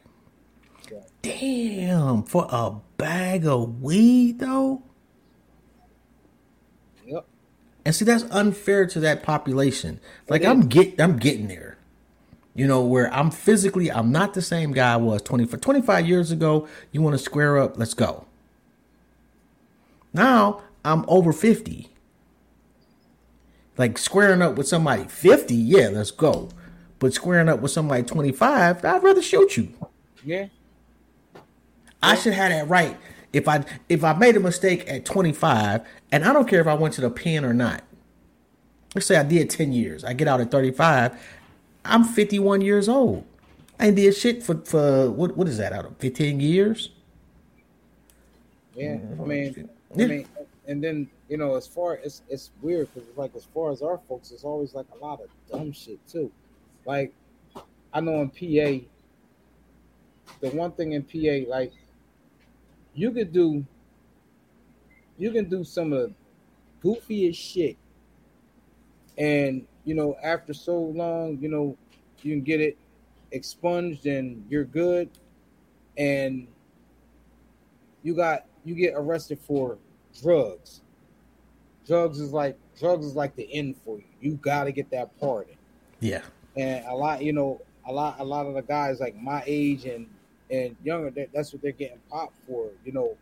So, 0.90 1.02
Damn, 1.22 2.24
for 2.24 2.48
a 2.50 2.76
bag 2.98 3.46
of 3.46 3.82
weed 3.82 4.40
though. 4.40 4.84
And 7.86 7.94
see, 7.94 8.06
that's 8.06 8.24
unfair 8.32 8.86
to 8.88 9.00
that 9.02 9.24
population. 9.24 10.00
Like 10.30 10.44
I'm 10.46 10.68
get, 10.68 11.00
I'm 11.00 11.18
getting 11.18 11.48
there. 11.48 11.78
You 12.56 12.68
know, 12.68 12.84
where 12.84 13.12
I'm 13.14 13.32
physically, 13.32 13.92
I'm 13.92 14.12
not 14.12 14.36
the 14.36 14.42
same 14.42 14.74
guy 14.74 14.94
I 14.94 14.98
was 14.98 15.22
25, 15.24 15.60
25 15.60 16.08
years 16.08 16.32
ago. 16.32 16.68
You 16.92 17.02
want 17.02 17.16
to 17.16 17.18
square 17.18 17.58
up? 17.58 17.78
Let's 17.78 17.94
go. 17.96 18.26
Now 20.14 20.62
I'm 20.86 21.04
over 21.08 21.34
50. 21.34 21.90
Like 23.78 23.98
squaring 23.98 24.42
up 24.44 24.56
with 24.56 24.68
somebody 24.68 25.06
50, 25.06 25.56
yeah, 25.56 25.90
let's 25.90 26.12
go. 26.12 26.50
But 27.00 27.14
squaring 27.14 27.50
up 27.50 27.60
with 27.60 27.72
somebody 27.72 28.04
25, 28.04 28.86
I'd 28.86 29.04
rather 29.04 29.22
shoot 29.22 29.58
you. 29.58 29.74
Yeah. 30.24 30.48
I 32.02 32.16
should 32.16 32.34
have 32.34 32.52
that 32.52 32.70
right. 32.70 32.98
If 33.34 33.48
I 33.48 33.66
if 33.90 34.04
I 34.04 34.14
made 34.14 34.38
a 34.38 34.40
mistake 34.40 34.88
at 34.88 35.06
25, 35.06 35.82
and 36.12 36.24
I 36.24 36.32
don't 36.32 36.48
care 36.48 36.62
if 36.62 36.68
I 36.68 36.76
went 36.76 36.94
to 36.96 37.02
the 37.02 37.10
pen 37.10 37.44
or 37.44 37.54
not. 37.54 37.84
Let's 38.96 39.08
say 39.08 39.18
I 39.18 39.24
did 39.24 39.50
10 39.50 39.74
years. 39.74 40.04
I 40.04 40.14
get 40.14 40.28
out 40.28 40.40
at 40.40 40.52
35. 40.52 41.20
I'm 41.84 42.04
51 42.04 42.62
years 42.62 42.88
old. 42.88 43.26
I 43.80 43.88
ain't 43.88 43.96
did 43.96 44.16
shit 44.16 44.44
for 44.44 44.62
for 44.64 45.10
what 45.10 45.36
what 45.36 45.48
is 45.48 45.58
that 45.58 45.74
out 45.74 45.86
of 45.86 45.98
15 45.98 46.40
years? 46.40 46.92
Yeah, 48.76 48.96
mm-hmm. 48.96 49.22
I 49.22 49.26
mean, 49.26 49.70
I 49.94 50.06
mean, 50.06 50.28
and 50.68 50.84
then 50.84 51.10
you 51.28 51.38
know, 51.38 51.56
as 51.56 51.68
far 51.68 52.00
as 52.04 52.22
it's 52.30 52.52
weird 52.62 52.94
because 52.94 53.10
it's 53.10 53.18
like 53.18 53.36
as 53.36 53.46
far 53.54 53.72
as 53.72 53.82
our 53.82 54.00
folks, 54.08 54.32
it's 54.32 54.44
always 54.44 54.74
like 54.74 54.86
a 54.94 55.04
lot 55.04 55.20
of 55.22 55.30
dumb 55.52 55.72
shit 55.72 56.00
too. 56.08 56.32
Like 56.86 57.12
I 57.94 58.00
know 58.00 58.22
in 58.22 58.30
PA, 58.30 58.86
the 60.42 60.50
one 60.52 60.72
thing 60.74 60.94
in 60.94 61.04
PA, 61.04 61.50
like 61.50 61.74
you 62.94 63.12
could 63.12 63.32
do, 63.32 63.66
you 65.18 65.32
can 65.32 65.50
do 65.50 65.64
some 65.64 65.94
of 65.94 66.10
the 66.10 66.14
goofiest 66.84 67.36
shit, 67.36 67.78
and 69.18 69.66
you 69.86 69.96
know, 69.96 70.16
after 70.24 70.54
so 70.54 70.78
long, 70.78 71.38
you 71.42 71.50
know, 71.50 71.78
you 72.22 72.32
can 72.32 72.42
get 72.42 72.62
it 72.62 72.78
expunged 73.32 74.06
and 74.06 74.46
you're 74.50 74.64
good, 74.64 75.10
and 75.98 76.48
you 78.02 78.16
got 78.16 78.46
you 78.66 78.76
get 78.76 78.94
arrested 78.96 79.40
for 79.40 79.78
drugs. 80.22 80.82
Drugs 81.86 82.20
is 82.20 82.32
like 82.32 82.58
drugs 82.80 83.06
is 83.06 83.16
like 83.16 83.36
the 83.36 83.52
end 83.54 83.76
for 83.84 83.98
you. 83.98 84.06
You 84.22 84.34
got 84.36 84.66
to 84.66 84.72
get 84.72 84.90
that 84.92 85.20
party. 85.20 85.58
Yeah. 86.00 86.22
And 86.56 86.86
a 86.86 86.94
lot, 86.94 87.24
you 87.24 87.34
know, 87.34 87.62
a 87.86 87.92
lot, 87.92 88.20
a 88.20 88.24
lot 88.24 88.46
of 88.46 88.54
the 88.54 88.62
guys 88.62 89.00
like 89.00 89.16
my 89.16 89.44
age 89.46 89.86
and 89.86 90.08
and 90.50 90.76
younger, 90.84 91.28
that's 91.34 91.54
what 91.54 91.62
they're 91.62 91.72
getting 91.72 92.00
popped 92.10 92.38
for. 92.48 92.70
You 92.86 92.92
know, 92.92 93.18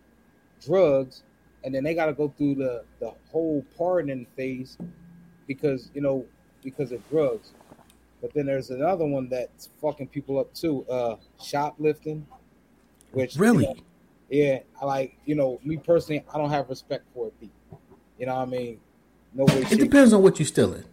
drugs, 0.66 1.24
and 1.64 1.74
then 1.74 1.84
they 1.84 1.94
got 1.94 2.08
to 2.08 2.14
go 2.14 2.34
through 2.38 2.56
the 2.56 2.84
the 3.00 3.14
whole 3.32 3.66
partying 3.78 4.26
phase 4.36 4.78
because 5.48 5.92
you 5.94 6.02
know 6.02 6.26
because 6.64 6.92
of 6.92 7.08
drugs. 7.10 7.52
But 8.22 8.34
then 8.36 8.46
there's 8.46 8.70
another 8.70 9.06
one 9.06 9.30
that's 9.30 9.70
fucking 9.82 10.08
people 10.10 10.40
up 10.40 10.54
too, 10.54 10.86
uh, 10.88 11.16
shoplifting. 11.42 12.26
Which 13.12 13.36
really, 13.36 13.64
you 13.66 13.74
know, 13.74 13.82
yeah, 14.30 14.60
I 14.80 14.86
like 14.86 15.18
you 15.26 15.36
know 15.36 15.60
me 15.64 15.78
personally, 15.78 16.24
I 16.34 16.38
don't 16.38 16.52
have 16.52 16.70
respect 16.70 17.06
for 17.14 17.28
it. 17.28 17.50
You 18.20 18.28
know 18.28 18.36
what 18.36 18.48
I 18.48 18.52
mean? 18.52 18.80
No 19.34 19.46
way. 19.46 19.66
It 19.70 19.80
depends 19.80 20.14
on 20.14 20.22
what 20.22 20.40
you're 20.40 20.46
stealing. 20.46 20.84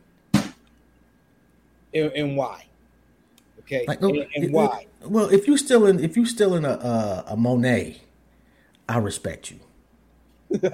And, 1.95 2.13
and 2.13 2.37
why? 2.37 2.68
Okay, 3.69 3.85
like, 3.87 4.01
and, 4.01 4.17
and 4.17 4.45
it, 4.45 4.51
why? 4.51 4.87
It, 5.03 5.11
well, 5.11 5.29
if 5.29 5.47
you 5.47 5.59
stealing, 5.59 6.03
if 6.03 6.17
you 6.17 6.25
stealing 6.25 6.65
a, 6.65 6.71
a 6.71 7.25
a 7.29 7.37
Monet, 7.37 8.01
I 8.89 8.97
respect 8.97 9.51
you. 9.51 9.61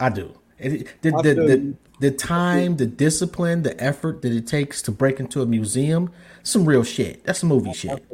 I 0.00 0.10
do. 0.10 0.34
the, 0.58 0.86
the, 1.00 1.10
the, 1.10 1.74
the, 2.00 2.10
time, 2.10 2.76
the 2.76 2.84
discipline, 2.84 3.62
the 3.62 3.82
effort 3.82 4.20
that 4.20 4.32
it 4.32 4.46
takes 4.46 4.82
to 4.82 4.92
break 4.92 5.18
into 5.18 5.40
a 5.40 5.46
museum, 5.46 6.12
some 6.42 6.66
real 6.66 6.84
shit. 6.84 7.24
That's 7.24 7.42
movie 7.42 7.72
shit. 7.72 8.04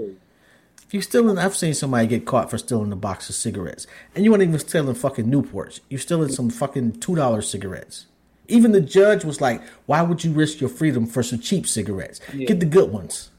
If 0.87 0.95
you 0.95 1.03
stealing, 1.03 1.37
I've 1.37 1.57
seen 1.57 1.75
somebody 1.75 2.07
get 2.07 2.27
caught 2.27 2.49
for 2.49 2.59
stealing 2.59 2.93
a 2.93 2.97
box 2.97 3.29
of 3.29 3.35
cigarettes, 3.35 3.89
and 4.15 4.25
you 4.25 4.31
weren't 4.31 4.45
even 4.45 4.61
stealing 4.61 4.95
fucking 4.95 5.27
Newports. 5.27 5.81
You're 5.89 5.99
stealing 5.99 6.29
some 6.29 6.49
fucking 6.49 7.01
two 7.01 7.17
dollar 7.17 7.43
cigarettes. 7.43 8.07
Even 8.47 8.71
the 8.71 8.81
judge 8.81 9.25
was 9.25 9.41
like, 9.41 9.61
"Why 9.87 10.03
would 10.03 10.23
you 10.23 10.31
risk 10.31 10.61
your 10.61 10.71
freedom 10.71 11.07
for 11.07 11.25
some 11.25 11.41
cheap 11.41 11.67
cigarettes? 11.67 12.21
Yeah. 12.33 12.47
Get 12.47 12.61
the 12.61 12.67
good 12.67 12.93
ones." 12.93 13.31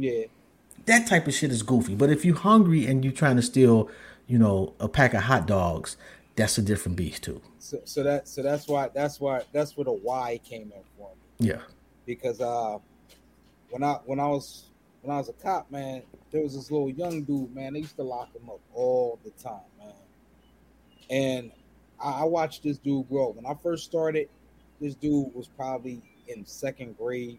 Yeah, 0.00 0.24
that 0.86 1.06
type 1.06 1.26
of 1.26 1.34
shit 1.34 1.50
is 1.50 1.62
goofy. 1.62 1.94
But 1.94 2.10
if 2.10 2.24
you're 2.24 2.36
hungry 2.36 2.86
and 2.86 3.04
you're 3.04 3.12
trying 3.12 3.36
to 3.36 3.42
steal, 3.42 3.90
you 4.26 4.38
know, 4.38 4.74
a 4.80 4.88
pack 4.88 5.14
of 5.14 5.22
hot 5.22 5.46
dogs, 5.46 5.96
that's 6.36 6.56
a 6.58 6.62
different 6.62 6.96
beast 6.96 7.22
too. 7.22 7.40
So, 7.58 7.80
so 7.84 8.02
that 8.02 8.28
so 8.28 8.42
that's 8.42 8.66
why 8.66 8.88
that's 8.94 9.20
why 9.20 9.42
that's 9.52 9.76
where 9.76 9.84
the 9.84 9.92
why 9.92 10.40
came 10.44 10.72
in 10.74 10.82
for 10.96 11.10
me. 11.10 11.48
Yeah, 11.48 11.60
because 12.06 12.40
uh, 12.40 12.78
when 13.70 13.82
I 13.82 13.98
when 14.04 14.18
I 14.20 14.26
was 14.26 14.64
when 15.02 15.14
I 15.14 15.18
was 15.18 15.28
a 15.28 15.32
cop, 15.34 15.70
man, 15.70 16.02
there 16.30 16.42
was 16.42 16.54
this 16.54 16.70
little 16.70 16.90
young 16.90 17.22
dude, 17.22 17.54
man. 17.54 17.74
They 17.74 17.80
used 17.80 17.96
to 17.96 18.02
lock 18.02 18.34
him 18.34 18.48
up 18.48 18.60
all 18.74 19.18
the 19.24 19.30
time, 19.42 19.60
man. 19.78 19.92
And 21.10 21.52
I, 22.02 22.22
I 22.22 22.24
watched 22.24 22.62
this 22.62 22.78
dude 22.78 23.08
grow. 23.08 23.30
When 23.30 23.46
I 23.46 23.54
first 23.62 23.84
started, 23.84 24.28
this 24.80 24.94
dude 24.94 25.34
was 25.34 25.48
probably 25.48 26.02
in 26.28 26.46
second 26.46 26.96
grade, 26.96 27.38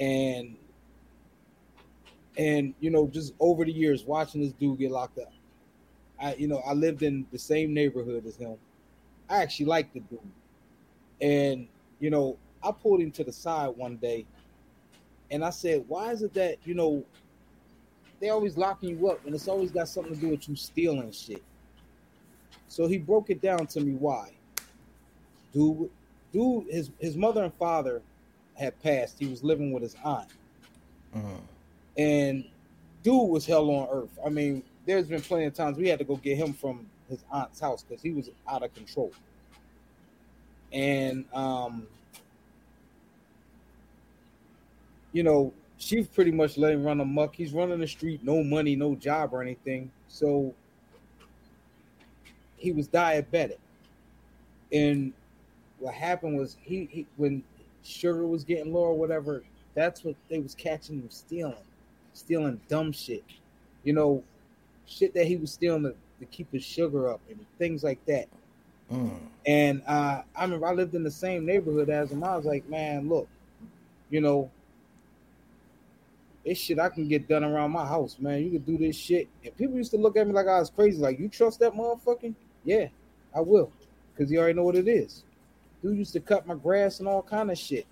and 0.00 0.56
and 2.36 2.74
you 2.80 2.90
know, 2.90 3.06
just 3.06 3.34
over 3.38 3.64
the 3.64 3.72
years, 3.72 4.04
watching 4.04 4.40
this 4.40 4.52
dude 4.52 4.78
get 4.78 4.90
locked 4.90 5.18
up, 5.18 5.32
I 6.18 6.34
you 6.34 6.48
know 6.48 6.62
I 6.66 6.72
lived 6.72 7.02
in 7.02 7.26
the 7.30 7.38
same 7.38 7.74
neighborhood 7.74 8.24
as 8.26 8.36
him. 8.36 8.56
I 9.28 9.42
actually 9.42 9.66
liked 9.66 9.94
the 9.94 10.00
dude, 10.00 10.20
and 11.20 11.68
you 12.00 12.10
know 12.10 12.38
I 12.64 12.72
pulled 12.72 13.00
him 13.00 13.12
to 13.12 13.24
the 13.24 13.32
side 13.32 13.68
one 13.68 13.96
day, 13.96 14.26
and 15.30 15.44
I 15.44 15.50
said, 15.50 15.84
"Why 15.86 16.12
is 16.12 16.22
it 16.22 16.32
that 16.34 16.56
you 16.64 16.74
know 16.74 17.04
they 18.20 18.30
always 18.30 18.56
locking 18.56 18.98
you 18.98 19.08
up, 19.10 19.24
and 19.26 19.34
it's 19.34 19.48
always 19.48 19.70
got 19.70 19.88
something 19.88 20.14
to 20.14 20.20
do 20.20 20.28
with 20.30 20.48
you 20.48 20.56
stealing 20.56 21.12
shit?" 21.12 21.42
So 22.68 22.88
he 22.88 22.96
broke 22.96 23.28
it 23.28 23.42
down 23.42 23.66
to 23.68 23.80
me 23.80 23.92
why. 23.92 24.30
Dude, 25.52 25.90
dude, 26.32 26.66
his 26.70 26.90
his 26.98 27.16
mother 27.16 27.44
and 27.44 27.54
father 27.54 28.00
had 28.60 28.80
passed. 28.82 29.18
He 29.18 29.26
was 29.26 29.42
living 29.42 29.72
with 29.72 29.82
his 29.82 29.96
aunt, 30.04 30.28
uh-huh. 31.14 31.28
and 31.96 32.44
dude 33.02 33.28
was 33.28 33.46
hell 33.46 33.70
on 33.70 33.88
earth. 33.90 34.18
I 34.24 34.28
mean, 34.28 34.62
there's 34.86 35.08
been 35.08 35.22
plenty 35.22 35.46
of 35.46 35.54
times 35.54 35.78
we 35.78 35.88
had 35.88 35.98
to 35.98 36.04
go 36.04 36.16
get 36.16 36.36
him 36.36 36.52
from 36.52 36.86
his 37.08 37.24
aunt's 37.32 37.58
house 37.58 37.82
because 37.82 38.02
he 38.02 38.10
was 38.10 38.30
out 38.48 38.62
of 38.62 38.72
control. 38.74 39.12
And 40.72 41.24
um, 41.32 41.86
you 45.12 45.22
know, 45.22 45.52
she's 45.78 46.06
pretty 46.06 46.30
much 46.30 46.56
let 46.56 46.72
him 46.72 46.84
run 46.84 47.00
amok. 47.00 47.34
He's 47.34 47.52
running 47.52 47.80
the 47.80 47.88
street, 47.88 48.20
no 48.22 48.44
money, 48.44 48.76
no 48.76 48.94
job 48.94 49.32
or 49.32 49.42
anything. 49.42 49.90
So 50.08 50.54
he 52.56 52.72
was 52.72 52.88
diabetic. 52.88 53.58
And 54.72 55.12
what 55.78 55.94
happened 55.94 56.38
was 56.38 56.56
he, 56.62 56.88
he 56.90 57.06
when 57.16 57.42
sugar 57.82 58.26
was 58.26 58.44
getting 58.44 58.72
low 58.72 58.80
or 58.80 58.94
whatever, 58.94 59.42
that's 59.74 60.04
what 60.04 60.16
they 60.28 60.38
was 60.38 60.54
catching 60.54 60.96
him 60.96 61.10
stealing. 61.10 61.54
Stealing 62.12 62.60
dumb 62.68 62.92
shit. 62.92 63.24
You 63.84 63.92
know, 63.92 64.22
shit 64.86 65.14
that 65.14 65.26
he 65.26 65.36
was 65.36 65.52
stealing 65.52 65.84
to, 65.84 65.94
to 66.18 66.26
keep 66.26 66.52
his 66.52 66.64
sugar 66.64 67.10
up 67.10 67.20
and 67.30 67.44
things 67.58 67.82
like 67.82 68.04
that. 68.06 68.28
Mm. 68.92 69.18
And 69.46 69.82
uh, 69.86 70.22
I 70.34 70.42
remember 70.42 70.66
I 70.66 70.72
lived 70.72 70.94
in 70.94 71.02
the 71.02 71.10
same 71.10 71.46
neighborhood 71.46 71.88
as 71.88 72.10
him. 72.10 72.24
I 72.24 72.36
was 72.36 72.44
like, 72.44 72.68
man, 72.68 73.08
look, 73.08 73.28
you 74.10 74.20
know, 74.20 74.50
this 76.44 76.58
shit 76.58 76.78
I 76.78 76.88
can 76.88 77.06
get 77.08 77.28
done 77.28 77.44
around 77.44 77.70
my 77.70 77.86
house, 77.86 78.16
man. 78.18 78.42
You 78.42 78.50
can 78.50 78.60
do 78.60 78.78
this 78.78 78.96
shit. 78.96 79.28
And 79.44 79.56
people 79.56 79.76
used 79.76 79.92
to 79.92 79.96
look 79.98 80.16
at 80.16 80.26
me 80.26 80.32
like 80.32 80.48
I 80.48 80.58
was 80.58 80.70
crazy. 80.70 80.98
Like, 80.98 81.20
you 81.20 81.28
trust 81.28 81.60
that 81.60 81.72
motherfucker? 81.72 82.34
Yeah, 82.64 82.88
I 83.34 83.40
will. 83.40 83.70
Because 84.12 84.30
you 84.30 84.38
already 84.38 84.54
know 84.54 84.64
what 84.64 84.76
it 84.76 84.88
is. 84.88 85.24
Dude 85.82 85.96
used 85.96 86.12
to 86.12 86.20
cut 86.20 86.46
my 86.46 86.54
grass 86.54 86.98
and 86.98 87.08
all 87.08 87.22
kind 87.22 87.50
of 87.50 87.58
shit. 87.58 87.86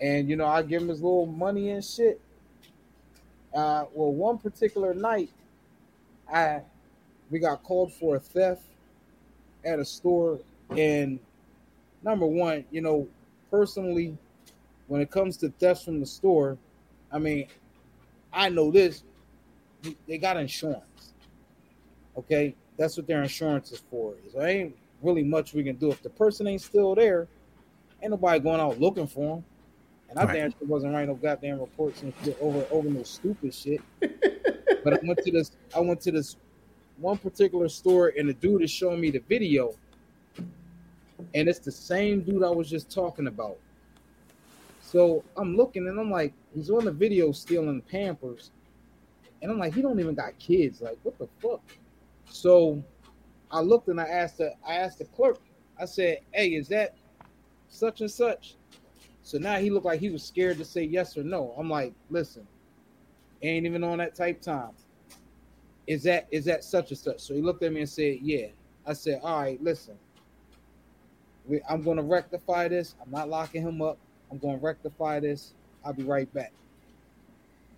And, 0.00 0.28
you 0.28 0.36
know, 0.36 0.46
I 0.46 0.62
give 0.62 0.82
him 0.82 0.88
his 0.88 1.02
little 1.02 1.26
money 1.26 1.70
and 1.70 1.84
shit. 1.84 2.20
Uh, 3.54 3.86
well, 3.94 4.12
one 4.12 4.38
particular 4.38 4.92
night, 4.92 5.30
I 6.30 6.60
we 7.30 7.38
got 7.38 7.62
called 7.62 7.92
for 7.92 8.16
a 8.16 8.20
theft 8.20 8.62
at 9.64 9.78
a 9.78 9.84
store, 9.84 10.38
and 10.70 11.18
number 12.02 12.26
one, 12.26 12.64
you 12.70 12.80
know, 12.80 13.08
personally, 13.50 14.16
when 14.86 15.00
it 15.00 15.10
comes 15.10 15.36
to 15.38 15.48
thefts 15.58 15.84
from 15.84 16.00
the 16.00 16.06
store, 16.06 16.58
I 17.10 17.18
mean, 17.18 17.48
I 18.32 18.48
know 18.48 18.70
this. 18.70 19.02
They 20.06 20.18
got 20.18 20.36
insurance. 20.36 21.14
Okay, 22.16 22.54
that's 22.76 22.96
what 22.96 23.06
their 23.06 23.22
insurance 23.22 23.72
is 23.72 23.82
for. 23.90 24.14
So 24.32 24.42
ain't 24.42 24.76
really 25.02 25.24
much 25.24 25.54
we 25.54 25.62
can 25.62 25.76
do 25.76 25.90
if 25.90 26.02
the 26.02 26.10
person 26.10 26.46
ain't 26.46 26.62
still 26.62 26.94
there. 26.94 27.28
Ain't 28.02 28.10
nobody 28.10 28.40
going 28.40 28.60
out 28.60 28.80
looking 28.80 29.06
for 29.06 29.36
them. 29.36 29.44
And 30.08 30.18
I 30.18 30.24
right. 30.24 30.34
damn 30.34 30.50
sure 30.50 30.66
wasn't 30.66 30.92
writing 30.94 31.08
no 31.08 31.14
goddamn 31.14 31.60
reports 31.60 32.02
and 32.02 32.12
shit 32.24 32.36
over 32.40 32.64
over 32.70 32.88
no 32.88 33.02
stupid 33.02 33.52
shit. 33.54 33.80
but 34.00 34.94
I 34.94 34.98
went 35.02 35.18
to 35.24 35.30
this. 35.32 35.52
I 35.74 35.80
went 35.80 36.00
to 36.02 36.12
this 36.12 36.36
one 36.98 37.18
particular 37.18 37.68
store, 37.68 38.12
and 38.16 38.28
the 38.28 38.34
dude 38.34 38.62
is 38.62 38.70
showing 38.70 39.00
me 39.00 39.10
the 39.10 39.22
video, 39.28 39.74
and 41.34 41.48
it's 41.48 41.58
the 41.58 41.72
same 41.72 42.22
dude 42.22 42.44
I 42.44 42.50
was 42.50 42.70
just 42.70 42.90
talking 42.90 43.26
about. 43.26 43.58
So 44.80 45.24
I'm 45.36 45.56
looking, 45.56 45.88
and 45.88 45.98
I'm 45.98 46.10
like, 46.10 46.32
he's 46.54 46.70
on 46.70 46.84
the 46.84 46.92
video 46.92 47.32
stealing 47.32 47.82
Pampers, 47.82 48.52
and 49.42 49.50
I'm 49.50 49.58
like, 49.58 49.74
he 49.74 49.82
don't 49.82 49.98
even 49.98 50.14
got 50.14 50.38
kids. 50.38 50.80
Like, 50.80 50.98
what 51.02 51.18
the 51.18 51.28
fuck? 51.42 51.62
So 52.30 52.82
I 53.56 53.60
looked 53.60 53.88
and 53.88 53.98
I 54.00 54.04
asked 54.04 54.38
the 54.38 54.52
I 54.66 54.74
asked 54.74 54.98
the 54.98 55.06
clerk. 55.06 55.38
I 55.80 55.86
said, 55.86 56.20
"Hey, 56.32 56.50
is 56.50 56.68
that 56.68 56.94
such 57.68 58.02
and 58.02 58.10
such?" 58.10 58.56
So 59.22 59.38
now 59.38 59.56
he 59.56 59.70
looked 59.70 59.86
like 59.86 59.98
he 60.00 60.10
was 60.10 60.22
scared 60.22 60.58
to 60.58 60.64
say 60.64 60.84
yes 60.84 61.16
or 61.16 61.24
no. 61.24 61.54
I'm 61.58 61.70
like, 61.70 61.94
listen, 62.10 62.46
ain't 63.42 63.66
even 63.66 63.82
on 63.82 63.98
that 63.98 64.14
type 64.14 64.42
time. 64.42 64.72
Is 65.86 66.02
that 66.02 66.28
is 66.30 66.44
that 66.44 66.64
such 66.64 66.90
and 66.90 66.98
such? 66.98 67.20
So 67.20 67.34
he 67.34 67.40
looked 67.40 67.62
at 67.62 67.72
me 67.72 67.80
and 67.80 67.88
said, 67.88 68.18
Yeah. 68.20 68.48
I 68.86 68.92
said, 68.92 69.20
All 69.22 69.40
right, 69.40 69.62
listen. 69.62 69.98
I'm 71.68 71.82
gonna 71.82 72.02
rectify 72.02 72.68
this. 72.68 72.94
I'm 73.02 73.10
not 73.10 73.28
locking 73.30 73.62
him 73.62 73.80
up. 73.80 73.98
I'm 74.30 74.38
gonna 74.38 74.58
rectify 74.58 75.20
this. 75.20 75.54
I'll 75.84 75.94
be 75.94 76.02
right 76.02 76.32
back. 76.34 76.52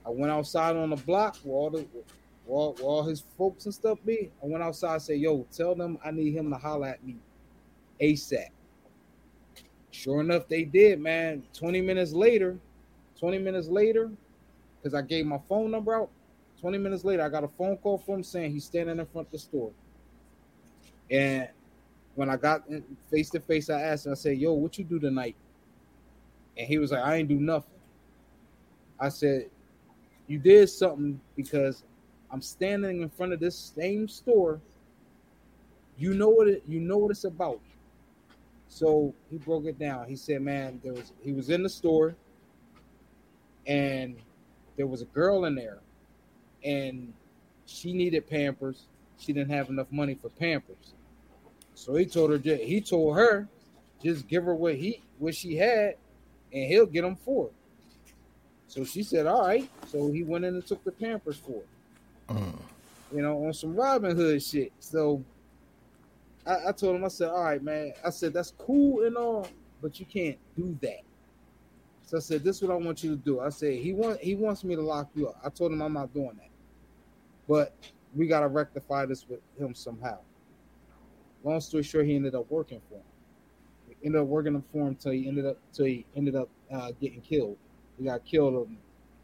I 0.07 0.11
went 0.11 0.33
outside 0.33 0.77
on 0.77 0.91
the 0.91 0.97
block 0.97 1.37
where 1.45 1.57
all 1.57 1.71
the 1.71 1.87
where 2.49 2.71
where 2.71 2.83
all 2.83 3.03
his 3.03 3.23
folks 3.37 3.67
and 3.67 3.75
stuff 3.75 3.99
be. 4.05 4.31
I 4.43 4.47
went 4.47 4.63
outside 4.63 4.95
and 4.95 5.03
said, 5.03 5.19
Yo, 5.19 5.47
tell 5.53 5.75
them 5.75 5.99
I 6.05 6.11
need 6.11 6.35
him 6.35 6.51
to 6.51 6.57
holler 6.57 6.89
at 6.89 7.05
me 7.05 7.17
ASAP. 8.01 8.49
Sure 9.91 10.21
enough, 10.21 10.49
they 10.49 10.65
did, 10.65 11.01
man. 11.01 11.43
20 11.53 11.81
minutes 11.81 12.13
later, 12.13 12.59
20 13.19 13.39
minutes 13.39 13.69
later, 13.69 14.11
because 14.77 14.95
I 14.95 15.03
gave 15.03 15.27
my 15.27 15.39
phone 15.49 15.71
number 15.71 15.95
out. 15.95 16.11
20 16.61 16.79
minutes 16.79 17.05
later, 17.05 17.23
I 17.23 17.29
got 17.29 17.45
a 17.45 17.49
phone 17.49 17.77
call 17.77 17.99
from 17.99 18.17
him 18.17 18.25
saying 18.25 18.53
he's 18.53 18.65
standing 18.65 18.99
in 18.99 19.07
front 19.07 19.29
of 19.29 19.33
the 19.33 19.39
store. 19.39 19.71
And 21.11 21.49
when 22.15 22.29
I 22.31 22.37
got 22.37 22.65
face 23.11 23.31
to 23.31 23.41
face, 23.41 23.71
I 23.71 23.81
asked 23.81 24.07
him, 24.07 24.13
I 24.13 24.15
said, 24.15 24.39
Yo, 24.39 24.53
what 24.55 24.79
you 24.79 24.85
do 24.85 24.99
tonight? 24.99 25.37
And 26.57 26.67
he 26.67 26.79
was 26.79 26.93
like, 26.93 27.03
I 27.03 27.17
ain't 27.17 27.29
do 27.29 27.39
nothing. 27.39 27.71
I 28.99 29.09
said, 29.09 29.51
You 30.27 30.39
did 30.39 30.69
something 30.69 31.21
because 31.37 31.85
I'm 32.31 32.43
standing 32.43 33.03
in 33.03 33.09
front 33.09 33.33
of 33.33 33.41
this 33.41 33.57
same 33.57 34.09
store. 34.09 34.61
You 35.97 36.15
know 36.15 36.29
what 36.29 36.49
it 36.49 36.63
you 36.69 36.81
know 36.81 36.99
what 36.99 37.11
it's 37.11 37.25
about. 37.25 37.61
So 38.69 39.15
he 39.31 39.39
broke 39.39 39.65
it 39.65 39.79
down. 39.79 40.07
He 40.07 40.17
said, 40.17 40.43
"Man, 40.43 40.81
there 40.85 40.93
was 40.93 41.13
he 41.23 41.33
was 41.33 41.49
in 41.51 41.63
the 41.63 41.69
store, 41.69 42.15
and 43.67 44.17
there 44.77 44.87
was 44.87 45.03
a 45.03 45.07
girl 45.07 45.47
in 45.47 45.55
there, 45.55 45.79
and 46.63 47.13
she 47.67 47.93
needed 47.93 48.29
Pampers. 48.29 48.85
She 49.19 49.33
didn't 49.33 49.51
have 49.51 49.71
enough 49.71 49.91
money 49.91 50.15
for 50.15 50.29
Pampers, 50.29 50.95
so 51.75 51.95
he 51.95 52.05
told 52.07 52.31
her 52.31 52.39
he 52.39 52.81
told 52.81 53.17
her 53.17 53.49
just 54.03 54.29
give 54.29 54.45
her 54.45 54.55
what 54.55 54.77
he 54.77 55.03
what 55.19 55.35
she 55.35 55.57
had, 55.57 55.97
and 56.53 56.67
he'll 56.67 56.87
get 56.87 57.03
them 57.03 57.17
for 57.17 57.47
her. 57.47 57.53
So 58.69 58.85
she 58.85 59.03
said, 59.03 59.27
"All 59.27 59.47
right." 59.47 59.69
So 59.89 60.13
he 60.13 60.23
went 60.23 60.45
in 60.45 60.55
and 60.55 60.67
took 60.67 60.85
the 60.85 60.93
Pampers 60.93 61.39
for 61.39 61.53
her. 61.63 61.78
Mm. 62.29 62.59
You 63.15 63.23
know, 63.23 63.45
on 63.47 63.53
some 63.55 63.75
Robin 63.75 64.15
Hood 64.15 64.43
shit. 64.43 64.73
So 64.81 65.25
I, 66.47 66.69
I 66.69 66.73
told 66.73 66.97
him, 66.97 67.05
I 67.05 67.09
said, 67.09 67.29
"All 67.29 67.45
right, 67.45 67.63
man." 67.63 67.93
I 68.05 68.11
said, 68.11 68.33
"That's 68.33 68.53
cool 68.59 69.05
and 69.05 69.17
all, 69.17 69.49
but 69.81 69.99
you 69.99 70.07
can't 70.07 70.39
do 70.57 70.77
that." 70.83 71.03
So 72.03 72.17
I 72.17 72.21
said, 72.21 72.45
"This 72.45 72.57
is 72.57 72.63
what 72.63 72.73
I 72.73 72.77
want 72.77 73.03
you 73.03 73.11
to 73.11 73.17
do." 73.17 73.41
I 73.41 73.49
said, 73.51 73.75
"He 73.75 73.93
want 73.93 74.21
he 74.21 74.35
wants 74.35 74.65
me 74.65 74.75
to 74.75 74.83
lock 74.83 75.09
you 75.15 75.29
up." 75.29 75.39
I 75.45 75.49
told 75.49 75.73
him 75.73 75.83
I'm 75.83 75.93
not 75.93 76.13
doing 76.13 76.37
that, 76.37 76.51
but 77.49 77.75
we 78.15 78.27
got 78.27 78.41
to 78.41 78.49
rectify 78.49 79.07
this 79.07 79.29
with 79.29 79.41
him 79.59 79.75
somehow. 79.75 80.19
Long 81.45 81.61
story 81.61 81.83
short, 81.83 82.07
he 82.07 82.17
ended 82.17 82.35
up 82.35 82.51
working 82.51 82.81
for 82.89 82.97
him. 82.97 83.03
He 83.89 84.07
ended 84.07 84.21
up 84.21 84.27
working 84.27 84.63
for 84.73 84.89
him 84.89 84.95
till 84.97 85.13
he 85.13 85.29
ended 85.29 85.47
up 85.47 85.59
till 85.73 85.87
he 85.87 86.05
ended 86.17 86.35
up 86.35 86.49
uh, 86.73 86.93
getting 87.01 87.21
killed. 87.21 87.57
He 87.99 88.05
got 88.05 88.25
killed 88.25 88.69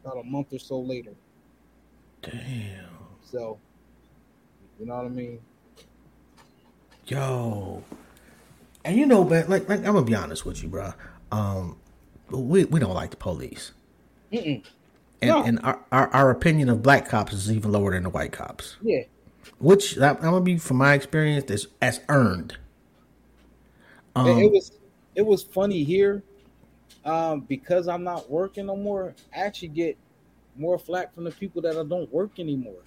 about 0.03 0.17
a 0.17 0.23
month 0.23 0.53
or 0.53 0.59
so 0.59 0.79
later. 0.79 1.13
Damn. 2.21 2.94
So, 3.35 3.59
you 4.79 4.85
know 4.85 4.95
what 4.95 5.05
I 5.05 5.09
mean? 5.09 5.39
Yo. 7.07 7.83
And 8.83 8.97
you 8.97 9.05
know, 9.05 9.23
but 9.23 9.49
like, 9.49 9.67
like 9.67 9.79
I'm 9.79 9.93
gonna 9.93 10.03
be 10.03 10.15
honest 10.15 10.45
with 10.45 10.61
you, 10.61 10.69
bro. 10.69 10.93
Um, 11.31 11.77
we 12.29 12.65
we 12.65 12.79
don't 12.79 12.93
like 12.93 13.11
the 13.11 13.17
police, 13.17 13.71
Mm-mm. 14.31 14.63
and 15.21 15.37
No. 15.37 15.43
and 15.43 15.59
our, 15.63 15.79
our 15.91 16.07
our 16.13 16.29
opinion 16.29 16.69
of 16.69 16.81
black 16.83 17.07
cops 17.09 17.33
is 17.33 17.51
even 17.51 17.71
lower 17.71 17.91
than 17.91 18.03
the 18.03 18.09
white 18.09 18.31
cops. 18.31 18.77
Yeah, 18.81 19.03
Which 19.59 19.97
I'm 19.99 20.17
gonna 20.17 20.41
be, 20.41 20.57
from 20.57 20.77
my 20.77 20.93
experience, 20.95 21.51
is 21.51 21.67
as 21.81 22.01
earned. 22.09 22.57
it, 24.23 24.37
Um, 24.37 24.45
it 24.45 24.51
was 24.51 24.71
it 25.15 25.21
was 25.25 25.43
funny 25.43 25.83
here, 25.83 26.23
um, 27.05 27.41
because 27.41 27.87
I'm 27.87 28.03
not 28.03 28.29
working 28.29 28.67
no 28.67 28.75
more. 28.75 29.15
I 29.35 29.41
actually 29.41 29.69
get 29.69 29.97
more 30.55 30.79
flack 30.79 31.13
from 31.15 31.25
the 31.25 31.31
people 31.31 31.61
that 31.63 31.77
I 31.77 31.83
don't 31.83 32.11
work 32.11 32.39
anymore 32.39 32.83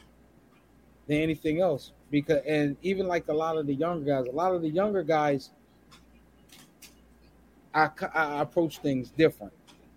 than 1.09 1.17
anything 1.19 1.61
else. 1.61 1.93
Because 2.11 2.43
and 2.47 2.77
even 2.83 3.09
like 3.09 3.29
a 3.29 3.35
lot 3.35 3.57
of 3.57 3.67
the 3.67 3.75
younger 3.75 4.05
guys, 4.05 4.27
a 4.29 4.35
lot 4.35 4.55
of 4.55 4.63
the 4.63 4.69
younger 4.69 5.03
guys, 5.03 5.51
I 7.75 7.91
approach 8.41 8.79
things 8.79 9.11
different. 9.11 9.53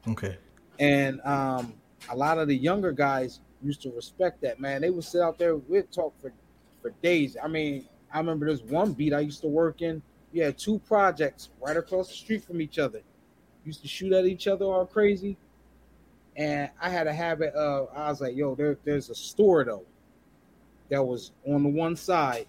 okay. 0.07 0.37
And 0.79 1.21
um, 1.21 1.73
a 2.09 2.15
lot 2.15 2.37
of 2.37 2.47
the 2.47 2.55
younger 2.55 2.91
guys 2.91 3.39
used 3.61 3.81
to 3.83 3.91
respect 3.91 4.41
that, 4.41 4.59
man. 4.59 4.81
They 4.81 4.89
would 4.89 5.03
sit 5.03 5.21
out 5.21 5.37
there, 5.37 5.55
we'd 5.55 5.91
talk 5.91 6.19
for, 6.19 6.33
for 6.81 6.91
days. 7.03 7.37
I 7.41 7.47
mean, 7.47 7.85
I 8.11 8.17
remember 8.17 8.51
this 8.51 8.61
one 8.61 8.93
beat 8.93 9.13
I 9.13 9.19
used 9.19 9.41
to 9.41 9.47
work 9.47 9.81
in. 9.81 10.01
You 10.33 10.43
had 10.43 10.57
two 10.57 10.79
projects 10.79 11.49
right 11.61 11.77
across 11.77 12.07
the 12.07 12.15
street 12.15 12.43
from 12.43 12.61
each 12.61 12.79
other. 12.79 13.01
Used 13.63 13.81
to 13.83 13.87
shoot 13.87 14.11
at 14.11 14.25
each 14.25 14.47
other 14.47 14.65
all 14.65 14.85
crazy. 14.85 15.37
And 16.35 16.69
I 16.81 16.89
had 16.89 17.07
a 17.07 17.13
habit 17.13 17.53
of, 17.53 17.89
I 17.95 18.09
was 18.09 18.21
like, 18.21 18.35
yo, 18.35 18.55
there, 18.55 18.77
there's 18.83 19.09
a 19.09 19.15
store 19.15 19.63
though 19.63 19.85
that 20.91 21.01
was 21.03 21.31
on 21.47 21.63
the 21.63 21.69
one 21.69 21.95
side. 21.95 22.45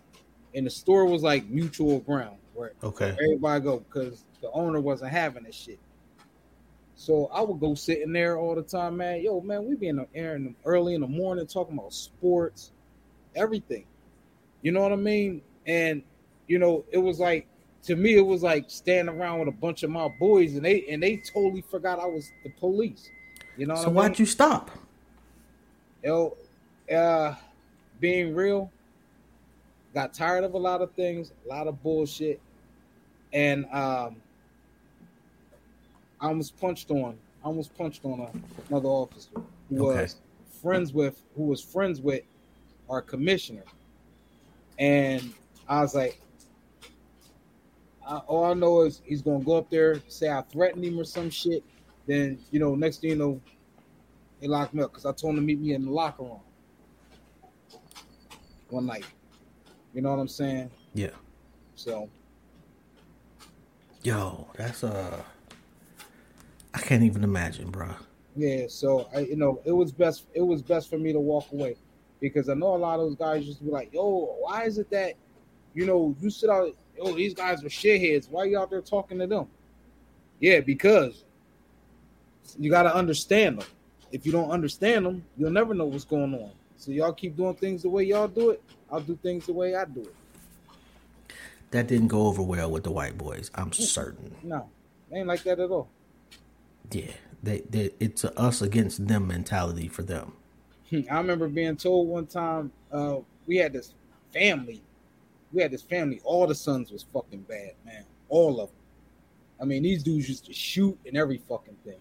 And 0.55 0.67
the 0.67 0.71
store 0.71 1.07
was 1.07 1.23
like 1.23 1.47
mutual 1.47 2.01
ground 2.01 2.37
where 2.53 2.73
Okay. 2.85 3.17
everybody 3.25 3.65
go 3.65 3.79
because 3.79 4.25
the 4.43 4.51
owner 4.51 4.81
wasn't 4.81 5.11
having 5.13 5.45
this 5.45 5.55
shit. 5.55 5.79
So 6.95 7.27
I 7.33 7.41
would 7.41 7.59
go 7.59 7.75
sitting 7.75 8.13
there 8.13 8.37
all 8.37 8.55
the 8.55 8.63
time, 8.63 8.99
man. 8.99 9.23
Yo, 9.23 9.41
man, 9.41 9.67
we 9.67 9.77
be 9.77 9.89
in 9.89 9.97
the 9.97 10.07
air 10.15 10.37
in 10.37 10.45
the, 10.45 10.55
early 10.67 10.95
in 10.95 11.01
the 11.01 11.07
morning 11.07 11.47
talking 11.47 11.79
about 11.79 11.95
sports, 11.95 12.73
everything. 13.35 13.87
You 14.61 14.73
know 14.73 14.83
what 14.83 14.93
I 14.93 14.97
mean? 14.97 15.41
And 15.67 16.03
you 16.49 16.59
know, 16.59 16.85
it 16.93 16.99
was 16.99 17.19
like 17.19 17.49
to 17.85 17.97
me, 17.97 18.17
it 18.17 18.27
was 18.27 18.43
like 18.43 18.67
standing 18.69 19.17
around 19.17 19.39
with 19.41 19.49
a 19.49 19.53
bunch 19.53 19.83
of 19.83 19.91
my 19.91 20.09
boys, 20.21 20.55
and 20.55 20.65
they 20.65 20.85
and 20.89 21.03
they 21.03 21.17
totally 21.33 21.63
forgot 21.63 21.99
I 21.99 22.07
was 22.07 22.31
the 22.45 22.51
police. 22.51 23.09
You 23.57 23.67
know 23.67 23.75
what 23.75 23.81
So 23.81 23.87
I 23.87 23.89
mean? 23.89 23.95
why'd 23.97 24.19
you 24.19 24.27
stop? 24.27 24.71
Yo, 26.05 26.37
uh, 26.93 27.35
being 28.03 28.35
real, 28.35 28.71
got 29.95 30.13
tired 30.13 30.45
of 30.45 30.55
a 30.55 30.59
lot 30.59 30.83
of 30.83 30.93
things, 30.95 31.33
a 31.45 31.49
lot 31.49 31.69
of 31.69 31.83
bullshit, 31.83 32.43
and 33.33 33.65
um, 33.67 34.21
I 36.21 36.27
almost 36.27 36.59
punched 36.61 36.91
on, 36.91 37.17
I 37.43 37.47
almost 37.47 37.75
punched 37.79 38.05
on 38.05 38.21
a, 38.21 38.33
another 38.69 38.89
officer 38.89 39.31
who 39.71 39.77
Okay. 39.81 39.85
was 39.87 40.17
friends 40.61 40.93
with, 40.93 41.23
who 41.37 41.45
was 41.45 41.63
friends 41.63 42.01
with 42.03 42.25
our 42.91 43.01
commissioner, 43.01 43.65
and 44.79 45.33
I 45.69 45.81
was 45.81 45.95
like, 45.95 46.21
I, 48.07 48.17
all 48.19 48.47
I 48.47 48.55
know 48.55 48.83
is 48.83 49.01
he's 49.05 49.23
gonna 49.23 49.45
go 49.45 49.59
up 49.59 49.71
there, 49.71 50.03
say 50.09 50.29
I 50.29 50.43
threatened 50.43 50.85
him 50.85 50.99
or 50.99 51.05
some 51.05 51.31
shit. 51.31 51.63
Then 52.09 52.41
you 52.51 52.59
know, 52.59 52.75
next 52.75 52.99
thing 52.99 53.11
you 53.11 53.17
know, 53.17 53.41
they 54.41 54.49
locked 54.49 54.75
me 54.75 54.83
up 54.83 54.91
because 54.91 55.07
I 55.07 55.13
told 55.13 55.35
him 55.35 55.37
to 55.37 55.43
meet 55.43 55.61
me 55.61 55.75
in 55.75 55.85
the 55.85 55.93
locker 55.93 56.25
room 56.25 56.41
one 58.73 58.87
night. 58.87 59.05
You 59.95 60.01
know 60.03 60.11
what 60.11 60.19
I'm 60.19 60.29
saying? 60.29 60.71
Yeah. 60.95 61.11
So 61.75 62.09
Yo, 64.03 64.49
that's 64.57 64.83
uh, 64.83 65.23
I 66.75 66.79
can't 66.81 67.05
even 67.05 67.23
imagine, 67.23 67.71
bro. 67.71 67.91
yeah, 68.35 68.65
so 68.69 69.09
I 69.15 69.21
you 69.21 69.37
know 69.37 69.61
it 69.65 69.71
was 69.73 69.93
best 69.93 70.27
it 70.35 70.41
was 70.41 70.63
best 70.63 70.91
for 70.91 70.99
me 70.99 71.13
to 71.13 71.21
walk 71.21 71.53
away 71.53 71.77
because 72.21 72.49
I 72.49 72.55
know 72.55 72.75
a 72.75 72.79
lot 72.79 72.99
of 72.99 73.07
those 73.07 73.15
guys 73.17 73.47
just 73.47 73.65
be 73.65 73.71
like, 73.71 73.93
yo, 73.93 74.35
why 74.41 74.65
is 74.65 74.79
it 74.79 74.91
that 74.91 75.15
you 75.75 75.87
know 75.87 76.17
you 76.21 76.31
sit 76.31 76.51
out 76.51 76.75
yo 76.97 77.13
these 77.15 77.35
guys 77.35 77.63
are 77.63 77.69
shitheads? 77.69 78.29
Why 78.29 78.45
you 78.45 78.59
out 78.59 78.71
there 78.71 78.81
talking 78.81 79.19
to 79.21 79.27
them? 79.27 79.47
Yeah, 80.41 80.61
because 80.61 81.25
you 82.59 82.71
got 82.71 82.83
to 82.85 82.95
understand 82.95 83.61
them. 83.61 83.69
If 84.11 84.27
you 84.27 84.33
don't 84.33 84.51
understand 84.51 85.07
them, 85.07 85.25
you'll 85.37 85.53
never 85.53 85.75
know 85.75 85.85
what's 85.87 86.05
going 86.05 86.35
on. 86.35 86.51
So 86.83 86.91
y'all 86.91 87.13
keep 87.13 87.37
doing 87.37 87.55
things 87.55 87.83
the 87.83 87.89
way 87.89 88.03
y'all 88.03 88.27
do 88.27 88.51
it. 88.51 88.61
I'll 88.91 89.01
do 89.01 89.17
things 89.23 89.47
the 89.47 89.53
way 89.53 89.77
I 89.77 89.85
do 89.85 90.01
it. 90.01 90.15
That 91.71 91.87
didn't 91.87 92.09
go 92.09 92.27
over 92.27 92.43
well 92.43 92.73
with 92.73 92.83
the 92.83 92.91
white 92.91 93.17
boys. 93.17 93.53
I'm 93.55 93.73
certain. 93.73 94.35
No, 94.43 94.69
they 95.09 95.19
ain't 95.19 95.29
like 95.29 95.45
that 95.45 95.61
at 95.61 95.71
all. 95.71 95.89
Yeah, 96.91 97.13
they, 97.41 97.61
they 97.71 97.91
it's 98.01 98.25
a 98.25 98.37
us 98.37 98.63
against 98.63 99.07
them 99.07 99.29
mentality 99.29 99.87
for 99.87 100.03
them. 100.03 100.33
I 100.93 101.19
remember 101.19 101.47
being 101.47 101.77
told 101.77 102.09
one 102.09 102.27
time 102.27 102.73
uh, 102.91 103.19
we 103.47 103.59
had 103.59 103.73
this 103.73 103.95
family. 104.33 104.83
We 105.53 105.63
had 105.63 105.71
this 105.71 105.83
family. 105.83 106.21
All 106.25 106.49
the 106.49 106.55
sons 106.57 106.91
was 106.91 107.05
fucking 107.15 107.43
bad, 107.43 107.75
man. 107.87 108.05
All 108.29 108.61
of 108.61 108.71
them. 108.71 108.79
I 109.61 109.65
mean, 109.67 109.85
these 109.85 110.03
dudes 110.03 110.29
used 110.29 110.47
to 110.47 110.53
shoot 110.53 110.99
and 111.07 111.17
every 111.17 111.41
fucking 111.49 111.77
thing. 111.85 112.01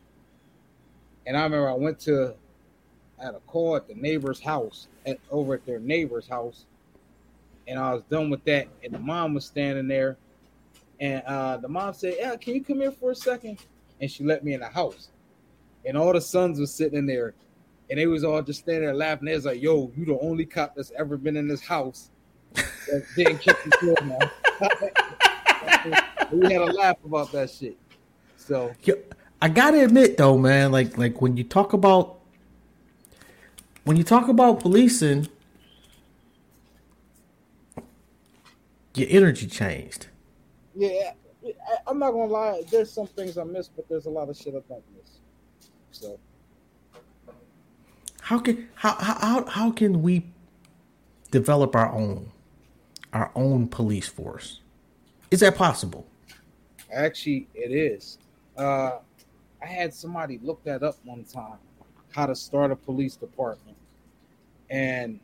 And 1.28 1.38
I 1.38 1.44
remember 1.44 1.70
I 1.70 1.76
went 1.76 2.00
to, 2.02 2.34
had 3.22 3.36
a 3.36 3.40
call 3.42 3.76
at 3.76 3.88
the 3.88 3.96
neighbor's 3.96 4.40
house, 4.40 4.88
at, 5.06 5.20
over 5.30 5.54
at 5.54 5.66
their 5.66 5.80
neighbor's 5.80 6.28
house, 6.28 6.66
and 7.68 7.80
I 7.80 7.94
was 7.94 8.04
done 8.04 8.30
with 8.30 8.44
that. 8.46 8.68
And 8.84 8.94
the 8.94 9.00
mom 9.00 9.34
was 9.34 9.46
standing 9.46 9.88
there, 9.88 10.18
and 11.00 11.22
uh, 11.24 11.58
the 11.58 11.68
mom 11.68 11.94
said, 11.94 12.16
"Yeah, 12.20 12.36
can 12.36 12.56
you 12.56 12.64
come 12.64 12.80
here 12.80 12.92
for 12.92 13.12
a 13.12 13.16
second? 13.16 13.60
And 14.00 14.10
she 14.10 14.24
let 14.24 14.44
me 14.44 14.54
in 14.54 14.62
the 14.62 14.68
house, 14.68 15.10
and 15.86 15.98
all 15.98 16.14
the 16.14 16.22
sons 16.22 16.60
was 16.60 16.74
sitting 16.74 16.98
in 16.98 17.06
there, 17.06 17.34
and 17.90 18.00
they 18.00 18.08
was 18.08 18.24
all 18.24 18.42
just 18.42 18.62
standing 18.62 18.84
there 18.86 18.96
laughing. 18.96 19.26
They 19.26 19.36
was 19.36 19.46
like, 19.46 19.62
"Yo, 19.62 19.92
you 19.96 20.06
the 20.06 20.20
only 20.20 20.46
cop 20.46 20.76
that's 20.76 20.92
ever 20.98 21.18
been 21.18 21.38
in 21.38 21.48
this 21.48 21.62
house 21.62 22.10
that 22.54 23.06
didn't 23.16 23.40
kick 23.40 23.58
the 23.64 23.98
now." 24.06 24.32
we 26.32 26.52
had 26.52 26.62
a 26.62 26.66
laugh 26.66 26.98
about 27.06 27.32
that 27.32 27.50
shit. 27.50 27.78
So 28.38 28.74
Yo, 28.84 28.96
I 29.42 29.50
gotta 29.50 29.84
admit 29.84 30.18
though, 30.18 30.38
man, 30.38 30.72
like 30.72 30.98
like 30.98 31.22
when 31.22 31.38
you 31.38 31.44
talk 31.44 31.74
about 31.74 32.21
when 33.84 33.98
you 33.98 34.04
talk 34.04 34.28
about 34.28 34.60
policing, 34.60 35.28
your 38.96 39.08
energy 39.10 39.48
changed. 39.48 40.08
yeah, 40.76 41.12
I, 41.46 41.78
I'm 41.88 42.00
not 42.00 42.12
gonna 42.12 42.26
lie. 42.26 42.64
There's 42.72 42.92
some 42.92 43.08
things 43.08 43.38
I 43.38 43.44
miss, 43.44 43.68
but 43.68 43.88
there's 43.90 44.06
a 44.06 44.10
lot 44.10 44.30
of 44.30 44.38
shit 44.38 44.50
I 44.56 44.62
don't 44.68 44.84
miss. 44.96 45.20
So 45.92 46.20
How 48.22 48.40
can 48.40 48.70
how 48.76 48.94
how 48.96 49.16
how, 49.16 49.46
how 49.46 49.72
can 49.72 50.02
we 50.02 50.26
develop 51.32 51.76
our 51.76 51.92
own 51.92 52.32
our 53.14 53.32
own 53.36 53.68
police 53.68 54.08
force? 54.08 54.60
Is 55.32 55.40
that 55.42 55.56
possible? 55.56 56.08
actually, 56.94 57.48
it 57.54 57.72
is. 57.72 58.18
Uh, 58.58 59.00
I 59.62 59.66
had 59.66 59.94
somebody 59.94 60.40
look 60.44 60.64
that 60.66 60.84
up 60.84 60.98
one 61.06 61.24
time, 61.24 61.60
how 62.12 62.26
to 62.26 62.36
start 62.36 62.72
a 62.72 62.76
police 62.76 63.16
department, 63.16 63.78
and 64.70 65.20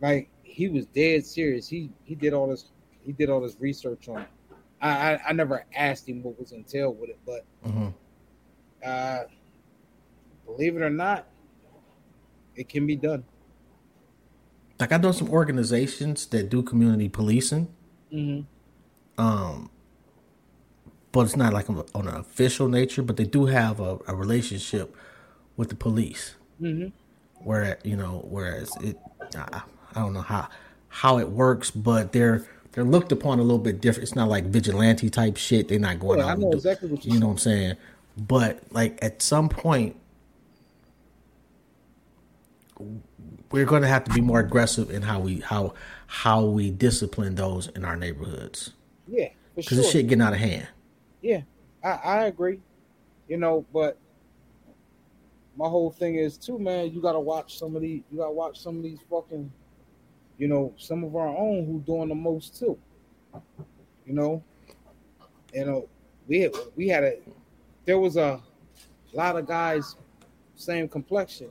like 0.00 0.28
he 0.42 0.68
was 0.68 0.86
dead 0.86 1.24
serious. 1.24 1.68
He 1.68 1.90
he 2.04 2.14
did 2.14 2.32
all 2.34 2.48
this 2.48 2.66
he 3.04 3.12
did 3.12 3.30
all 3.30 3.40
this 3.40 3.56
research 3.60 4.08
on 4.08 4.22
it, 4.22 4.28
I, 4.80 4.88
I, 5.14 5.20
I 5.28 5.32
never 5.32 5.64
asked 5.74 6.08
him 6.08 6.22
what 6.22 6.38
was 6.38 6.52
entailed 6.52 7.00
with 7.00 7.10
it, 7.10 7.18
but 7.26 7.44
hmm 7.64 7.88
uh, 8.84 9.24
believe 10.46 10.76
it 10.76 10.82
or 10.82 10.90
not, 10.90 11.26
it 12.56 12.68
can 12.68 12.86
be 12.86 12.96
done. 12.96 13.24
Like 14.78 14.92
I 14.92 14.96
know 14.96 15.12
some 15.12 15.30
organizations 15.30 16.26
that 16.26 16.48
do 16.50 16.62
community 16.62 17.08
policing, 17.08 17.68
Mm-hmm. 18.12 18.42
um, 19.22 19.70
but 21.12 21.20
it's 21.22 21.36
not 21.36 21.52
like 21.52 21.68
on 21.70 21.84
on 21.94 22.08
an 22.08 22.16
official 22.16 22.68
nature. 22.68 23.02
But 23.02 23.16
they 23.18 23.24
do 23.24 23.46
have 23.46 23.80
a, 23.80 23.98
a 24.08 24.14
relationship 24.14 24.96
with 25.60 25.68
the 25.68 25.76
police. 25.76 26.34
Mm-hmm. 26.60 26.88
where 27.46 27.78
you 27.84 27.96
know 27.96 28.26
whereas 28.28 28.70
it 28.82 28.98
I, 29.36 29.62
I 29.94 30.00
don't 30.00 30.12
know 30.14 30.20
how 30.20 30.48
how 30.88 31.18
it 31.18 31.28
works 31.30 31.70
but 31.70 32.12
they're 32.12 32.46
they're 32.72 32.84
looked 32.84 33.12
upon 33.12 33.38
a 33.38 33.42
little 33.42 33.58
bit 33.58 33.80
different 33.80 34.02
it's 34.08 34.14
not 34.14 34.28
like 34.28 34.44
vigilante 34.44 35.08
type 35.08 35.38
shit 35.38 35.68
they're 35.68 35.78
not 35.78 35.98
going 36.00 36.18
Yeah, 36.18 36.26
out 36.26 36.30
I 36.32 36.34
know 36.34 36.50
do- 36.50 36.56
exactly 36.58 36.88
what 36.90 37.02
you're 37.04 37.14
you 37.14 37.20
know 37.20 37.28
what 37.28 37.32
i'm 37.32 37.38
saying 37.38 37.76
but 38.18 38.60
like 38.72 38.98
at 39.02 39.22
some 39.22 39.48
point 39.48 39.96
we're 43.50 43.64
going 43.64 43.82
to 43.82 43.88
have 43.88 44.04
to 44.04 44.12
be 44.12 44.20
more 44.20 44.40
aggressive 44.40 44.90
in 44.90 45.02
how 45.02 45.20
we 45.20 45.40
how 45.40 45.72
how 46.06 46.44
we 46.44 46.70
discipline 46.70 47.34
those 47.36 47.68
in 47.68 47.84
our 47.86 47.96
neighborhoods 47.96 48.72
Yeah, 49.08 49.28
because 49.54 49.68
sure. 49.76 49.78
this 49.78 49.90
shit 49.90 50.06
getting 50.08 50.22
out 50.22 50.32
of 50.34 50.38
hand 50.40 50.68
Yeah, 51.22 51.42
I, 51.82 51.90
I 51.90 52.16
agree. 52.24 52.60
You 53.28 53.36
know, 53.38 53.64
but 53.72 53.96
my 55.60 55.68
whole 55.68 55.90
thing 55.90 56.14
is 56.14 56.38
too, 56.38 56.58
man. 56.58 56.90
You 56.90 57.02
gotta 57.02 57.20
watch 57.20 57.58
some 57.58 57.76
of 57.76 57.82
these. 57.82 58.00
You 58.10 58.18
gotta 58.18 58.32
watch 58.32 58.58
some 58.58 58.78
of 58.78 58.82
these 58.82 58.98
fucking. 59.10 59.52
You 60.38 60.48
know, 60.48 60.72
some 60.78 61.04
of 61.04 61.14
our 61.14 61.28
own 61.28 61.66
who 61.66 61.80
doing 61.80 62.08
the 62.08 62.14
most 62.14 62.58
too. 62.58 62.78
You 64.06 64.14
know, 64.14 64.42
you 65.52 65.66
know, 65.66 65.86
we 66.26 66.40
had, 66.40 66.52
we 66.76 66.88
had 66.88 67.04
a. 67.04 67.18
There 67.84 67.98
was 67.98 68.16
a 68.16 68.40
lot 69.12 69.36
of 69.36 69.46
guys, 69.46 69.96
same 70.56 70.88
complexion. 70.88 71.50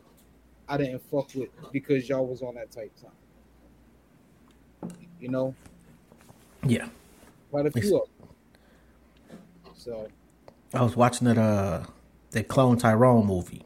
I 0.67 0.77
didn't 0.77 1.03
fuck 1.11 1.29
with 1.35 1.49
because 1.71 2.09
y'all 2.09 2.25
was 2.25 2.41
on 2.41 2.55
that 2.55 2.71
type 2.71 2.91
time. 2.99 4.91
You 5.19 5.29
know, 5.29 5.53
yeah 6.65 6.87
quite 7.51 7.67
a 7.67 7.71
few. 7.71 8.03
So 9.75 10.07
i 10.73 10.81
was 10.81 10.95
watching 10.95 11.25
that 11.27 11.37
uh 11.37 11.83
that 12.31 12.47
clone 12.47 12.77
tyrone 12.77 13.25
movie 13.25 13.63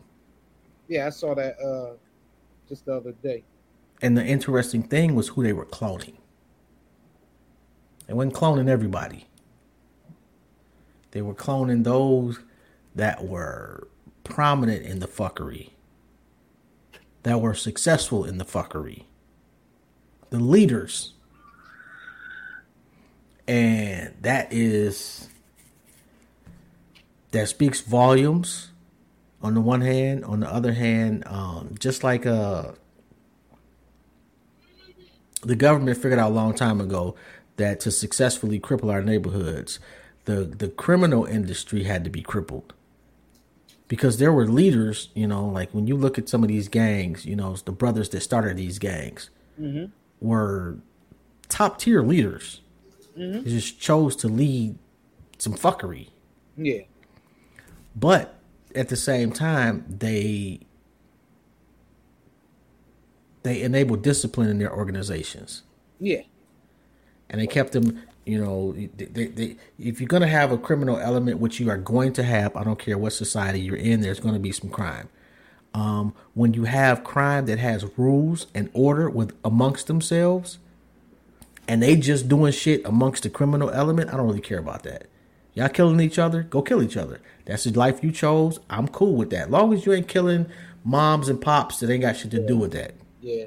Yeah, 0.88 1.08
I 1.08 1.10
saw 1.10 1.34
that 1.36 1.60
uh 1.60 1.96
just 2.68 2.86
the 2.86 2.96
other 2.96 3.12
day. 3.24 3.44
And 4.02 4.18
the 4.18 4.26
interesting 4.26 4.84
thing 4.84 5.16
was 5.16 5.30
who 5.30 5.44
they 5.44 5.54
were 5.54 5.66
cloning. 5.66 6.16
They 8.08 8.14
weren't 8.14 8.34
cloning 8.34 8.70
everybody. 8.70 9.28
They 11.12 11.22
were 11.22 11.34
cloning 11.34 11.84
those 11.84 12.40
that 12.96 13.26
were 13.26 13.88
prominent 14.24 14.86
in 14.86 15.00
the 15.00 15.08
fuckery, 15.08 15.70
that 17.24 17.40
were 17.40 17.54
successful 17.54 18.26
in 18.26 18.40
the 18.40 18.46
fuckery, 18.46 19.04
the 20.32 20.40
leaders. 20.40 21.14
And 23.48 24.14
that 24.22 24.52
is, 24.52 25.30
that 27.32 27.48
speaks 27.48 27.82
volumes 27.82 28.73
on 29.44 29.54
the 29.54 29.62
one 29.62 29.82
hand. 29.82 30.24
On 30.26 30.40
the 30.40 30.52
other 30.52 30.74
hand, 30.74 31.24
um, 31.28 31.76
just 31.80 32.04
like 32.04 32.26
uh, 32.26 32.72
the 35.44 35.56
government 35.56 35.98
figured 35.98 36.20
out 36.20 36.32
a 36.32 36.34
long 36.34 36.54
time 36.56 36.80
ago 36.80 37.16
that 37.58 37.80
to 37.82 37.92
successfully 37.92 38.60
cripple 38.60 38.92
our 38.92 39.02
neighborhoods, 39.02 39.80
the 40.26 40.36
the 40.46 40.70
criminal 40.70 41.26
industry 41.26 41.84
had 41.84 42.04
to 42.04 42.10
be 42.10 42.22
crippled. 42.22 42.74
Because 43.90 44.18
there 44.18 44.32
were 44.34 44.48
leaders, 44.48 45.10
you 45.14 45.28
know, 45.28 45.46
like 45.46 45.72
when 45.72 45.86
you 45.86 45.96
look 45.96 46.18
at 46.18 46.28
some 46.28 46.42
of 46.42 46.48
these 46.48 46.68
gangs, 46.68 47.26
you 47.26 47.36
know, 47.36 47.56
the 47.58 47.72
brothers 47.72 48.10
that 48.10 48.22
started 48.22 48.58
these 48.58 48.80
gangs 48.80 49.30
Mm-hmm. 49.62 49.92
were 50.20 50.78
top 51.48 51.78
tier 51.78 52.02
leaders. 52.02 52.62
They 53.16 53.42
just 53.44 53.80
chose 53.80 54.16
to 54.16 54.28
lead 54.28 54.80
some 55.38 55.54
fuckery. 55.54 56.08
Yeah, 56.58 56.80
But 57.96 58.33
at 58.76 58.90
the 58.90 58.96
same 58.96 59.32
time, 59.32 59.86
they 59.88 60.62
they 63.44 63.62
enabled 63.62 64.02
discipline 64.02 64.50
in 64.50 64.58
their 64.58 64.74
organizations. 64.74 65.64
yeah, 66.00 66.22
and 67.30 67.42
they 67.42 67.48
kept 67.48 67.74
them 67.74 68.02
you 68.26 68.40
know 68.40 68.72
they, 68.74 69.06
they, 69.06 69.26
they, 69.26 69.58
if 69.78 70.00
you're 70.00 70.08
going 70.08 70.22
to 70.22 70.28
have 70.28 70.52
a 70.52 70.58
criminal 70.58 70.98
element 70.98 71.40
which 71.40 71.60
you 71.60 71.70
are 71.70 71.78
going 71.78 72.14
to 72.14 72.24
have 72.24 72.56
i 72.56 72.64
don't 72.64 72.80
care 72.80 72.98
what 72.98 73.12
society 73.14 73.60
you're 73.60 73.76
in 73.76 74.02
there's 74.02 74.20
going 74.20 74.34
to 74.34 74.40
be 74.40 74.52
some 74.52 74.70
crime. 74.70 75.10
Um, 75.74 76.14
when 76.36 76.54
you 76.54 76.66
have 76.66 77.04
crime 77.04 77.48
that 77.48 77.58
has 77.58 77.84
rules 77.98 78.46
and 78.54 78.70
order 78.74 79.10
with 79.10 79.36
amongst 79.44 79.88
themselves 79.88 80.60
and 81.68 81.82
they 81.82 81.96
just 81.96 82.30
doing 82.30 82.52
shit 82.52 82.86
amongst 82.86 83.24
the 83.24 83.30
criminal 83.30 83.72
element 83.72 84.14
i 84.14 84.18
don't 84.18 84.28
really 84.28 84.40
care 84.40 84.60
about 84.60 84.84
that 84.84 85.08
y'all 85.54 85.70
killing 85.70 86.00
each 86.00 86.20
other? 86.20 86.44
Go 86.44 86.62
kill 86.62 86.82
each 86.82 86.98
other. 86.98 87.22
That's 87.46 87.66
the 87.66 87.72
life 87.72 88.04
you 88.04 88.12
chose? 88.12 88.60
I'm 88.70 88.88
cool 88.88 89.16
with 89.16 89.30
that. 89.32 89.52
Long 89.52 89.74
as 89.74 89.86
you 89.86 89.94
ain't 89.94 90.08
killing 90.08 90.48
moms 90.84 91.30
and 91.30 91.42
pops 91.42 91.80
that 91.80 91.90
ain't 91.90 92.02
got 92.02 92.18
shit 92.18 92.32
to 92.32 92.46
do 92.46 92.58
with 92.58 92.72
that. 92.74 92.94
Yeah, 93.22 93.46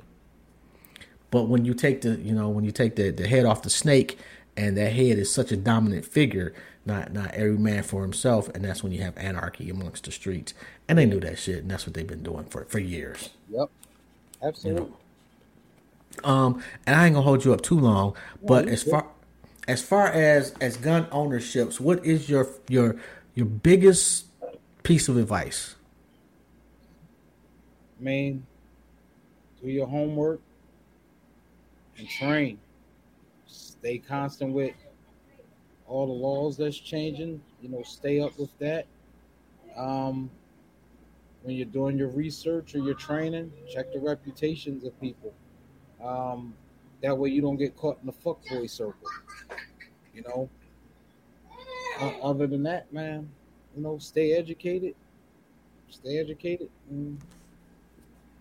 but 1.30 1.44
when 1.44 1.64
you 1.64 1.74
take 1.74 2.02
the, 2.02 2.16
you 2.16 2.32
know, 2.32 2.48
when 2.48 2.64
you 2.64 2.72
take 2.72 2.96
the, 2.96 3.10
the 3.10 3.26
head 3.26 3.44
off 3.44 3.62
the 3.62 3.70
snake, 3.70 4.18
and 4.56 4.76
that 4.76 4.92
head 4.92 5.18
is 5.18 5.30
such 5.30 5.52
a 5.52 5.56
dominant 5.56 6.06
figure, 6.06 6.54
not 6.86 7.12
not 7.12 7.32
every 7.32 7.58
man 7.58 7.82
for 7.82 8.02
himself, 8.02 8.48
and 8.54 8.64
that's 8.64 8.82
when 8.82 8.92
you 8.92 9.02
have 9.02 9.16
anarchy 9.18 9.68
amongst 9.68 10.04
the 10.04 10.12
streets. 10.12 10.54
And 10.88 10.98
they 10.98 11.04
knew 11.04 11.20
that 11.20 11.38
shit, 11.38 11.58
and 11.58 11.70
that's 11.70 11.86
what 11.86 11.94
they've 11.94 12.06
been 12.06 12.22
doing 12.22 12.44
for 12.44 12.64
for 12.64 12.78
years. 12.78 13.30
yep, 13.50 13.68
absolutely. 14.42 14.92
Um, 16.24 16.62
and 16.86 16.96
I 16.96 17.06
ain't 17.06 17.14
gonna 17.14 17.24
hold 17.24 17.44
you 17.44 17.52
up 17.52 17.60
too 17.60 17.78
long, 17.78 18.16
but 18.42 18.66
you 18.66 18.72
as 18.72 18.82
far 18.82 19.06
as 19.68 19.82
far 19.82 20.08
as 20.08 20.52
as 20.60 20.76
gun 20.76 21.06
ownerships, 21.10 21.80
what 21.80 22.04
is 22.04 22.28
your 22.28 22.48
your 22.68 22.96
your 23.34 23.46
biggest 23.46 24.26
piece 24.82 25.08
of 25.08 25.16
advice? 25.16 25.74
I 27.98 28.02
mean, 28.02 28.46
do 29.62 29.68
your 29.68 29.86
homework 29.86 30.40
and 31.98 32.08
train. 32.08 32.58
Stay 33.46 33.98
constant 33.98 34.52
with 34.52 34.74
all 35.86 36.06
the 36.06 36.12
laws 36.12 36.56
that's 36.56 36.78
changing. 36.78 37.40
You 37.62 37.70
know, 37.70 37.82
stay 37.82 38.20
up 38.20 38.38
with 38.38 38.56
that. 38.58 38.86
Um, 39.76 40.30
when 41.42 41.56
you're 41.56 41.66
doing 41.66 41.96
your 41.96 42.08
research 42.08 42.74
or 42.74 42.78
your 42.78 42.94
training, 42.94 43.52
check 43.72 43.92
the 43.92 44.00
reputations 44.00 44.84
of 44.84 44.98
people. 45.00 45.32
Um, 46.02 46.54
that 47.02 47.16
way 47.16 47.30
you 47.30 47.40
don't 47.40 47.56
get 47.56 47.76
caught 47.76 47.98
in 48.00 48.06
the 48.06 48.12
fuckboy 48.12 48.68
circle. 48.68 49.08
You 50.14 50.22
know. 50.22 50.48
O- 52.00 52.30
other 52.30 52.46
than 52.46 52.62
that, 52.64 52.92
man, 52.92 53.28
you 53.74 53.82
know, 53.82 53.98
stay 53.98 54.32
educated. 54.32 54.94
Stay 55.88 56.18
educated. 56.18 56.68
And 56.90 57.18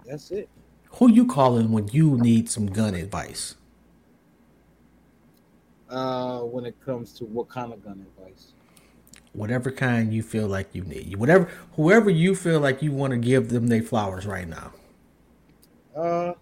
that's 0.05 0.31
it. 0.31 0.49
Who 0.91 1.11
you 1.11 1.25
calling 1.25 1.71
when 1.71 1.87
you 1.89 2.17
need 2.17 2.49
some 2.49 2.67
gun 2.67 2.95
advice? 2.95 3.55
Uh, 5.89 6.39
when 6.41 6.65
it 6.65 6.75
comes 6.83 7.13
to 7.13 7.25
what 7.25 7.47
kind 7.47 7.71
of 7.71 7.83
gun 7.83 8.05
advice? 8.17 8.53
whatever 9.35 9.69
kind 9.71 10.13
you 10.13 10.23
feel 10.23 10.47
like 10.47 10.73
you 10.73 10.83
need. 10.83 11.15
Whatever, 11.17 11.49
whoever 11.75 12.09
you 12.09 12.35
feel 12.35 12.59
like 12.59 12.81
you 12.81 12.91
want 12.91 13.11
to 13.11 13.17
give 13.17 13.49
them 13.49 13.67
their 13.67 13.83
flowers 13.83 14.25
right 14.25 14.47
now. 14.47 14.71
Uh, 15.95 16.33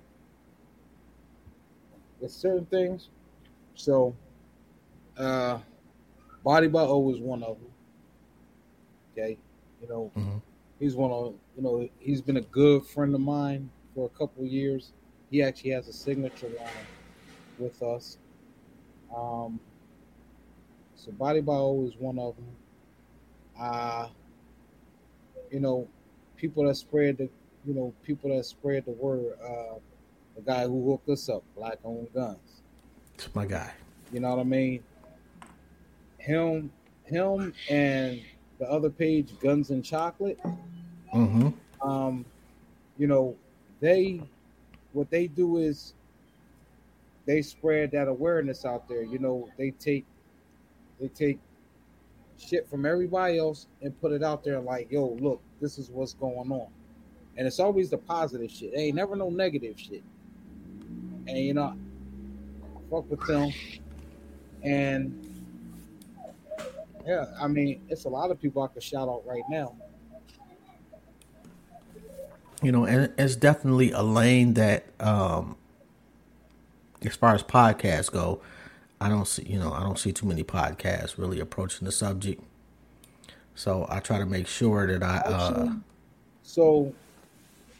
certain 2.29 2.65
things. 2.65 3.09
So, 3.75 4.15
uh, 5.17 5.59
Body 6.43 6.67
by 6.67 6.81
O 6.81 7.09
is 7.11 7.19
one 7.19 7.43
of 7.43 7.59
them. 7.59 7.71
Okay, 9.11 9.37
you 9.81 9.87
know, 9.87 10.11
Mhm. 10.15 10.41
he's 10.79 10.95
one 10.95 11.11
of 11.11 11.35
you 11.55 11.63
know 11.63 11.87
he's 11.99 12.21
been 12.21 12.37
a 12.37 12.41
good 12.41 12.85
friend 12.85 13.13
of 13.15 13.21
mine 13.21 13.71
for 13.95 14.05
a 14.05 14.09
couple 14.09 14.43
of 14.43 14.49
years. 14.49 14.93
He 15.29 15.41
actually 15.41 15.71
has 15.71 15.87
a 15.87 15.93
signature 15.93 16.49
line 16.49 16.87
with 17.57 17.81
us. 17.81 18.17
Um, 19.15 19.59
so 20.95 21.11
Body 21.11 21.41
by 21.41 21.55
O 21.55 21.85
is 21.85 21.95
one 21.97 22.19
of 22.19 22.35
them. 22.35 22.57
Uh, 23.59 24.09
you 25.51 25.59
know, 25.59 25.87
people 26.35 26.65
that 26.65 26.75
spread 26.75 27.17
the 27.17 27.29
you 27.65 27.73
know 27.73 27.93
people 28.03 28.35
that 28.35 28.43
spread 28.45 28.85
the 28.85 28.91
word. 28.91 29.37
Uh, 29.41 29.79
the 30.35 30.41
guy 30.41 30.63
who 30.63 30.89
hooked 30.91 31.09
us 31.09 31.29
up, 31.29 31.43
Black 31.55 31.79
Owned 31.83 32.07
Guns. 32.13 32.61
It's 33.15 33.33
my 33.35 33.45
guy. 33.45 33.71
You 34.11 34.19
know 34.19 34.29
what 34.29 34.39
I 34.39 34.43
mean? 34.43 34.83
Him, 36.17 36.71
him, 37.05 37.53
and 37.69 38.21
the 38.59 38.69
other 38.69 38.89
page, 38.89 39.37
Guns 39.41 39.69
and 39.69 39.83
Chocolate. 39.83 40.39
Mm-hmm. 41.13 41.49
Um, 41.87 42.25
you 42.97 43.07
know, 43.07 43.35
they 43.79 44.21
what 44.93 45.09
they 45.09 45.27
do 45.27 45.57
is 45.57 45.93
they 47.25 47.41
spread 47.41 47.91
that 47.91 48.07
awareness 48.07 48.65
out 48.65 48.87
there. 48.87 49.03
You 49.03 49.19
know, 49.19 49.49
they 49.57 49.71
take 49.71 50.05
they 50.99 51.07
take 51.07 51.39
shit 52.37 52.69
from 52.69 52.85
everybody 52.85 53.37
else 53.37 53.67
and 53.81 53.99
put 53.99 54.11
it 54.11 54.23
out 54.23 54.43
there 54.43 54.59
like, 54.59 54.91
yo, 54.91 55.17
look, 55.19 55.41
this 55.61 55.77
is 55.77 55.89
what's 55.89 56.13
going 56.13 56.51
on. 56.51 56.67
And 57.37 57.47
it's 57.47 57.59
always 57.59 57.89
the 57.89 57.97
positive 57.97 58.51
shit. 58.51 58.73
They 58.73 58.83
ain't 58.85 58.95
never 58.95 59.15
no 59.15 59.29
negative 59.29 59.79
shit. 59.79 60.03
And 61.27 61.37
you 61.37 61.53
know, 61.53 61.75
I 62.63 62.89
fuck 62.89 63.09
with 63.09 63.25
them. 63.27 63.51
And 64.63 65.33
yeah, 67.05 67.25
I 67.39 67.47
mean, 67.47 67.81
it's 67.89 68.05
a 68.05 68.09
lot 68.09 68.31
of 68.31 68.41
people 68.41 68.63
I 68.63 68.67
could 68.67 68.83
shout 68.83 69.09
out 69.09 69.23
right 69.25 69.43
now. 69.49 69.75
You 72.61 72.71
know, 72.71 72.85
and 72.85 73.11
it's 73.17 73.35
definitely 73.35 73.91
a 73.91 74.01
lane 74.01 74.53
that, 74.53 74.85
um, 75.01 75.57
as 77.01 77.15
far 77.15 77.35
as 77.35 77.43
podcasts 77.43 78.09
go, 78.09 78.39
I 79.01 79.09
don't 79.09 79.27
see, 79.27 79.43
you 79.43 79.59
know, 79.59 79.73
I 79.73 79.81
don't 79.81 79.99
see 79.99 80.13
too 80.13 80.25
many 80.25 80.45
podcasts 80.45 81.17
really 81.17 81.41
approaching 81.41 81.83
the 81.85 81.91
subject. 81.91 82.41
So 83.53 83.85
I 83.89 83.99
try 83.99 84.17
to 84.17 84.25
make 84.25 84.47
sure 84.47 84.87
that 84.87 85.03
I. 85.03 85.17
Uh, 85.17 85.73
so, 86.43 86.93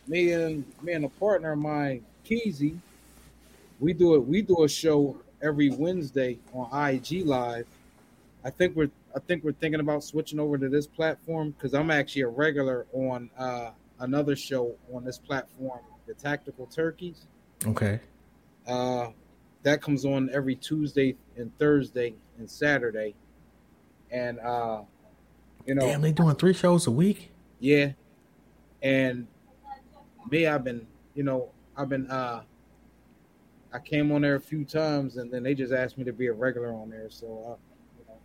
me 0.06 0.34
and 0.34 0.66
me 0.82 0.92
and 0.94 1.06
a 1.06 1.10
partner 1.10 1.54
of 1.54 1.60
mine, 1.60 2.04
Keezy, 2.26 2.78
we 3.84 3.92
do 3.92 4.16
it. 4.16 4.20
We 4.20 4.42
do 4.42 4.64
a 4.64 4.70
show 4.70 5.18
every 5.42 5.70
Wednesday 5.70 6.40
on 6.54 6.70
IG 6.72 7.26
Live. 7.26 7.68
I 8.46 8.50
think 8.50 8.76
we're 8.78 8.90
I 9.14 9.20
think 9.20 9.44
we're 9.44 9.52
thinking 9.52 9.82
about 9.82 10.04
switching 10.04 10.40
over 10.40 10.58
to 10.58 10.70
this 10.70 10.88
platform 10.88 11.52
because 11.52 11.74
I'm 11.74 11.92
actually 11.92 12.22
a 12.22 12.30
regular 12.30 12.88
on 12.94 13.30
uh, 13.38 13.72
another 14.00 14.38
show 14.38 14.74
on 14.94 15.04
this 15.04 15.18
platform, 15.18 15.82
the 16.08 16.14
Tactical 16.14 16.66
Turkeys. 16.66 17.28
Okay. 17.66 18.00
Uh, 18.66 19.10
that 19.64 19.82
comes 19.82 20.06
on 20.06 20.30
every 20.34 20.56
Tuesday 20.56 21.16
and 21.36 21.56
Thursday 21.58 22.16
and 22.38 22.50
Saturday, 22.50 23.16
and 24.12 24.40
uh, 24.40 24.82
you 25.66 25.76
know, 25.76 25.82
damn, 25.82 26.02
they 26.02 26.14
doing 26.14 26.36
three 26.36 26.54
shows 26.54 26.88
a 26.88 26.92
week. 26.92 27.32
Yeah, 27.60 27.92
and 28.82 29.28
me, 30.30 30.48
I've 30.48 30.64
been, 30.64 30.88
you 31.16 31.24
know, 31.24 31.50
I've 31.78 31.90
been, 31.90 32.10
uh, 32.10 32.44
I 33.74 33.80
came 33.80 34.12
on 34.12 34.22
there 34.22 34.36
a 34.36 34.42
few 34.42 34.64
times, 34.64 35.18
and 35.18 35.32
then 35.32 35.42
they 35.42 35.56
just 35.56 35.74
asked 35.74 35.98
me 35.98 36.04
to 36.04 36.14
be 36.14 36.28
a 36.28 36.34
regular 36.34 36.72
on 36.74 36.90
there, 36.90 37.10
so 37.10 37.26
uh, 37.26 37.58
you 37.98 38.06
know, 38.08 38.18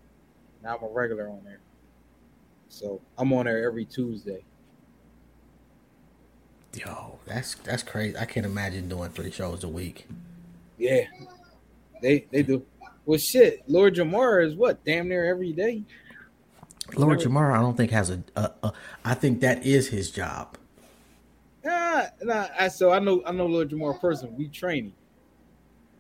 now 0.63 0.77
I'm 0.77 0.85
a 0.85 0.93
regular 0.93 1.29
on 1.31 1.41
there. 1.43 1.61
So 2.69 3.01
I'm 3.17 3.33
on 3.33 3.47
there 3.47 3.65
every 3.65 3.87
Tuesday. 3.87 4.45
Yo, 6.75 7.19
that's 7.25 7.55
that's 7.55 7.83
crazy. 7.83 8.17
I 8.19 8.27
can't 8.27 8.45
imagine 8.45 8.91
doing 8.91 9.11
three 9.11 9.31
shows 9.31 9.65
a 9.65 9.69
week. 9.69 10.07
Yeah, 10.77 11.05
they 12.03 12.27
they 12.31 12.43
do. 12.43 12.65
Well, 13.07 13.19
shit, 13.19 13.63
Lord 13.67 13.95
Jamar 13.95 14.47
is 14.47 14.55
what 14.55 14.85
damn 14.85 15.09
near 15.09 15.25
every 15.25 15.55
day. 15.55 15.83
Lord 16.95 17.21
Jamar, 17.21 17.57
I 17.57 17.61
don't 17.61 17.77
think 17.77 17.91
has 17.91 18.11
a, 18.11 18.23
a, 18.37 18.51
a. 18.63 18.73
I 19.03 19.15
think 19.15 19.41
that 19.41 19.65
is 19.65 19.89
his 19.89 20.11
job. 20.11 20.59
Nah, 21.65 22.05
nah. 22.23 22.49
I, 22.59 22.69
so 22.69 22.93
I 22.93 22.99
know 22.99 23.23
I 23.25 23.33
know 23.33 23.47
Lord 23.47 23.71
Jamar 23.71 23.99
person. 23.99 24.37
We 24.37 24.49
training. 24.49 24.93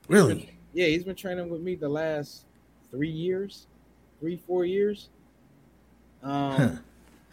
Really? 0.08 0.50
yeah, 0.72 0.86
he's 0.86 1.04
been 1.04 1.14
training 1.14 1.48
with 1.48 1.60
me 1.60 1.74
the 1.74 1.88
last 1.88 2.44
three 2.90 3.10
years, 3.10 3.66
three 4.20 4.36
four 4.36 4.64
years. 4.64 5.08
Um, 6.22 6.52
huh. 6.52 6.70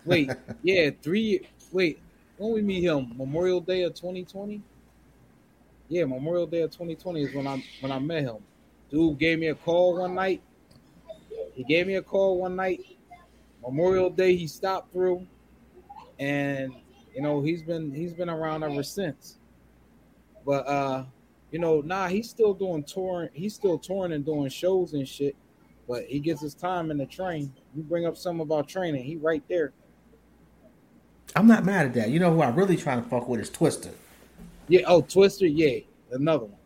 wait, 0.06 0.32
yeah, 0.64 0.90
three. 1.02 1.48
Wait, 1.72 2.00
when 2.38 2.54
we 2.54 2.62
meet 2.62 2.84
him, 2.84 3.14
Memorial 3.18 3.62
Day 3.62 3.84
of 3.84 3.94
2020. 3.94 4.62
Yeah, 5.88 6.06
Memorial 6.06 6.48
Day 6.48 6.62
of 6.62 6.72
2020 6.72 7.24
is 7.24 7.34
when 7.34 7.48
I 7.48 7.64
when 7.80 7.92
I 7.92 8.00
met 8.00 8.24
him. 8.24 8.38
Dude 8.90 9.18
gave 9.20 9.40
me 9.40 9.48
a 9.48 9.56
call 9.56 10.00
one 10.00 10.16
night. 10.16 10.42
He 11.54 11.64
gave 11.64 11.88
me 11.88 11.96
a 11.96 12.02
call 12.02 12.40
one 12.40 12.56
night. 12.56 12.82
Memorial 13.64 14.10
Day, 14.10 14.36
he 14.36 14.48
stopped 14.48 14.92
through, 14.92 15.26
and 16.20 16.74
you 17.16 17.22
know 17.22 17.42
he's 17.42 17.64
been 17.64 17.94
he's 17.94 18.14
been 18.14 18.30
around 18.30 18.64
ever 18.64 18.84
since. 18.84 19.38
But 20.46 20.68
uh, 20.68 21.06
you 21.56 21.62
know, 21.62 21.80
nah, 21.80 22.10
he's 22.10 22.30
still 22.30 22.54
doing 22.54 22.84
touring. 22.84 23.30
He's 23.32 23.56
still 23.56 23.80
touring 23.80 24.12
and 24.12 24.26
doing 24.26 24.50
shows 24.50 24.92
and 24.92 25.08
shit. 25.08 25.38
But 25.88 26.04
he 26.04 26.20
gets 26.20 26.42
his 26.42 26.54
time 26.54 26.92
in 26.92 26.98
the 26.98 27.06
train. 27.06 27.54
You 27.74 27.82
bring 27.82 28.06
up 28.06 28.18
something 28.18 28.42
about 28.42 28.68
training, 28.68 29.06
he 29.06 29.16
right 29.16 29.42
there. 29.48 29.72
I'm 31.34 31.48
not 31.48 31.64
mad 31.64 31.86
at 31.86 31.94
that. 31.94 32.10
You 32.10 32.20
know 32.20 32.34
who 32.34 32.42
I 32.42 32.50
really 32.50 32.76
trying 32.76 33.02
to 33.02 33.10
fuck 33.10 33.30
with 33.30 33.40
is 33.40 33.50
Twister. 33.50 33.92
Yeah. 34.68 34.82
Oh, 34.86 35.00
Twister. 35.00 35.48
Yeah, 35.48 35.80
another 36.12 36.44
one, 36.44 36.60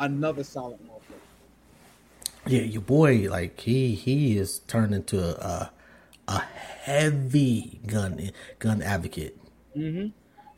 another 0.00 0.42
solid 0.42 0.80
motherfucker. 0.80 2.48
Yeah, 2.48 2.62
your 2.62 2.82
boy, 2.82 3.28
like 3.30 3.60
he 3.60 3.94
he 3.94 4.36
is 4.36 4.58
turned 4.66 4.96
into 4.96 5.20
a 5.22 5.70
a 6.26 6.40
heavy 6.40 7.78
gun 7.86 8.32
gun 8.58 8.82
advocate. 8.82 9.38
Mm-hmm. 9.76 10.08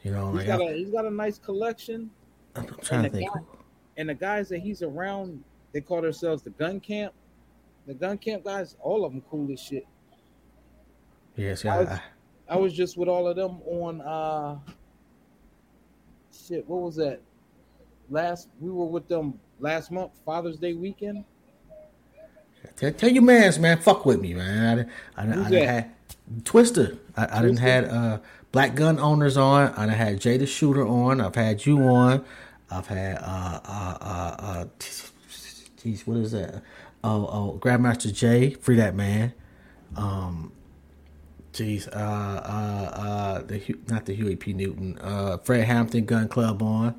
You 0.02 0.12
know, 0.12 0.28
he's 0.30 0.38
like 0.38 0.46
got, 0.46 0.60
a, 0.62 0.72
he's 0.72 0.90
got 0.90 1.04
a 1.04 1.10
nice 1.10 1.38
collection. 1.38 2.08
I'm 2.54 2.66
trying 2.80 3.02
to 3.02 3.10
think. 3.10 3.30
Guy, 3.30 3.40
and 3.96 4.08
the 4.08 4.14
guys 4.14 4.48
that 4.50 4.58
he's 4.58 4.82
around, 4.82 5.42
they 5.72 5.80
call 5.80 6.02
themselves 6.02 6.42
the 6.42 6.50
gun 6.50 6.80
camp. 6.80 7.12
The 7.86 7.94
gun 7.94 8.18
camp 8.18 8.44
guys, 8.44 8.76
all 8.80 9.04
of 9.04 9.12
them 9.12 9.22
cool 9.30 9.50
as 9.52 9.60
shit. 9.60 9.86
Yes, 11.36 11.64
yeah. 11.64 11.74
I 11.74 11.78
was, 11.78 11.98
I 12.48 12.56
was 12.56 12.72
just 12.72 12.96
with 12.96 13.08
all 13.08 13.28
of 13.28 13.36
them 13.36 13.60
on 13.66 14.00
uh 14.00 14.58
shit, 16.46 16.66
what 16.68 16.82
was 16.82 16.96
that? 16.96 17.20
Last 18.10 18.48
we 18.60 18.70
were 18.70 18.86
with 18.86 19.08
them 19.08 19.38
last 19.60 19.90
month, 19.90 20.12
Father's 20.24 20.56
Day 20.56 20.74
weekend. 20.74 21.24
Tell, 22.74 22.92
tell 22.92 23.10
your 23.10 23.22
mans, 23.22 23.58
man, 23.58 23.78
fuck 23.78 24.04
with 24.04 24.20
me, 24.20 24.34
man. 24.34 24.90
I, 25.16 25.22
I, 25.22 25.26
I, 25.26 25.46
I 25.46 25.64
had 25.64 25.94
Twister. 26.44 26.98
I, 27.16 27.38
I 27.38 27.42
didn't 27.42 27.58
had 27.58 27.84
uh, 27.84 28.18
black 28.50 28.74
gun 28.74 28.98
owners 28.98 29.36
on. 29.36 29.72
I 29.74 29.86
had 29.92 30.20
Jay 30.20 30.36
the 30.36 30.46
Shooter 30.46 30.86
on. 30.86 31.20
I've 31.20 31.34
had 31.34 31.64
you 31.64 31.80
on. 31.82 32.24
I've 32.70 32.86
had 32.86 33.18
uh 33.18 33.60
uh 33.64 33.98
uh, 34.00 34.36
uh 34.38 34.64
geez, 35.82 36.06
what 36.06 36.18
is 36.18 36.32
that? 36.32 36.62
Oh 37.04 37.26
oh 37.26 37.58
Grandmaster 37.60 38.12
Jay, 38.12 38.50
free 38.50 38.76
that 38.76 38.94
man. 38.94 39.32
Um 39.96 40.52
Jeez, 41.56 41.88
uh, 41.88 41.98
uh, 41.98 42.90
uh, 42.94 43.42
the 43.42 43.76
not 43.88 44.04
the 44.04 44.14
Huey 44.14 44.36
P. 44.36 44.52
Newton, 44.52 44.98
uh, 45.00 45.38
Fred 45.38 45.64
Hampton 45.64 46.04
Gun 46.04 46.28
Club 46.28 46.62
on. 46.62 46.94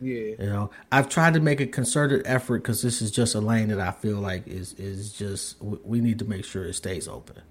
Yeah, 0.00 0.14
you 0.14 0.36
know, 0.46 0.70
I've 0.92 1.08
tried 1.08 1.34
to 1.34 1.40
make 1.40 1.60
a 1.60 1.66
concerted 1.66 2.22
effort 2.24 2.62
because 2.62 2.82
this 2.82 3.02
is 3.02 3.10
just 3.10 3.34
a 3.34 3.40
lane 3.40 3.68
that 3.68 3.80
I 3.80 3.90
feel 3.90 4.18
like 4.18 4.46
is 4.46 4.74
is 4.74 5.12
just 5.12 5.60
we 5.60 6.00
need 6.00 6.20
to 6.20 6.24
make 6.24 6.44
sure 6.44 6.66
it 6.66 6.74
stays 6.74 7.08
open. 7.08 7.42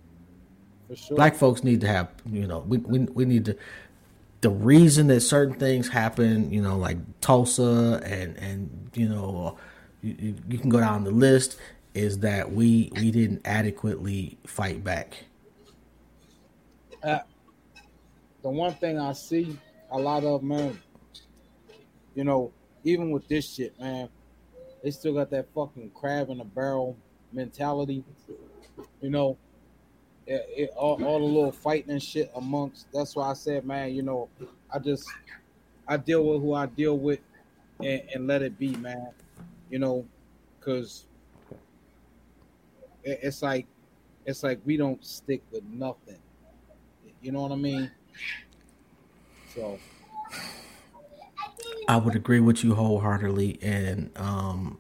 For 0.88 0.96
sure, 0.96 1.18
black 1.18 1.36
folks 1.36 1.62
need 1.62 1.82
to 1.82 1.88
have 1.88 2.10
you 2.26 2.48
know 2.48 2.60
we 2.60 2.78
we 2.78 3.00
we 3.00 3.26
need 3.26 3.46
to. 3.46 3.58
The 4.46 4.52
reason 4.52 5.08
that 5.08 5.22
certain 5.22 5.56
things 5.56 5.90
happen, 5.90 6.52
you 6.52 6.62
know, 6.62 6.78
like 6.78 6.98
Tulsa 7.20 8.00
and 8.06 8.38
and 8.38 8.92
you 8.94 9.10
know, 9.10 9.58
you, 10.02 10.36
you 10.48 10.60
can 10.60 10.70
go 10.70 10.80
down 10.80 11.04
the 11.04 11.12
list, 11.12 11.58
is 11.96 12.20
that 12.20 12.52
we 12.52 12.92
we 12.96 13.10
didn't 13.10 13.42
adequately 13.46 14.38
fight 14.46 14.84
back 14.84 15.26
uh, 17.06 17.20
the 18.42 18.50
one 18.50 18.74
thing 18.74 19.00
I 19.00 19.14
see 19.14 19.58
a 19.92 19.98
lot 19.98 20.24
of 20.24 20.42
man, 20.42 20.80
you 22.16 22.24
know, 22.24 22.52
even 22.84 23.12
with 23.12 23.28
this 23.28 23.54
shit, 23.54 23.80
man, 23.80 24.10
they 24.84 24.92
still 24.92 25.14
got 25.14 25.30
that 25.30 25.48
fucking 25.54 25.92
crab 25.92 26.30
in 26.30 26.40
a 26.42 26.46
barrel 26.46 26.98
mentality. 27.32 28.04
You 29.02 29.10
know, 29.10 29.38
it, 30.28 30.46
it, 30.50 30.70
all, 30.76 31.04
all 31.04 31.20
the 31.20 31.26
little 31.26 31.52
fighting 31.52 31.92
and 31.92 32.02
shit 32.02 32.32
amongst. 32.36 32.88
That's 32.92 33.16
why 33.16 33.30
I 33.30 33.34
said, 33.34 33.66
man, 33.66 33.94
you 33.94 34.02
know, 34.02 34.30
I 34.72 34.80
just 34.80 35.08
I 35.88 35.98
deal 35.98 36.24
with 36.24 36.42
who 36.42 36.54
I 36.54 36.66
deal 36.66 36.98
with 36.98 37.20
and, 37.84 38.02
and 38.14 38.28
let 38.28 38.42
it 38.42 38.58
be, 38.58 38.76
man. 38.78 39.10
You 39.70 39.80
know, 39.80 40.06
because 40.60 41.06
it, 43.04 43.20
it's 43.24 43.42
like 43.42 43.68
it's 44.26 44.44
like 44.44 44.60
we 44.66 44.78
don't 44.78 45.04
stick 45.06 45.42
with 45.52 45.64
nothing. 45.66 46.20
You 47.22 47.32
know 47.32 47.42
what 47.42 47.52
I 47.52 47.56
mean? 47.56 47.92
So 49.54 49.80
I 51.88 51.98
would 51.98 52.16
agree 52.16 52.40
with 52.40 52.64
you 52.64 52.76
wholeheartedly 52.76 53.60
and 53.62 54.12
um 54.16 54.80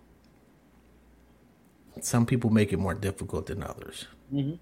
some 2.01 2.25
people 2.25 2.49
make 2.49 2.73
it 2.73 2.77
more 2.77 2.93
difficult 2.93 3.45
than 3.47 3.63
others. 3.63 4.07
Mm-hmm. 4.33 4.55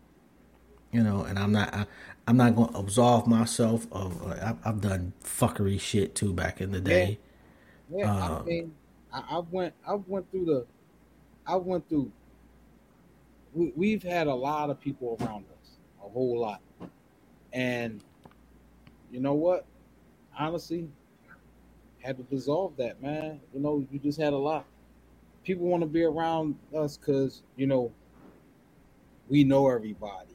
You 0.94 1.04
know, 1.04 1.24
and 1.24 1.40
I'm 1.40 1.52
not 1.52 1.74
I, 1.74 1.86
am 2.28 2.38
not 2.38 2.56
going 2.56 2.72
to 2.72 2.78
absolve 2.78 3.28
myself 3.28 3.88
of 3.92 4.22
uh, 4.24 4.36
I've, 4.42 4.58
I've, 4.64 4.82
done 4.82 5.14
fuckery 5.24 5.80
shit 5.80 6.16
too 6.16 6.34
back 6.34 6.62
in 6.62 6.72
the 6.72 6.80
day. 6.80 7.20
Yeah, 7.92 7.98
yeah 7.98 8.14
uh, 8.14 8.40
I 8.40 8.44
mean, 8.44 8.74
I, 9.12 9.24
I 9.32 9.40
went 9.40 9.74
I 9.88 9.96
went 9.96 10.30
through 10.32 10.46
the 10.46 10.66
I 11.48 11.56
went 11.56 11.90
through 11.90 12.12
we, 13.54 13.74
we've 13.76 14.04
had 14.04 14.28
a 14.28 14.34
lot 14.34 14.70
of 14.70 14.80
people 14.80 15.18
around 15.22 15.46
us, 15.62 15.72
a 16.04 16.10
whole 16.10 16.40
lot. 16.40 16.62
And 17.52 18.02
you 19.12 19.20
know 19.20 19.34
what? 19.34 19.66
Honestly, 20.38 20.88
had 22.00 22.18
to 22.18 22.24
dissolve 22.24 22.76
that, 22.78 23.02
man. 23.02 23.40
You 23.54 23.60
know, 23.60 23.86
you 23.92 24.00
just 24.00 24.20
had 24.20 24.34
a 24.34 24.38
lot. 24.38 24.66
People 25.44 25.68
want 25.68 25.82
to 25.82 25.88
be 25.88 26.04
around 26.04 26.56
us 26.76 26.98
because, 26.98 27.44
you 27.56 27.68
know, 27.68 27.92
we 29.30 29.44
know 29.44 29.70
everybody, 29.70 30.33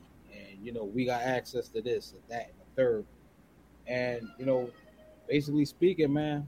and 0.58 0.66
you 0.66 0.72
know 0.72 0.84
we 0.84 1.04
got 1.04 1.22
access 1.22 1.68
to 1.68 1.80
this 1.80 2.12
and 2.12 2.22
that 2.28 2.48
and 2.50 2.58
the 2.60 2.82
third, 2.82 3.04
and 3.86 4.28
you 4.38 4.46
know, 4.46 4.70
basically 5.28 5.64
speaking, 5.64 6.12
man, 6.12 6.46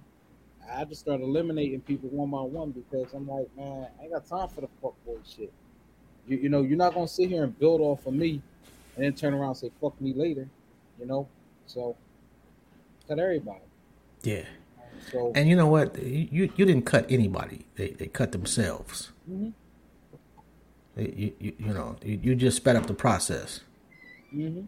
I 0.71 0.85
just 0.85 1.01
started 1.01 1.25
eliminating 1.25 1.81
people 1.81 2.09
one 2.11 2.31
by 2.31 2.41
one 2.41 2.71
because 2.71 3.13
I'm 3.15 3.29
like, 3.29 3.49
man, 3.57 3.89
I 3.99 4.03
ain't 4.05 4.13
got 4.13 4.27
time 4.27 4.49
for 4.49 4.61
the 4.63 4.69
fuckboy 4.83 5.19
shit. 5.25 5.53
You, 6.27 6.37
you 6.39 6.49
know, 6.49 6.63
you're 6.63 6.79
not 6.79 6.95
gonna 6.95 7.09
sit 7.09 7.29
here 7.29 7.45
and 7.45 7.59
build 7.59 7.81
off 7.81 8.07
of 8.07 8.15
me 8.15 8.43
and 8.97 9.05
then 9.05 9.15
turn 9.15 9.35
around 9.35 9.49
and 9.49 9.57
say 9.57 9.71
fuck 9.81 9.99
me 10.01 10.13
later, 10.13 10.49
you 10.99 11.07
know. 11.07 11.29
So 11.67 11.97
cut 13.09 13.19
everybody. 13.19 13.61
Yeah. 14.23 14.45
So 15.11 15.33
And 15.35 15.49
you 15.49 15.57
know 15.57 15.67
what? 15.67 16.01
You 16.03 16.51
you 16.57 16.67
didn't 16.67 16.83
cut 16.83 17.07
anybody. 17.11 17.67
They 17.77 17.91
they 17.91 18.07
cut 18.07 18.33
themselves. 18.33 19.13
Mhm. 19.31 19.53
You, 20.97 21.33
you 21.39 21.53
you 21.59 21.73
know 21.73 21.97
you, 22.05 22.21
you 22.23 22.35
just 22.35 22.59
sped 22.59 22.77
up 22.77 22.87
the 22.87 22.95
process. 22.95 23.61
Mhm. 24.35 24.67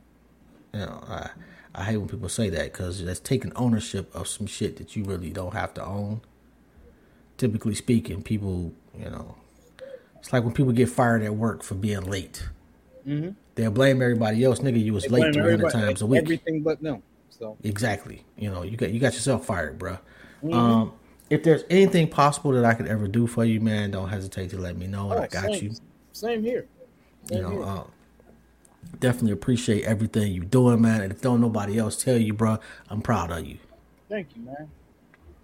You 0.74 0.80
know 0.80 1.04
I 1.08 1.30
I 1.74 1.84
hate 1.84 1.96
when 1.98 2.08
people 2.08 2.28
say 2.28 2.50
that 2.50 2.72
because 2.72 3.04
that's 3.04 3.20
taking 3.20 3.52
ownership 3.54 4.14
of 4.14 4.28
some 4.28 4.46
shit 4.46 4.76
that 4.78 4.96
you 4.96 5.04
really 5.04 5.30
don't 5.30 5.54
have 5.54 5.74
to 5.74 5.84
own. 5.84 6.20
Typically 7.38 7.74
speaking, 7.74 8.22
people 8.22 8.72
you 8.98 9.10
know 9.10 9.36
it's 10.18 10.32
like 10.32 10.44
when 10.44 10.54
people 10.54 10.72
get 10.72 10.88
fired 10.88 11.22
at 11.22 11.34
work 11.34 11.62
for 11.62 11.74
being 11.74 12.02
late. 12.02 12.48
Mm-hmm. 13.06 13.30
They'll 13.54 13.70
blame 13.70 14.02
everybody 14.02 14.44
else. 14.44 14.60
Nigga, 14.60 14.82
you 14.82 14.94
was 14.94 15.04
They 15.04 15.08
late 15.08 15.32
blame 15.32 15.32
300 15.32 15.70
times 15.70 16.02
a 16.02 16.06
week. 16.06 16.22
Everything 16.22 16.62
but 16.62 16.80
them. 16.82 17.02
So 17.30 17.58
Exactly. 17.62 18.24
You 18.36 18.50
know, 18.50 18.62
you 18.62 18.76
got 18.76 18.90
you 18.92 19.00
got 19.00 19.14
yourself 19.14 19.46
fired, 19.46 19.78
bruh. 19.78 19.98
Mm-hmm. 20.44 20.52
Um, 20.54 20.92
if 21.30 21.42
there's 21.42 21.64
anything 21.70 22.08
possible 22.08 22.52
that 22.52 22.64
I 22.64 22.74
could 22.74 22.86
ever 22.86 23.08
do 23.08 23.26
for 23.26 23.44
you, 23.44 23.60
man, 23.60 23.90
don't 23.90 24.08
hesitate 24.08 24.50
to 24.50 24.58
let 24.58 24.76
me 24.76 24.86
know, 24.86 25.10
and 25.12 25.20
Oh, 25.20 25.22
I 25.22 25.26
got 25.28 25.52
same, 25.52 25.64
you. 25.64 25.72
Same 26.12 26.42
here. 26.42 26.68
Same 27.24 27.38
You 27.38 27.42
know, 27.42 27.50
here. 27.50 27.62
uh, 27.62 27.84
definitely 28.98 29.32
appreciate 29.32 29.84
everything 29.84 30.32
you're 30.32 30.44
doing, 30.44 30.80
man. 30.80 31.00
And 31.00 31.12
if 31.12 31.20
don't 31.20 31.40
nobody 31.40 31.78
else 31.78 32.02
tell 32.02 32.16
you, 32.18 32.34
bruh, 32.34 32.60
I'm 32.88 33.02
proud 33.02 33.30
of 33.30 33.46
you. 33.46 33.58
Thank 34.08 34.28
you, 34.36 34.42
man. 34.42 34.70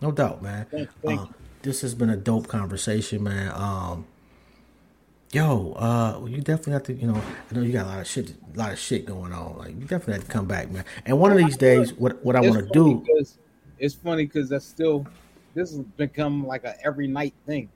No 0.00 0.12
doubt, 0.12 0.42
man. 0.42 0.66
Thank- 0.70 0.90
thank 1.04 1.20
Uh. 1.20 1.26
This 1.62 1.80
has 1.80 1.94
been 1.94 2.08
a 2.08 2.16
dope 2.16 2.46
conversation, 2.46 3.24
man. 3.24 3.50
Um, 3.52 4.06
yo, 5.32 5.72
uh, 5.72 6.24
you 6.26 6.38
definitely 6.38 6.72
have 6.74 6.84
to, 6.84 6.92
you 6.94 7.08
know, 7.08 7.20
I 7.50 7.54
know 7.54 7.62
you 7.62 7.72
got 7.72 7.86
a 7.86 7.88
lot 7.88 8.00
of 8.00 8.06
shit, 8.06 8.30
a 8.54 8.58
lot 8.58 8.72
of 8.72 8.78
shit 8.78 9.06
going 9.06 9.32
on. 9.32 9.58
Like, 9.58 9.70
you 9.70 9.80
definitely 9.82 10.14
have 10.14 10.24
to 10.24 10.30
come 10.30 10.46
back, 10.46 10.70
man. 10.70 10.84
And 11.04 11.18
one 11.18 11.32
of 11.32 11.38
these 11.38 11.56
days, 11.56 11.92
what 11.94 12.24
what 12.24 12.36
I 12.36 12.40
want 12.40 12.58
to 12.58 12.72
do? 12.72 13.04
It's 13.78 13.94
funny 13.94 14.26
because 14.26 14.48
that's 14.48 14.64
still 14.64 15.06
this 15.54 15.70
has 15.70 15.80
become 15.96 16.46
like 16.46 16.64
a 16.64 16.74
every 16.84 17.06
night 17.08 17.34
thing. 17.46 17.68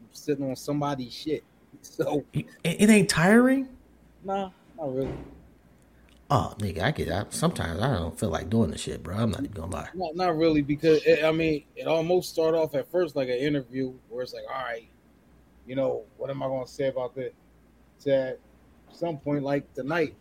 I'm 0.00 0.08
sitting 0.12 0.48
on 0.48 0.56
somebody's 0.56 1.12
shit. 1.12 1.44
So 1.82 2.24
it, 2.32 2.46
it 2.64 2.90
ain't 2.90 3.08
tiring. 3.08 3.68
nah, 4.24 4.50
not 4.76 4.94
really. 4.94 5.14
Oh, 6.28 6.54
nigga, 6.58 6.82
I 6.82 6.90
get. 6.90 7.08
I, 7.08 7.24
sometimes 7.30 7.80
I 7.80 7.94
don't 7.94 8.18
feel 8.18 8.30
like 8.30 8.50
doing 8.50 8.70
the 8.70 8.78
shit, 8.78 9.02
bro. 9.02 9.16
I'm 9.16 9.30
not 9.30 9.44
even 9.44 9.52
gonna 9.52 9.72
lie. 9.72 9.88
Not 9.94 10.16
not 10.16 10.36
really 10.36 10.60
because 10.60 11.02
it, 11.04 11.24
I 11.24 11.30
mean 11.30 11.64
it 11.76 11.86
almost 11.86 12.30
started 12.30 12.58
off 12.58 12.74
at 12.74 12.90
first 12.90 13.14
like 13.14 13.28
an 13.28 13.36
interview 13.36 13.92
where 14.08 14.22
it's 14.22 14.34
like, 14.34 14.44
all 14.52 14.64
right, 14.64 14.88
you 15.66 15.76
know, 15.76 16.02
what 16.16 16.30
am 16.30 16.42
I 16.42 16.46
gonna 16.46 16.66
say 16.66 16.88
about 16.88 17.14
that? 17.14 17.32
To 18.02 18.12
at 18.12 18.38
some 18.92 19.18
point 19.18 19.44
like 19.44 19.72
tonight, 19.74 20.14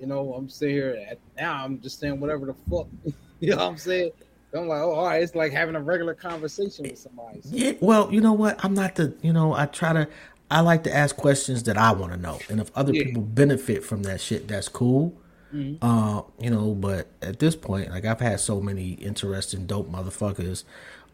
you 0.00 0.06
know, 0.06 0.34
I'm 0.34 0.48
sitting 0.48 0.74
here 0.74 1.04
at 1.08 1.18
now 1.36 1.64
I'm 1.64 1.80
just 1.80 2.00
saying 2.00 2.18
whatever 2.18 2.46
the 2.46 2.54
fuck. 2.68 2.88
you 3.40 3.50
know 3.50 3.56
what 3.58 3.66
I'm 3.66 3.78
saying? 3.78 4.10
I'm 4.54 4.68
like, 4.68 4.82
oh, 4.82 4.92
all 4.92 5.06
right, 5.06 5.22
it's 5.22 5.34
like 5.34 5.52
having 5.52 5.76
a 5.76 5.80
regular 5.80 6.14
conversation 6.14 6.84
with 6.84 6.98
somebody. 6.98 7.40
So, 7.40 7.48
Yeah, 7.52 7.72
well, 7.80 8.12
you 8.12 8.20
know 8.20 8.34
what? 8.34 8.62
I'm 8.64 8.74
not 8.74 8.96
the. 8.96 9.14
You 9.22 9.32
know, 9.32 9.54
I 9.54 9.66
try 9.66 9.92
to. 9.92 10.08
I 10.52 10.60
like 10.60 10.84
to 10.84 10.94
ask 10.94 11.16
questions 11.16 11.62
that 11.64 11.76
I 11.78 11.92
want 11.92 12.12
to 12.12 12.18
know, 12.18 12.38
and 12.48 12.60
if 12.60 12.70
other 12.76 12.92
Yeah. 12.94 13.04
people 13.04 13.22
benefit 13.22 13.82
from 13.84 14.02
that 14.04 14.20
shit, 14.20 14.46
that's 14.48 14.68
cool. 14.68 15.14
Mhm. 15.54 15.78
Uh, 15.82 16.22
you 16.40 16.50
know, 16.50 16.74
but 16.74 17.08
at 17.20 17.38
this 17.38 17.56
point, 17.56 17.90
like 17.90 18.04
I've 18.04 18.20
had 18.20 18.38
so 18.40 18.60
many 18.60 18.90
interesting, 18.92 19.66
dope 19.66 19.90
motherfuckers 19.90 20.64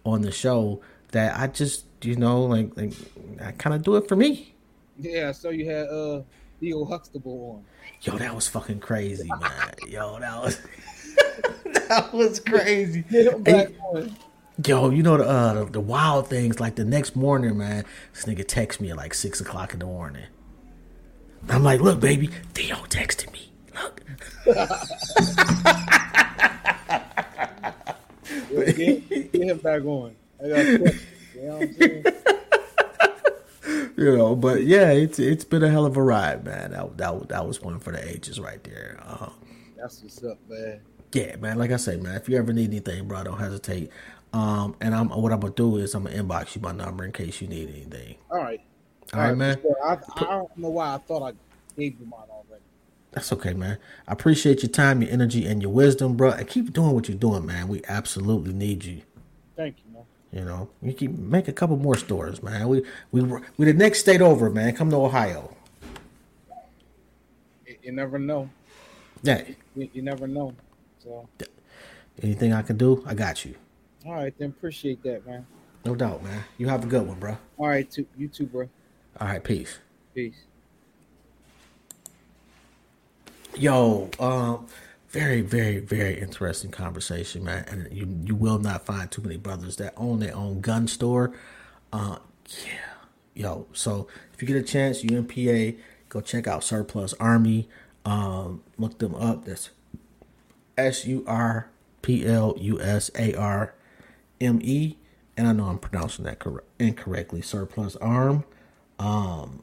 on 0.04 0.22
the 0.22 0.30
show 0.32 0.80
that 1.12 1.38
I 1.38 1.46
just, 1.48 1.84
you 2.02 2.16
know, 2.16 2.44
like, 2.44 2.76
like 2.76 2.92
I 3.40 3.52
kind 3.52 3.74
of 3.74 3.82
do 3.82 3.96
it 3.96 4.08
for 4.08 4.16
me. 4.16 4.54
Yeah, 4.98 5.32
so 5.32 5.50
you 5.50 5.66
had 5.70 5.88
uh 5.88 6.22
Theo 6.60 6.84
Huxtable 6.84 7.58
on. 7.58 7.64
Yo, 8.02 8.18
that 8.18 8.34
was 8.34 8.48
fucking 8.48 8.80
crazy, 8.80 9.28
man. 9.40 9.74
Yo, 9.88 10.18
that 10.20 10.42
was 10.42 10.58
that 11.88 12.12
was 12.12 12.40
crazy. 12.40 13.02
Get 13.10 13.34
And- 13.34 13.44
back 13.44 13.68
on. 13.92 14.16
Yo, 14.66 14.90
you 14.90 15.02
know 15.04 15.16
the, 15.16 15.24
uh, 15.24 15.54
the 15.64 15.72
the 15.72 15.80
wild 15.80 16.28
things 16.28 16.58
like 16.58 16.74
the 16.74 16.84
next 16.84 17.14
morning, 17.14 17.56
man. 17.58 17.84
This 18.12 18.24
nigga 18.24 18.46
texts 18.46 18.80
me 18.80 18.90
at 18.90 18.96
like 18.96 19.14
six 19.14 19.40
o'clock 19.40 19.72
in 19.72 19.78
the 19.78 19.86
morning. 19.86 20.26
I'm 21.48 21.62
like, 21.62 21.80
look, 21.80 22.00
baby, 22.00 22.28
Theo 22.54 22.76
texted 22.88 23.32
me. 23.32 23.52
Look, 28.52 28.76
get, 28.76 29.08
get 29.32 29.42
him 29.42 29.58
back 29.58 29.84
on. 29.84 30.16
I 30.42 30.48
got. 30.48 30.66
You 31.34 31.42
know 31.42 31.56
what 31.58 31.62
I'm 31.62 31.74
saying? 31.74 32.04
you 33.96 34.16
know, 34.16 34.34
but 34.36 34.64
yeah, 34.64 34.90
it's 34.90 35.18
it's 35.18 35.44
been 35.44 35.62
a 35.62 35.70
hell 35.70 35.86
of 35.86 35.96
a 35.96 36.02
ride, 36.02 36.44
man. 36.44 36.72
That 36.72 36.96
that 36.98 37.28
that 37.28 37.46
was 37.46 37.62
one 37.62 37.78
for 37.78 37.92
the 37.92 38.08
ages 38.08 38.40
right 38.40 38.62
there. 38.64 38.98
Uh, 39.06 39.30
That's 39.76 40.02
what's 40.02 40.22
up, 40.24 40.38
man. 40.48 40.80
yeah, 41.14 41.36
man. 41.36 41.58
Like 41.58 41.70
I 41.72 41.76
say, 41.76 41.96
man, 41.96 42.16
if 42.16 42.28
you 42.28 42.36
ever 42.38 42.52
need 42.52 42.70
anything, 42.70 43.06
bro, 43.08 43.24
don't 43.24 43.38
hesitate. 43.38 43.90
Um, 44.32 44.76
and 44.80 44.94
I'm 44.94 45.08
what 45.08 45.32
I'm 45.32 45.40
gonna 45.40 45.54
do 45.54 45.76
is 45.76 45.94
I'm 45.94 46.04
gonna 46.04 46.22
inbox 46.22 46.54
you 46.54 46.60
my 46.60 46.72
number 46.72 47.04
in 47.04 47.12
case 47.12 47.40
you 47.40 47.48
need 47.48 47.68
anything. 47.70 48.16
All 48.30 48.38
right. 48.38 48.60
All 49.14 49.20
right, 49.20 49.36
man. 49.36 49.58
sure. 49.62 49.76
I, 49.82 49.94
I 50.16 50.20
don't 50.20 50.58
know 50.58 50.68
why 50.68 50.94
I 50.94 50.98
thought 50.98 51.22
I 51.22 51.32
gave 51.78 51.98
you 51.98 52.06
mine 52.06 52.20
already. 52.30 52.62
That's 53.12 53.32
okay, 53.32 53.54
man. 53.54 53.78
I 54.06 54.12
appreciate 54.12 54.62
your 54.62 54.70
time, 54.70 55.00
your 55.00 55.10
energy, 55.10 55.46
and 55.46 55.62
your 55.62 55.72
wisdom, 55.72 56.14
bro. 56.14 56.30
And 56.32 56.46
keep 56.46 56.72
doing 56.74 56.90
what 56.90 57.08
you're 57.08 57.16
doing, 57.16 57.46
man. 57.46 57.68
We 57.68 57.80
absolutely 57.88 58.52
need 58.52 58.84
you. 58.84 59.00
Thank 59.56 59.76
you, 59.78 59.94
man. 59.94 60.04
You 60.30 60.44
know, 60.44 60.68
you 60.82 60.92
keep 60.92 61.12
make 61.12 61.48
a 61.48 61.52
couple 61.52 61.78
more 61.78 61.96
stores, 61.96 62.42
man. 62.42 62.68
We 62.68 62.82
we 63.12 63.22
we 63.56 63.64
the 63.64 63.72
next 63.72 64.00
state 64.00 64.20
over, 64.20 64.50
man. 64.50 64.74
Come 64.74 64.90
to 64.90 64.96
Ohio. 64.96 65.56
You, 67.66 67.76
you 67.82 67.92
never 67.92 68.18
know. 68.18 68.50
Yeah. 69.22 69.42
You, 69.74 69.88
you 69.94 70.02
never 70.02 70.26
know. 70.26 70.54
So, 71.02 71.28
Anything 72.22 72.52
I 72.52 72.62
can 72.62 72.76
do, 72.76 73.02
I 73.06 73.14
got 73.14 73.44
you. 73.44 73.54
All 74.06 74.14
right, 74.14 74.34
then 74.38 74.50
appreciate 74.50 75.02
that, 75.02 75.26
man. 75.26 75.46
No 75.84 75.94
doubt, 75.94 76.22
man. 76.22 76.44
You 76.58 76.68
have 76.68 76.84
a 76.84 76.86
good 76.86 77.06
one, 77.06 77.18
bro. 77.18 77.36
All 77.56 77.68
right, 77.68 77.90
too, 77.90 78.06
you 78.16 78.28
too, 78.28 78.46
bro. 78.46 78.68
All 79.20 79.28
right, 79.28 79.42
peace. 79.42 79.78
Peace. 80.14 80.44
Yo, 83.56 84.10
um, 84.20 84.66
very, 85.08 85.40
very, 85.40 85.78
very 85.78 86.20
interesting 86.20 86.70
conversation, 86.70 87.44
man. 87.44 87.64
And 87.68 87.92
you 87.92 88.06
you 88.24 88.34
will 88.34 88.58
not 88.58 88.86
find 88.86 89.10
too 89.10 89.22
many 89.22 89.36
brothers 89.36 89.76
that 89.76 89.94
own 89.96 90.20
their 90.20 90.36
own 90.36 90.60
gun 90.60 90.86
store. 90.86 91.32
Uh, 91.92 92.18
yeah, 92.64 92.94
yo. 93.34 93.66
So 93.72 94.06
if 94.34 94.42
you 94.42 94.46
get 94.46 94.56
a 94.56 94.62
chance, 94.62 95.02
UMPA, 95.02 95.76
go 96.08 96.20
check 96.20 96.46
out 96.46 96.62
Surplus 96.62 97.14
Army. 97.14 97.68
Um, 98.04 98.62
look 98.76 98.98
them 98.98 99.14
up. 99.14 99.46
That's 99.46 99.70
S 100.76 101.06
U 101.06 101.24
R 101.26 101.68
P 102.02 102.26
L 102.26 102.54
U 102.58 102.80
S 102.80 103.10
A 103.16 103.34
R 103.34 103.74
M 104.40 104.60
E. 104.62 104.96
And 105.36 105.46
I 105.46 105.52
know 105.52 105.64
I'm 105.66 105.78
pronouncing 105.78 106.24
that 106.24 106.40
cor- 106.40 106.64
incorrectly. 106.78 107.42
Surplus 107.42 107.96
Arm. 107.96 108.44
Um, 108.98 109.62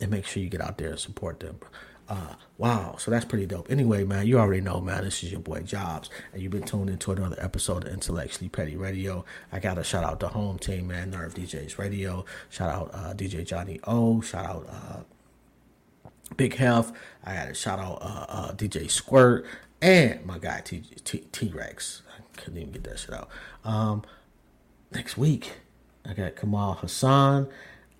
and 0.00 0.10
make 0.10 0.24
sure 0.24 0.42
you 0.42 0.48
get 0.48 0.62
out 0.62 0.78
there 0.78 0.90
and 0.90 0.98
support 0.98 1.40
them. 1.40 1.60
Uh, 2.08 2.34
wow, 2.58 2.96
so 2.98 3.08
that's 3.08 3.24
pretty 3.24 3.46
dope. 3.46 3.70
Anyway, 3.70 4.02
man, 4.02 4.26
you 4.26 4.36
already 4.36 4.60
know, 4.60 4.80
man, 4.80 5.04
this 5.04 5.22
is 5.22 5.30
your 5.30 5.40
boy 5.40 5.60
Jobs, 5.60 6.10
and 6.32 6.42
you've 6.42 6.50
been 6.50 6.64
tuned 6.64 6.90
into 6.90 7.12
another 7.12 7.36
episode 7.38 7.86
of 7.86 7.92
Intellectually 7.92 8.48
Petty 8.48 8.76
Radio. 8.76 9.24
I 9.52 9.60
got 9.60 9.74
to 9.74 9.84
shout 9.84 10.02
out 10.02 10.18
the 10.18 10.28
home 10.28 10.58
team, 10.58 10.88
man, 10.88 11.10
Nerve 11.10 11.34
DJs 11.34 11.78
Radio. 11.78 12.24
Shout 12.48 12.68
out 12.68 12.90
uh, 12.92 13.14
DJ 13.14 13.46
Johnny 13.46 13.78
O. 13.84 14.20
Shout 14.22 14.44
out 14.44 14.66
uh, 14.68 16.10
Big 16.36 16.56
Health. 16.56 16.92
I 17.24 17.34
got 17.34 17.46
to 17.46 17.54
shout 17.54 17.78
out 17.78 17.98
uh, 18.00 18.26
uh, 18.28 18.52
DJ 18.54 18.90
Squirt 18.90 19.46
and 19.80 20.26
my 20.26 20.38
guy 20.38 20.62
T 20.64 20.82
T 21.04 21.52
Rex. 21.54 22.02
Couldn't 22.40 22.58
even 22.58 22.72
get 22.72 22.84
that 22.84 22.98
shit 22.98 23.12
out. 23.14 23.28
Um, 23.64 24.02
next 24.92 25.16
week, 25.16 25.52
I 26.04 26.14
got 26.14 26.36
Kamal 26.36 26.74
Hassan 26.74 27.48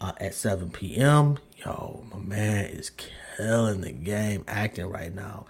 uh, 0.00 0.12
at 0.18 0.34
7 0.34 0.70
p.m. 0.70 1.38
Yo, 1.56 2.04
my 2.12 2.18
man 2.18 2.64
is 2.66 2.90
killing 3.36 3.82
the 3.82 3.92
game 3.92 4.44
acting 4.48 4.86
right 4.86 5.14
now. 5.14 5.46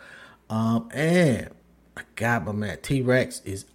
Um, 0.48 0.88
and 0.92 1.50
I 1.96 2.02
got 2.16 2.44
my 2.44 2.52
man 2.52 2.78
T 2.82 3.02
Rex 3.02 3.40
is 3.44 3.66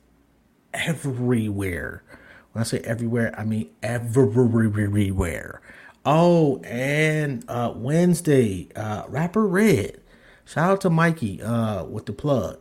everywhere. 0.73 2.03
When 2.51 2.61
I 2.61 2.65
say 2.65 2.79
everywhere, 2.79 3.33
I 3.37 3.45
mean 3.45 3.69
everywhere. 3.81 5.61
Oh, 6.05 6.57
and 6.63 7.43
uh, 7.47 7.73
Wednesday, 7.75 8.69
uh, 8.75 9.05
rapper 9.07 9.47
Red. 9.47 10.01
Shout 10.45 10.69
out 10.69 10.81
to 10.81 10.89
Mikey 10.89 11.41
uh, 11.41 11.85
with 11.85 12.05
the 12.05 12.13
plug. 12.13 12.59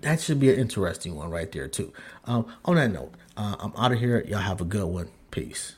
That 0.00 0.20
should 0.20 0.38
be 0.40 0.52
an 0.52 0.58
interesting 0.58 1.14
one 1.14 1.30
right 1.30 1.50
there 1.50 1.68
too. 1.68 1.92
Um, 2.24 2.46
on 2.64 2.76
that 2.76 2.92
note, 2.92 3.12
uh, 3.36 3.56
I'm 3.58 3.72
out 3.76 3.92
of 3.92 3.98
here. 3.98 4.24
Y'all 4.28 4.38
have 4.38 4.60
a 4.60 4.64
good 4.64 4.86
one. 4.86 5.08
Peace. 5.30 5.76